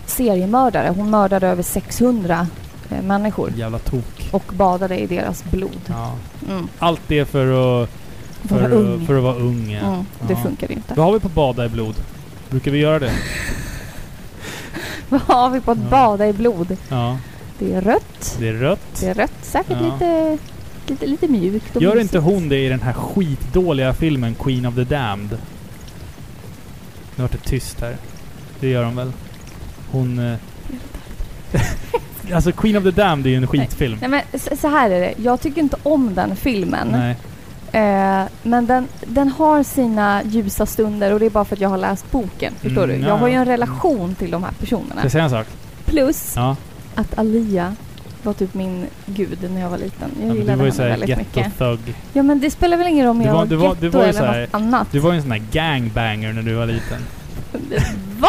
[0.07, 0.93] seriemördare.
[0.97, 2.47] Hon mördade över 600
[2.91, 4.29] eh, människor Jävla tok.
[4.31, 5.81] och badade i deras blod.
[5.87, 6.13] Ja.
[6.51, 6.69] Mm.
[6.79, 7.89] Allt det för att...
[8.49, 9.01] För, ung.
[9.01, 9.79] att, för att vara ung ja.
[9.89, 10.39] Mm, det Ja.
[10.43, 10.95] funkar inte.
[10.95, 11.95] Vad har vi på bada i blod?
[12.51, 13.13] Brukar vi göra det?
[15.27, 15.91] Vad har vi på att Ja.
[15.91, 16.77] bada i blod?
[16.89, 17.19] Ja.
[17.59, 18.37] Det är rött.
[18.39, 18.97] Det är rött.
[19.01, 19.33] Det är rött.
[19.43, 19.93] Säkert Ja.
[19.93, 20.39] lite,
[20.87, 22.03] lite, lite mjukt Gör mysigt.
[22.03, 25.39] inte hon det i den här skitdåliga filmen Queen of the Damned?
[27.17, 27.97] Nu vart det tyst här.
[28.61, 29.13] Det gör hon väl?
[29.91, 30.19] Hon...
[30.19, 30.39] Eh...
[32.35, 33.99] alltså Queen of the Damned är ju en skitfilm.
[34.01, 35.15] Nej men så, så här är det.
[35.17, 36.89] Jag tycker inte om den filmen.
[36.93, 37.17] Nej.
[37.73, 41.69] Eh, men den, den har sina ljusa stunder och det är bara för att jag
[41.69, 42.53] har läst boken.
[42.61, 43.03] Förstår Mm, du?
[43.03, 43.41] ja, Jag har ju ja.
[43.41, 45.01] en relation till de här Ska personerna.
[45.03, 45.47] jag säga en sak?
[45.85, 46.57] Plus Ja.
[46.95, 47.77] att Alia
[48.23, 50.11] var typ min gud när jag var liten.
[50.21, 51.35] Jag Ja, men du gillade var ju henne såhär väldigt mycket.
[51.35, 51.79] ghetto-thug.
[52.13, 54.05] Ja men det spelar väl ingen roll om jag var- var, var- du getto var
[54.05, 54.89] eller något annat.
[54.93, 56.99] Du var ju en sån här gangbanger när du var liten.
[58.21, 58.29] Va?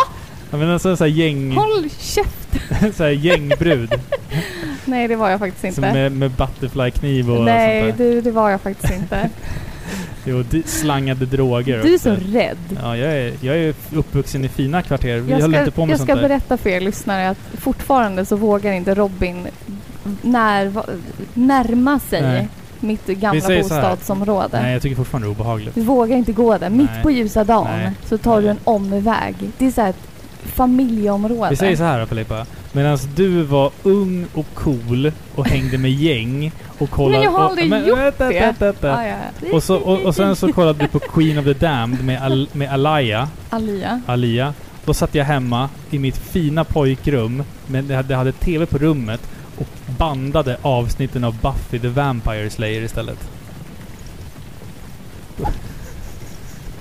[0.53, 1.51] Jag menar så så här gäng...
[1.51, 2.49] Håll käft!
[2.97, 3.93] så här gängbrud.
[4.85, 5.75] Nej det var jag faktiskt inte.
[5.75, 8.05] som med, med butterfly-kniv och Nej sånt där.
[8.05, 9.30] du, det var jag faktiskt inte.
[10.25, 12.15] Jo, slangade droger Du är också.
[12.15, 12.57] så rädd.
[12.81, 15.19] Ja, jag är, jag är uppvuxen i fina kvarter.
[15.19, 16.21] Vi Jag höll ska, inte på med jag sånt ska där.
[16.27, 19.47] berätta för er lyssnare att fortfarande så vågar inte Robin
[20.21, 20.71] när,
[21.34, 22.47] närma sig Nej.
[22.80, 24.61] mitt gamla bostadsområde.
[24.61, 25.75] Nej, jag tycker fortfarande det är obehagligt.
[25.75, 26.69] Du vågar inte gå där.
[26.69, 27.03] Mitt Nej.
[27.03, 27.91] på ljusa dagen Nej.
[28.05, 28.51] så tar du Nej.
[28.51, 29.35] en omväg.
[29.57, 29.93] Det är så här
[30.45, 31.49] familjeområde.
[31.49, 32.45] Vi säger så här Filippa.
[32.71, 37.17] Medan du var ung och cool och hängde med gäng och kollade...
[37.17, 38.39] Men jag har och, aldrig men, gjort vänta, det.
[38.39, 38.95] vänta, vänta.
[38.95, 39.15] Ah, ja.
[39.53, 42.49] Och, så, och, och sen så kollade du på Queen of the Damned med, Al,
[42.51, 44.01] med Alaya, Alia.
[44.05, 44.53] Alia.
[44.85, 49.21] Då satt jag hemma i mitt fina pojkrum, men det hade, hade TV på rummet
[49.57, 49.67] och
[49.97, 53.29] bandade avsnitten av Buffy the Vampire Slayer istället.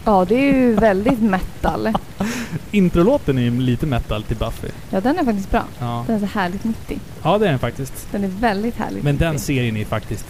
[0.04, 1.88] Ja, det är ju väldigt metal.
[2.70, 4.68] Introlåten är ju lite metal till Buffy.
[4.90, 5.64] Ja, den är faktiskt bra.
[5.78, 6.98] Ja, Den är så härligt 90.
[7.22, 8.06] ja det är den faktiskt.
[8.12, 9.44] Den är väldigt härligt Men den 90.
[9.46, 10.26] serien är faktiskt...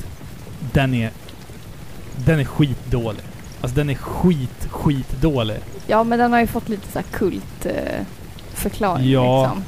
[0.72, 1.10] Den är...
[2.16, 3.22] Den är skitdålig.
[3.60, 5.56] Alltså den är skit, skitdålig.
[5.86, 7.72] Ja, men den har ju fått lite så här kult eh,
[8.54, 9.64] förklaring Ja, liksom.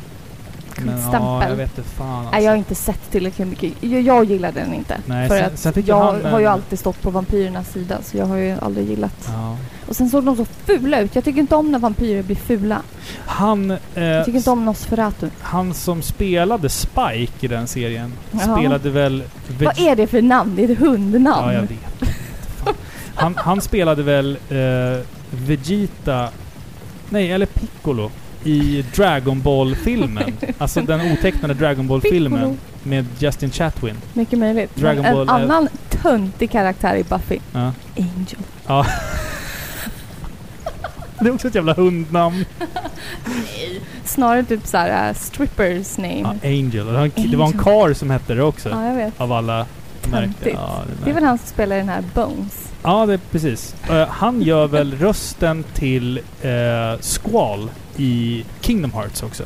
[0.86, 1.48] Men ja, Kultstämpel.
[1.50, 2.30] jag vet inte fan alltså.
[2.32, 3.72] Nej, jag har inte sett tillräckligt mycket.
[3.80, 4.96] Jag, jag gillar den inte.
[5.06, 7.98] Nej, för sen- att sen jag han har ju en- alltid stått på vampyrernas sida,
[8.02, 9.28] så jag har ju aldrig gillat.
[9.28, 9.56] Ja.
[9.88, 11.14] Och sen såg de så fula ut.
[11.14, 12.82] Jag tycker inte om när vampyrer blir fula.
[13.26, 13.70] Han...
[13.70, 15.28] Eh, Jag tycker inte om Nosferatu.
[15.40, 18.56] han som spelade Spike i den serien Jaha.
[18.58, 19.22] spelade väl...
[19.60, 20.52] Vad är det för namn?
[20.56, 21.46] Det är ett hundnamn.
[21.46, 22.08] Ja, jag vet.
[23.14, 26.28] Han, han spelade väl eh, Vegeta...
[27.10, 28.10] Nej, eller Piccolo
[28.44, 30.32] i Dragon Ball-filmen.
[30.58, 33.94] alltså den otecknade Dragon Ball-filmen med Justin Chatwin.
[34.12, 34.76] Mycket möjligt.
[34.76, 37.38] Dragon Men Ball en är- annan töntig karaktär i Buffy.
[37.52, 37.72] Ja.
[37.96, 38.38] Angel.
[38.66, 38.86] ja.
[41.20, 42.44] Det är också ett jävla hundnamn.
[44.04, 46.20] Snarare typ såhär uh, strippers name.
[46.20, 46.88] Ja, Ja, Angel.
[46.88, 47.64] Och han- Det var en Angel.
[47.64, 48.68] kar som hette det också.
[48.68, 49.20] jag vet.
[49.20, 49.66] Av alla.
[50.10, 50.56] Töntigt.
[50.60, 52.68] Ja, Det är väl han som spelar den här Bones.
[52.82, 53.74] Ja, det är precis.
[53.90, 59.44] Eh, han gör väl rösten till uh, Squall i Kingdom Hearts också.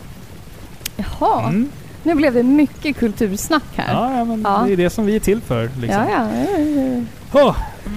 [0.97, 1.43] Jaha.
[1.49, 1.69] Mm.
[2.03, 3.93] Nu blev det mycket kultursnack här.
[3.95, 4.63] Ja, ja, men Ja.
[4.67, 5.71] det är det som vi är till för.
[5.81, 6.03] Liksom.
[6.09, 7.01] ja, ja.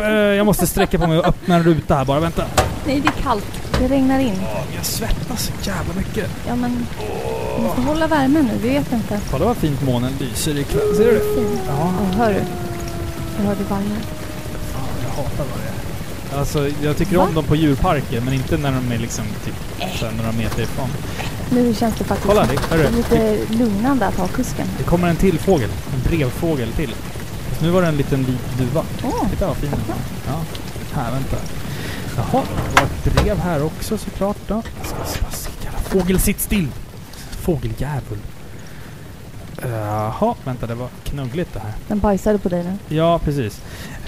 [0.02, 2.20] Eh, jag måste sträcka på mig och öppna en ruta här bara.
[2.20, 2.44] Vänta.
[2.86, 3.46] Nej, det är kallt.
[3.80, 4.40] Det regnar in.
[4.42, 6.30] Åh, jag svettas så jävla mycket.
[6.48, 6.88] Ja, men
[7.58, 8.58] du måste hålla värmen nu.
[8.62, 9.20] Vi vet inte.
[9.32, 10.96] Kolla vad fint månen lyser ikväll.
[10.98, 11.22] Ser du det?
[11.68, 12.42] Ja, Ja, hör du?
[13.38, 13.84] Jag hörde vargar.
[14.74, 15.72] fan, jag hatar vargar.
[16.40, 17.24] Alltså, jag tycker Va?
[17.24, 19.54] om dem på djurparker, men inte när de är liksom typ
[20.00, 20.90] så här några meter ifrån.
[21.50, 24.68] Nu känns det faktiskt Kolla, det, lite lugnande att ha kusken.
[24.78, 25.70] det kommer en till fågel.
[25.94, 26.96] En brevfågel till.
[27.62, 28.84] Nu var det en liten vit duva.
[29.04, 29.96] Åh, Titta vad fin den var.
[30.34, 30.42] Ja.
[30.94, 31.38] Här, vänta.
[32.18, 32.44] Jaha,
[32.76, 34.64] det var ett brev här också såklart då.
[35.64, 36.68] Jävla fågel, sitt still!
[37.32, 38.18] Fågeljävel.
[39.64, 41.74] Jaha, vänta det var knuggligt det här.
[41.88, 42.96] den bajsade på dig nu.
[42.96, 43.62] Ja, precis.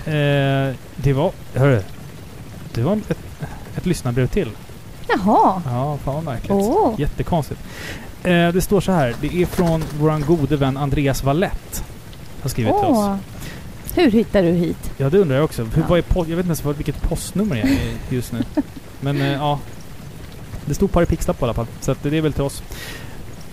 [0.08, 1.32] Eh, det var...
[1.56, 1.82] Hörru.
[2.74, 3.18] Det var ett,
[3.76, 4.50] ett lyssnarbrev till.
[5.08, 5.62] Jaha.
[5.66, 6.52] Ja, fan vad märkligt.
[6.52, 6.94] Åh.
[6.98, 7.62] Jättekonstigt.
[8.24, 9.16] Eh, det står så här.
[9.22, 11.84] Det är från våran gode vän Andreas Wallett.
[12.42, 13.20] Har skrivit till oss.
[13.95, 14.91] Hur hittar du hit?
[14.98, 15.64] Ja, det undrar jag också.
[15.64, 15.88] Hur, Ja.
[15.90, 17.78] vad är jag vet inte ens vilket postnummer jag är
[18.10, 18.44] just nu.
[19.02, 19.60] Men eh, ja.
[20.65, 21.68] Det stod Pari Pixlapp på i alla fall.
[21.82, 22.64] Så det är väl till oss.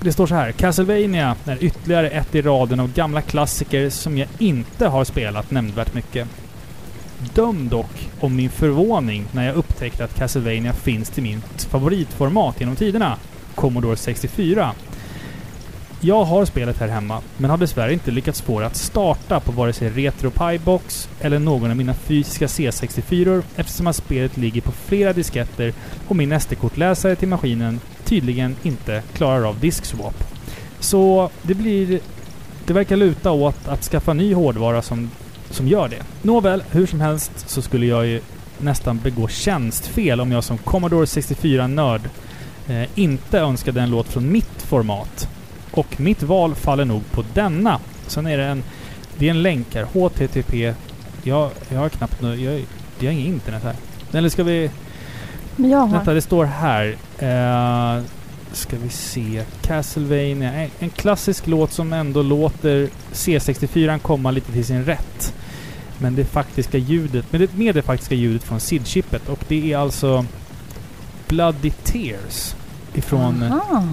[0.01, 0.53] Det står så här.
[0.53, 5.95] Castlevania är ytterligare ett i raden av gamla klassiker som jag inte har spelat nämnvärt
[5.95, 6.29] mycket.
[7.35, 12.77] Döm dock om min förvåning när jag upptäckte att Castlevania finns till min favoritformat genom
[12.77, 13.17] tiderna.
[13.55, 14.73] Commodore 64.
[16.03, 19.53] Jag har spelet här hemma, men har dessvärre inte lyckats få det att starta på
[19.53, 25.13] vare sig RetroPiebox eller någon av mina fysiska C64 eftersom att spelet ligger på flera
[25.13, 25.73] disketter
[26.09, 30.25] och min SD-kortläsare till maskinen tydligen inte klarar av diskswap.
[30.79, 32.01] Så det blir...
[32.67, 35.11] Det verkar luta åt att skaffa ny hårdvara som,
[35.51, 36.03] som gör det.
[36.23, 38.21] Nåväl, hur som helst så skulle jag ju
[38.59, 42.01] nästan begå tjänstfel om jag som Commodore 64-nörd
[42.69, 45.29] eh, inte önskade en låt från mitt format.
[45.71, 47.81] Och mitt val faller nog på denna.
[48.07, 48.63] Sen är det en...
[49.19, 49.83] Det är en länk här.
[49.83, 50.75] HTTP...
[51.23, 52.35] Jag, jag har knappt nu...
[52.35, 52.65] Jag,
[52.99, 53.75] jag har inget internet här.
[54.13, 54.71] Eller ska vi...
[55.57, 55.89] Men jag har.
[55.89, 56.87] Vänta, det står här.
[57.23, 58.05] Uh,
[58.53, 59.45] ska vi se.
[59.63, 60.53] Castlevania.
[60.53, 65.35] En, en klassisk låt som ändå låter C64 komma lite till sin rätt.
[65.99, 67.33] Men det faktiska ljudet...
[67.33, 69.29] Med det, med det faktiska ljudet från SID-chippet.
[69.29, 70.25] Och det är alltså...
[71.29, 72.55] Bloody Tears.
[72.95, 73.43] Ifrån...
[73.43, 73.85] Aha.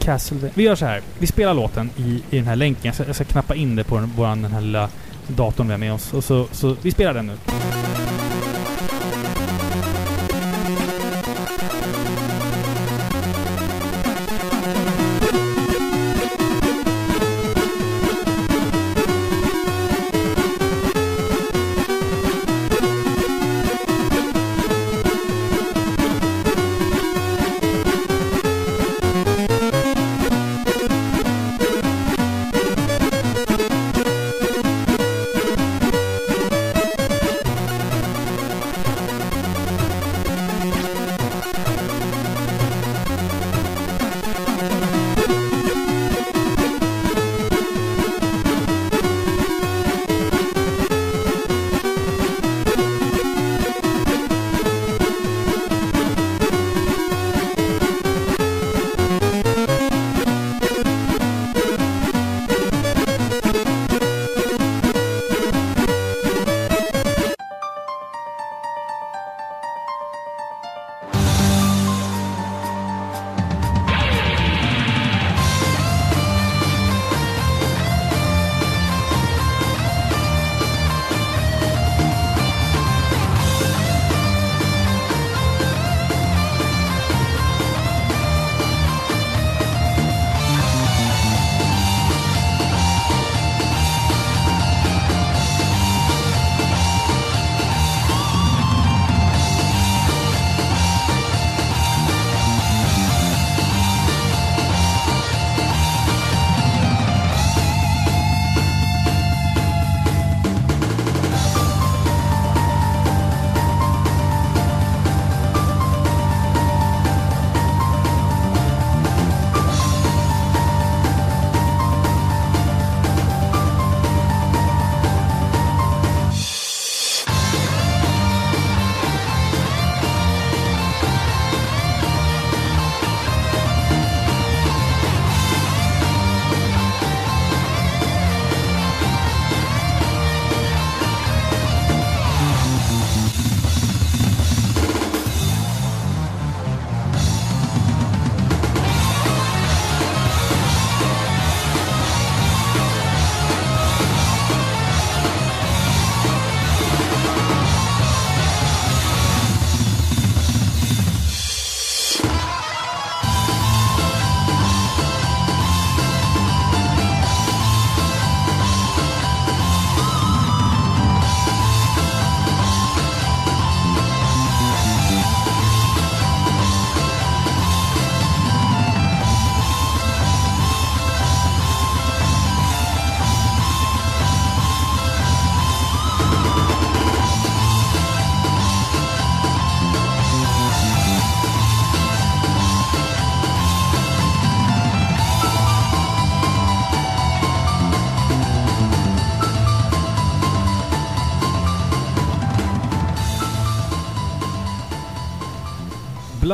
[0.00, 0.52] Castlevania.
[0.54, 1.02] Vi gör så här.
[1.18, 2.82] Vi spelar låten i, i den här länken.
[2.82, 4.88] Jag ska, jag ska knappa in det på den, våran, den här lilla
[5.26, 6.14] datorn vi har med oss.
[6.14, 7.36] Och så, så vi spelar den nu.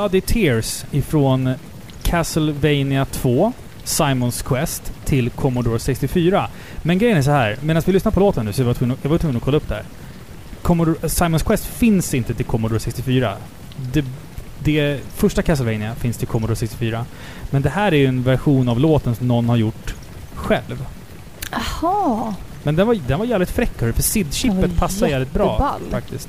[0.06, 1.54] Bloody Tears ifrån
[2.02, 3.52] Castlevania 2,
[3.84, 6.48] Simons Quest, till Commodore 64.
[6.82, 8.96] Men grejen är så här, medan vi lyssnar på låten nu så var jag tvungen,
[9.02, 9.84] jag var tvungen att kolla upp det här.
[10.62, 13.36] Commodore, Simons Quest finns inte till Commodore 64.
[13.92, 14.04] Det,
[14.58, 17.06] det första Castlevania finns till Commodore 64.
[17.50, 19.94] Men det här är ju en version av låten som någon har gjort
[20.34, 20.86] själv.
[21.50, 22.34] Jaha.
[22.66, 25.80] Men den var, den var jävligt fräck hörru, för SID-chippet passar jävligt bra jätteball.
[25.90, 26.28] faktiskt.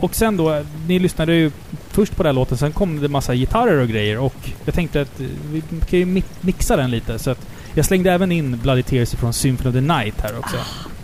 [0.00, 1.50] Och sen då, ni lyssnade ju
[1.90, 4.34] först på den här låten, sen kom det massa gitarrer och grejer och
[4.64, 5.20] jag tänkte att
[5.52, 9.10] vi kan ju mi- mixa den lite så att jag slängde även in Bloody Tears
[9.14, 10.56] från Symphony of the Night här också.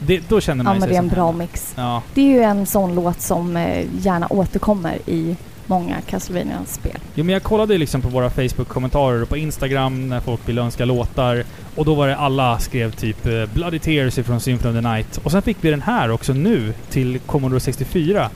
[0.07, 0.75] Det, då känner man Ah.
[0.75, 1.39] Ja, ju men sig det är en bra hemma.
[1.39, 1.73] mix.
[1.77, 2.03] Ja.
[2.15, 5.37] Det är ju en sån låt som eh, gärna återkommer i
[5.67, 6.99] många Castlevania-spel.
[7.15, 10.85] Jo men jag kollade liksom på våra Facebook-kommentarer och på Instagram när folk ville önska
[10.85, 11.45] låtar.
[11.75, 15.17] Och då var det alla skrev typ eh, Bloody Tears från Symphony of the Night.
[15.17, 18.31] Och sen fick vi den här också nu till Commodore 64.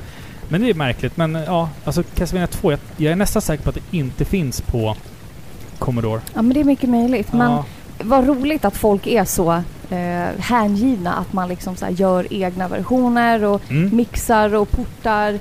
[0.48, 1.16] Men det är märkligt.
[1.16, 4.24] Men eh, ja, alltså Castlevania 2, jag, jag är nästan säker på att det inte
[4.24, 4.96] finns på
[5.78, 6.20] Commodore.
[6.34, 7.32] Ja, men det är mycket möjligt.
[7.32, 7.64] Men Ja,
[8.02, 9.52] vad roligt att folk är så
[9.90, 13.96] eh, hängivna att man liksom så gör egna versioner och mm.
[13.96, 15.38] mixar och portar.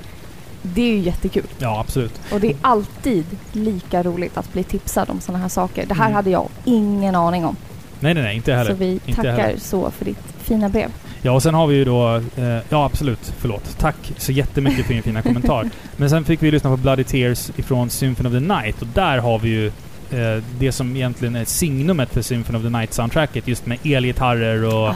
[0.62, 1.46] Det är ju jättekul.
[1.58, 2.20] ja, absolut.
[2.32, 5.86] Och det är alltid lika roligt att bli tipsad om sådana här saker.
[5.86, 6.14] Det här Mm.
[6.16, 7.56] hade jag ingen aning om.
[8.00, 8.70] Nej, nej, nej, inte heller.
[8.70, 9.58] Så vi Inte tackar heller.
[9.58, 10.90] så för ditt fina brev.
[11.22, 12.14] Ja, och sen har vi ju då...
[12.36, 13.32] Eh, ja, absolut.
[13.38, 13.78] Förlåt.
[13.78, 15.70] Tack så jättemycket för din fina kommentar.
[15.96, 19.18] Men sen fick vi lyssna på Bloody Tears ifrån Symphony of the Night och där
[19.18, 19.66] har vi ju
[20.10, 23.48] eh, det som egentligen är signumet för Symphony of the Night-soundtracket.
[23.48, 24.94] Just med elgitarrer och Ah.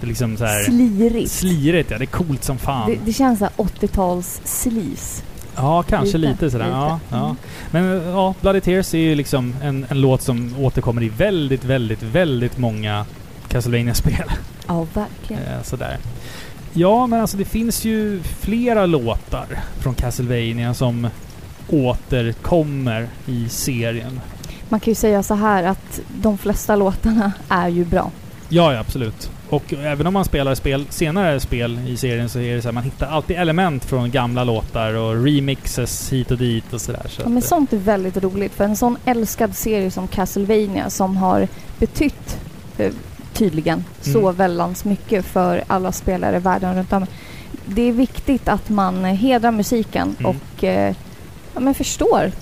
[0.00, 0.64] Det är liksom så här...
[0.64, 1.30] Slirigt.
[1.30, 2.90] Slirigt ja, det är coolt som fan.
[2.90, 5.22] Det, det känns så här 80-tals sleaze.
[5.56, 6.64] ja, kanske lite, lite, sådär.
[6.64, 6.76] lite.
[6.76, 7.24] Ja, ja.
[7.24, 7.36] Mm.
[7.70, 12.02] Men ja, Bloody Tears är ju liksom en, en låt som återkommer i väldigt, väldigt,
[12.02, 13.06] väldigt många
[13.48, 14.32] Castlevania-spel.
[14.66, 15.42] Ja, verkligen.
[15.42, 15.98] Eh, sådär.
[16.72, 19.46] Ja, men alltså det finns ju flera låtar
[19.78, 21.08] från Castlevania som
[21.68, 24.20] återkommer i serien.
[24.68, 28.10] Man kan ju säga så här att de flesta låtarna är ju bra.
[28.48, 29.30] Ja, ja, absolut.
[29.50, 32.72] Och även om man spelar spel, senare spel i serien så är det så här,
[32.72, 37.06] man hittar alltid element från gamla låtar och remixes hit och dit och sådär.
[37.08, 41.16] Så Ja, men sånt är väldigt roligt för en sån älskad serie som Castlevania som
[41.16, 41.48] har
[41.78, 42.38] betytt
[42.78, 42.92] eh,
[43.32, 44.34] tydligen så Mm.
[44.36, 47.06] väldans mycket för alla spelare världen runt om.
[47.66, 50.30] Det är viktigt att man hedrar musiken Mm.
[50.30, 50.94] och eh,
[51.54, 52.32] ja, men förstår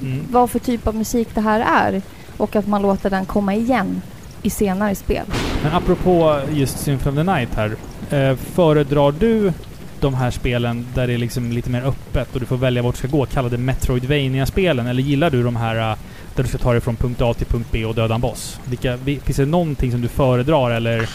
[0.00, 0.24] mm.
[0.30, 1.60] vad för typ av musik det här
[1.90, 2.02] är
[2.36, 4.02] och att man låter den komma igen
[4.42, 5.26] i senare spel.
[5.62, 7.76] Men apropå just Symphony of the Night här.
[8.10, 9.52] Eh, föredrar du
[10.00, 12.94] de här spelen där det är liksom lite mer öppet och du får välja vart
[12.94, 14.86] du ska gå, kallade Metroidvania-spelen?
[14.86, 15.96] Eller gillar du de här eh,
[16.34, 18.60] där du ska ta dig från punkt A till punkt B och döda en boss?
[18.64, 21.08] Vilka, vi- finns det någonting som du föredrar eller?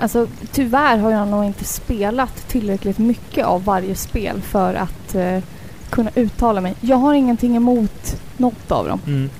[0.00, 5.38] Alltså tyvärr har jag nog inte spelat tillräckligt mycket av varje spel för att eh,
[5.90, 6.74] kunna uttala mig.
[6.80, 9.00] Jag har ingenting emot något av dem.
[9.06, 9.30] Mm.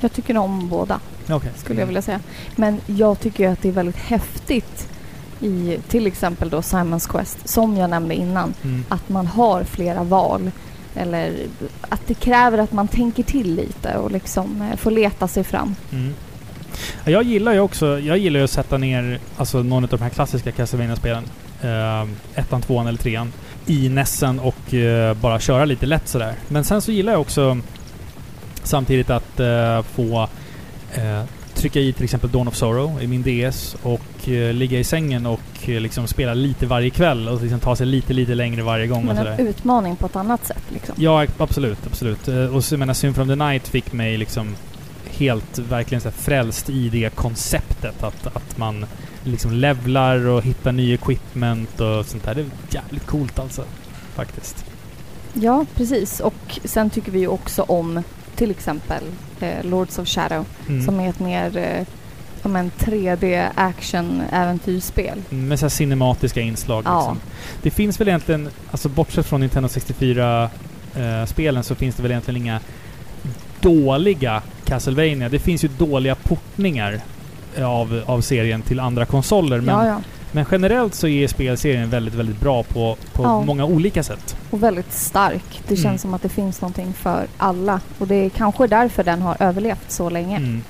[0.00, 1.50] Jag tycker om båda, Okej.
[1.56, 2.20] skulle jag vilja säga.
[2.56, 4.88] Men jag tycker ju att det är väldigt häftigt
[5.40, 8.84] i till exempel då Simons Quest, som jag nämnde innan, Mm.
[8.88, 10.50] att man har flera val.
[10.94, 11.32] Eller
[11.88, 15.74] att det kräver att man tänker till lite och liksom eh, får leta sig fram.
[15.92, 16.14] Mm.
[17.04, 20.02] Ja, Jag gillar ju också, jag gillar ju att sätta ner alltså någon av de
[20.02, 21.24] här klassiska Castlevania-spelen.
[21.64, 23.32] Uh, ettan, tvåan eller trean.
[23.66, 26.34] I Nessen och eh, bara köra lite lätt sådär.
[26.48, 27.58] Men sen så gillar jag också
[28.62, 30.28] samtidigt att eh, få
[30.94, 31.22] eh,
[31.54, 35.26] trycka i till exempel Dawn of Sorrow i min DS och eh, ligga i sängen
[35.26, 38.86] och eh, liksom spela lite varje kväll och liksom ta sig lite, lite längre varje
[38.86, 39.36] gång och Men sådär.
[39.38, 40.94] en utmaning på ett annat sätt liksom.
[40.98, 42.28] Ja, absolut, absolut.
[42.28, 44.56] Eh, Och så jag menar, Symphony of the Night fick mig liksom
[45.10, 48.86] helt verkligen så frälst i det konceptet att, att man
[49.24, 52.34] liksom levlar och hittar ny equipment och sånt där.
[52.34, 53.64] Det är jävligt coolt alltså.
[54.14, 54.64] Faktiskt.
[55.34, 56.20] Ja, precis.
[56.20, 58.02] Och sen tycker vi ju också om
[58.38, 59.02] till exempel
[59.40, 60.84] eh, Lords of Shadow Mm.
[60.84, 61.86] som är ett mer eh,
[62.42, 65.22] som en 3D action-äventyrsspel.
[65.28, 66.98] Med så cinematiska inslag Ja.
[66.98, 67.18] liksom.
[67.62, 72.60] Det finns väl egentligen, alltså bortsett från Nintendo 64-spelen så finns det väl egentligen inga
[73.60, 75.28] dåliga Castlevania.
[75.28, 77.00] Det finns ju dåliga portningar
[77.64, 79.60] av, av serien till andra konsoler.
[79.60, 80.00] Men, Ja, ja.
[80.32, 83.40] Men generellt så är spelserien väldigt, väldigt bra på, på Ja.
[83.42, 84.36] många olika sätt.
[84.50, 85.60] Och väldigt stark.
[85.68, 85.98] Det känns Mm.
[85.98, 87.80] som att det finns någonting för alla.
[87.98, 90.36] Och det är kanske därför den har överlevt så länge.
[90.36, 90.62] Mm.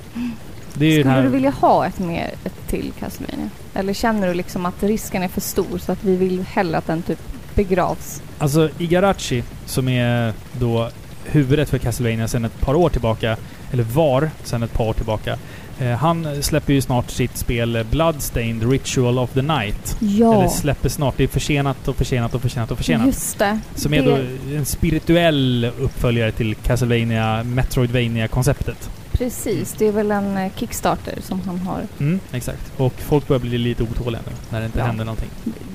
[0.72, 3.48] Skulle du vilja ha ett mer, ett till Castlevania?
[3.74, 6.86] Eller känner du liksom att risken är för stor så att vi vill hellre att
[6.86, 7.18] den typ
[7.54, 8.22] begravs?
[8.38, 10.90] Alltså Igarashi, som är då
[11.24, 13.36] huvudet för Castlevania sedan ett par år tillbaka,
[13.72, 15.38] eller var sedan ett par år tillbaka.
[15.80, 19.96] Eh, han släpper ju snart sitt spel Bloodstained Ritual of the Night.
[20.00, 21.14] Ja, Eller släpper snart.
[21.16, 23.06] Det är försenat och försenat och försenat och försenat.
[23.06, 23.58] just det.
[23.74, 24.10] Som är det-
[24.50, 28.90] då en spirituell uppföljare till Castlevania, Metroidvania-konceptet.
[29.12, 31.80] Precis, det är väl en eh, Kickstarter som han har.
[32.00, 32.72] Mm, exakt.
[32.76, 34.84] Och folk börjar bli lite otåliga nu när det inte Ja.
[34.84, 35.28] händer någonting.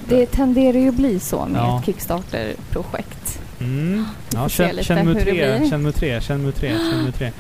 [0.10, 1.80] Det tenderar ju att bli så med Ja.
[1.80, 3.23] ett Kickstarter-projekt.
[3.64, 4.06] Mm.
[4.34, 7.32] Ja, känn, känn det tre, känn mu tre, känn mu tre, känn tre.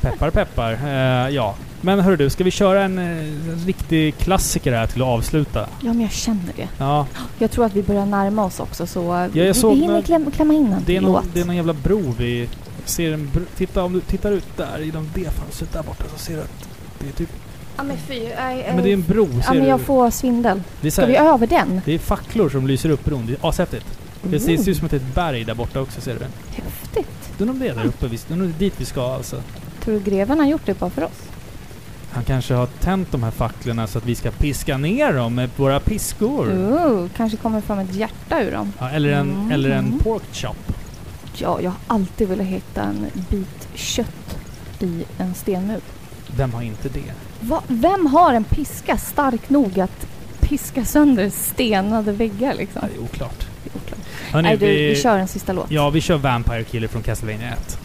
[0.00, 0.72] Peppar, peppar.
[0.72, 1.54] Eh, ja.
[1.80, 5.60] Men hörru du, ska vi köra en eh, riktig klassiker här till att avsluta?
[5.80, 6.68] Ja, men jag känner det.
[6.78, 7.06] Ja,
[7.38, 10.30] Jag tror att vi börjar närma oss också så jag vi, såg vi hinner kläm,
[10.30, 11.12] klämma in en det är, låt.
[11.12, 12.48] någon, det är någon jävla bro vi
[12.84, 13.42] ser en bro.
[13.56, 16.68] Titta om du tittar ut där genom det fönstret där borta så ser du att
[16.98, 17.30] det är typ...
[17.76, 18.20] Ja, men fy.
[18.36, 19.84] Nej, Men det är en bro, ja, ser men jag du?
[19.84, 20.62] får svindel.
[20.80, 21.80] Det är, så Ska vi över den?
[21.84, 23.26] det är facklor som lyser upp bron.
[23.26, 23.86] Det är ashäftigt.
[24.30, 26.24] Det ser ut som att det är ett berg där borta också, ser du?
[26.62, 27.08] häftigt.
[27.38, 28.06] Undrar om det är där uppe.
[28.08, 29.42] Vi- Undrar om det är dit vi ska alltså.
[29.80, 31.22] Tror du greven har gjort det bara för oss?
[32.12, 35.50] Han kanske har tänt de här facklorna så att vi ska piska ner dem med
[35.56, 36.46] våra piskor.
[36.52, 38.72] Oh, kanske kommer fram ett hjärta ur dem.
[38.78, 39.52] Ja, eller, en, Mm.
[39.52, 40.72] eller en pork chop.
[41.36, 44.36] Ja, jag har alltid velat hitta en bit kött
[44.80, 45.80] i en stenmur.
[46.36, 47.12] Vem har inte det?
[47.40, 47.62] Va?
[47.68, 50.06] Vem har en piska stark nog att
[50.40, 52.80] piska sönder stenade väggar liksom?
[52.82, 53.46] Ja, det är oklart.
[53.74, 54.00] Oklart.
[54.32, 55.70] Hörrni, Nej, du, vi, vi kör en sista låt.
[55.70, 57.78] Ja, vi kör Vampire Killer från Castlevania 1.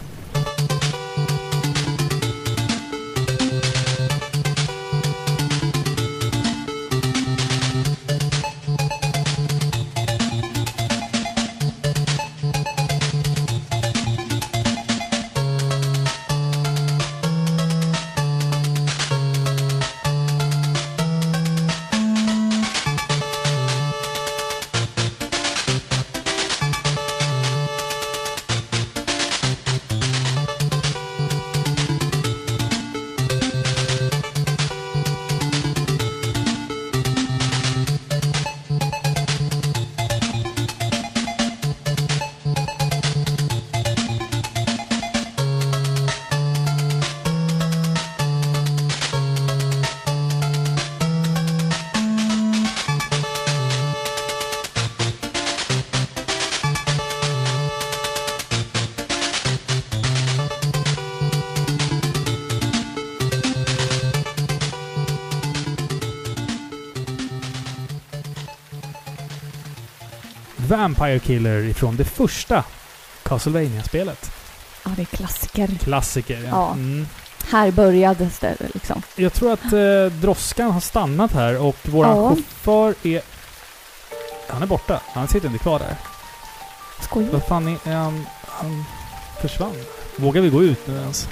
[71.00, 72.64] Vampire Killer ifrån det första
[73.22, 74.32] Castlevania-spelet.
[74.84, 75.68] Ja, det är klassiker.
[75.82, 76.48] Klassiker, ja.
[76.50, 76.72] Ja.
[76.72, 77.06] Mm.
[77.50, 79.02] Här började det liksom.
[79.16, 82.28] Jag tror att eh, droskan har stannat här och våran Ja.
[82.28, 83.22] chaufför är...
[84.48, 85.00] Han är borta.
[85.06, 85.96] Han sitter inte kvar där.
[87.00, 88.84] Skojar Vad fan är han, han
[89.42, 89.76] försvann.
[90.16, 91.28] Vågar vi gå ut nu ens?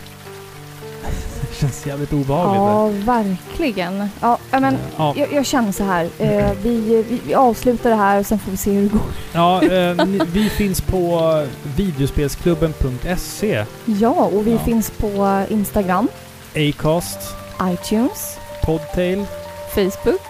[1.60, 3.06] Känns jävligt obehagligt.
[3.06, 4.08] Ja, verkligen.
[4.20, 6.08] Ja, men ja, jag, jag känner så här.
[6.18, 9.00] Eh, vi, vi, vi avslutar det här och sen får vi se hur det går.
[9.32, 11.20] ja eh, vi finns på
[11.76, 14.58] videospelsklubben.se, Ja, och vi Ja.
[14.58, 16.08] finns på Instagram,
[16.56, 17.18] Acast,
[17.62, 19.24] iTunes, Podtail,
[19.74, 20.20] Facebook.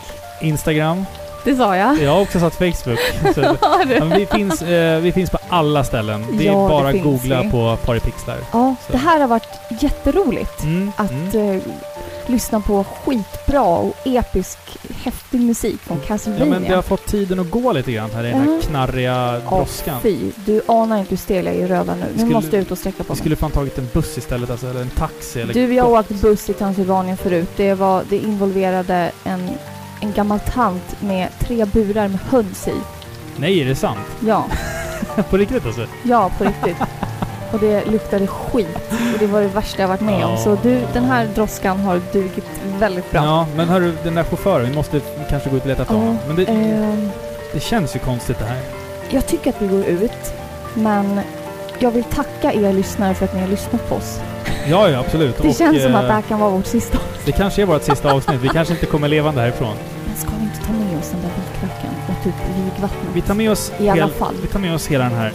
[0.42, 1.05] Instagram.
[1.44, 2.02] Det sa jag.
[2.02, 2.98] Jag har också satt Facebook.
[3.35, 6.24] Så, Ja, ja, men vi, finns, eh, vi finns på alla ställen.
[6.32, 7.51] Det är Ja, det bara att googla vi.
[7.51, 8.36] på Paripixlar.
[8.52, 8.93] Ja, Så.
[8.93, 9.48] det här har varit
[9.81, 10.62] jätteroligt.
[10.62, 11.51] Mm, Att mm.
[11.56, 11.62] eh,
[12.27, 14.59] lyssna på skitbra och episk,
[15.05, 16.47] häftig musik från Ja, Castlevania.
[16.47, 18.60] men det har fått tiden att gå lite grann här i den här Ja.
[18.69, 20.01] knarriga Ja, brådskan.
[20.02, 22.06] Fy, du anar inte hur stel jag är i röven nu.
[22.12, 23.19] Nu Skulle- måste jag ut och sträcka på Vi mig.
[23.19, 26.09] skulle fan tagit en buss istället, alltså, eller en taxi eller Du, jag har åkt
[26.10, 27.48] buss i Transylvanien förut.
[27.56, 29.51] Det, var, det involverade en,
[30.01, 32.75] en gammal tant med tre burar med höns i.
[33.37, 33.99] Nej, är det sant?
[34.27, 34.47] Ja,
[35.31, 35.87] på riktigt alltså?
[36.03, 36.77] ja på riktigt.
[37.53, 38.77] Och det luktade skit.
[39.12, 40.31] Och det var det värsta jag varit med om.
[40.33, 40.37] Ja.
[40.37, 42.45] Så du, den här droskan har dugit
[42.79, 43.25] väldigt bra.
[43.25, 45.01] Ja, men hörru, den där chauffören, vi måste
[45.31, 46.19] kanske gå ut och leta efter honom.
[46.27, 47.09] Men det, Ehm,
[47.53, 48.59] det känns ju konstigt det här.
[49.11, 50.35] jag tycker att vi går ut.
[50.75, 51.20] Men
[51.79, 54.20] jag vill tacka er lyssnare för att ni har lyssnat på oss.
[54.70, 55.36] Ja, ja absolut.
[55.43, 57.66] Det Och, känns som eh, att det här kan vara vårt sista Det kanske är
[57.66, 58.40] vårt sista avsnitt.
[58.43, 59.77] Vi kanske inte kommer levande härifrån.
[60.07, 63.11] Men ska vi inte ta med oss den där vitlöken och typ vigvattnet?
[63.15, 64.35] Vi tar med oss, I alla fall.
[64.43, 65.32] Vi tar med oss hela den här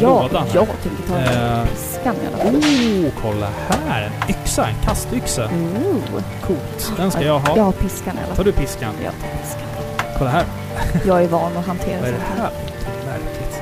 [0.00, 0.46] Ja, lådan.
[0.54, 2.54] jag tänker ta den Eh, där piskan i alla fall.
[2.56, 3.48] Oh, kolla
[3.88, 4.02] här!
[4.26, 5.44] En yxa, en kastyxa.
[5.44, 6.22] Ooh.
[6.46, 6.92] Coolt.
[6.96, 7.56] Den ska jag ha.
[7.56, 8.44] Jag har piskan i alla Tar fall.
[8.44, 8.94] du piskan?
[9.04, 9.68] Jag tar piskan.
[10.18, 10.44] Kolla här.
[11.06, 12.50] Jag är van att hantera Vad är sånt det här.
[13.06, 13.18] här?
[13.18, 13.60] Märkligt.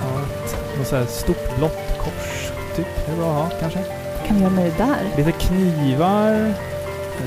[0.00, 2.31] Ja, ett något så här stort blått kors.
[2.76, 2.86] Typ.
[3.06, 3.78] Det är bra att ha, kanske.
[4.26, 4.96] Kan vi göra med det där?
[5.16, 6.32] Lite knivar.
[6.32, 6.50] Eh,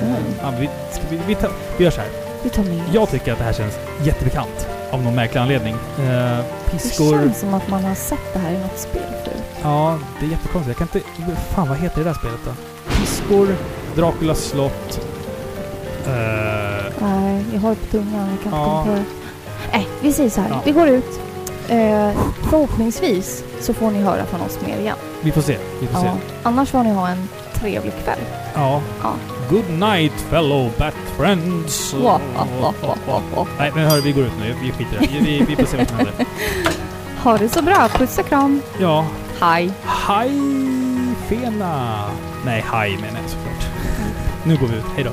[0.02, 0.16] Mm.
[0.42, 0.70] Ja, vi,
[1.10, 2.10] vi, vi, tar, vi gör så här.
[2.44, 4.68] Vi tar med Jag tycker att det här känns jättebekant.
[4.92, 5.74] Av någon märklig anledning.
[5.74, 7.12] Eh, Det piskor.
[7.12, 9.44] känns som att man har sett det här i något spel förut.
[9.64, 10.80] Ja, det är jättekonstigt.
[10.80, 11.40] Jag kan inte...
[11.42, 12.52] Fan, vad heter det där spelet då?
[12.96, 13.56] Piskor,
[13.96, 15.00] Draculas slott.
[16.08, 18.30] Eh, Nej, jag har det på tungan.
[18.30, 18.66] Jag kan inte Ja.
[18.66, 19.04] komma på det.
[19.72, 20.50] Nej, vi säger så här.
[20.50, 20.62] Ja.
[20.66, 21.20] Vi går ut.
[21.70, 22.12] Eh,
[22.50, 24.98] förhoppningsvis så får ni höra från oss mer igen.
[25.22, 25.58] vi får se.
[25.82, 26.12] Vi får Ja.
[26.14, 26.34] se.
[26.44, 28.20] Annars får ni ha en trevlig kväll.
[28.56, 28.82] Ja.
[29.04, 29.14] Ja.
[29.50, 31.94] Good night fellow bat friends.
[32.04, 32.20] Wah,
[32.82, 33.48] wah, wah.
[33.60, 34.56] Nej, men hör vi går ut nu.
[34.62, 35.26] Vi skiter i det.
[35.26, 36.14] Vi, vi får se vad som händer.
[37.24, 37.88] Ha det så bra.
[37.94, 38.62] Puss och kram.
[38.80, 39.06] Ja.
[39.42, 39.72] Hej.
[39.86, 40.32] Hej
[41.28, 42.02] fena!
[42.46, 43.72] Nej, hej menar jag såklart.
[44.44, 44.84] Nu går vi ut.
[44.96, 45.12] Hej då.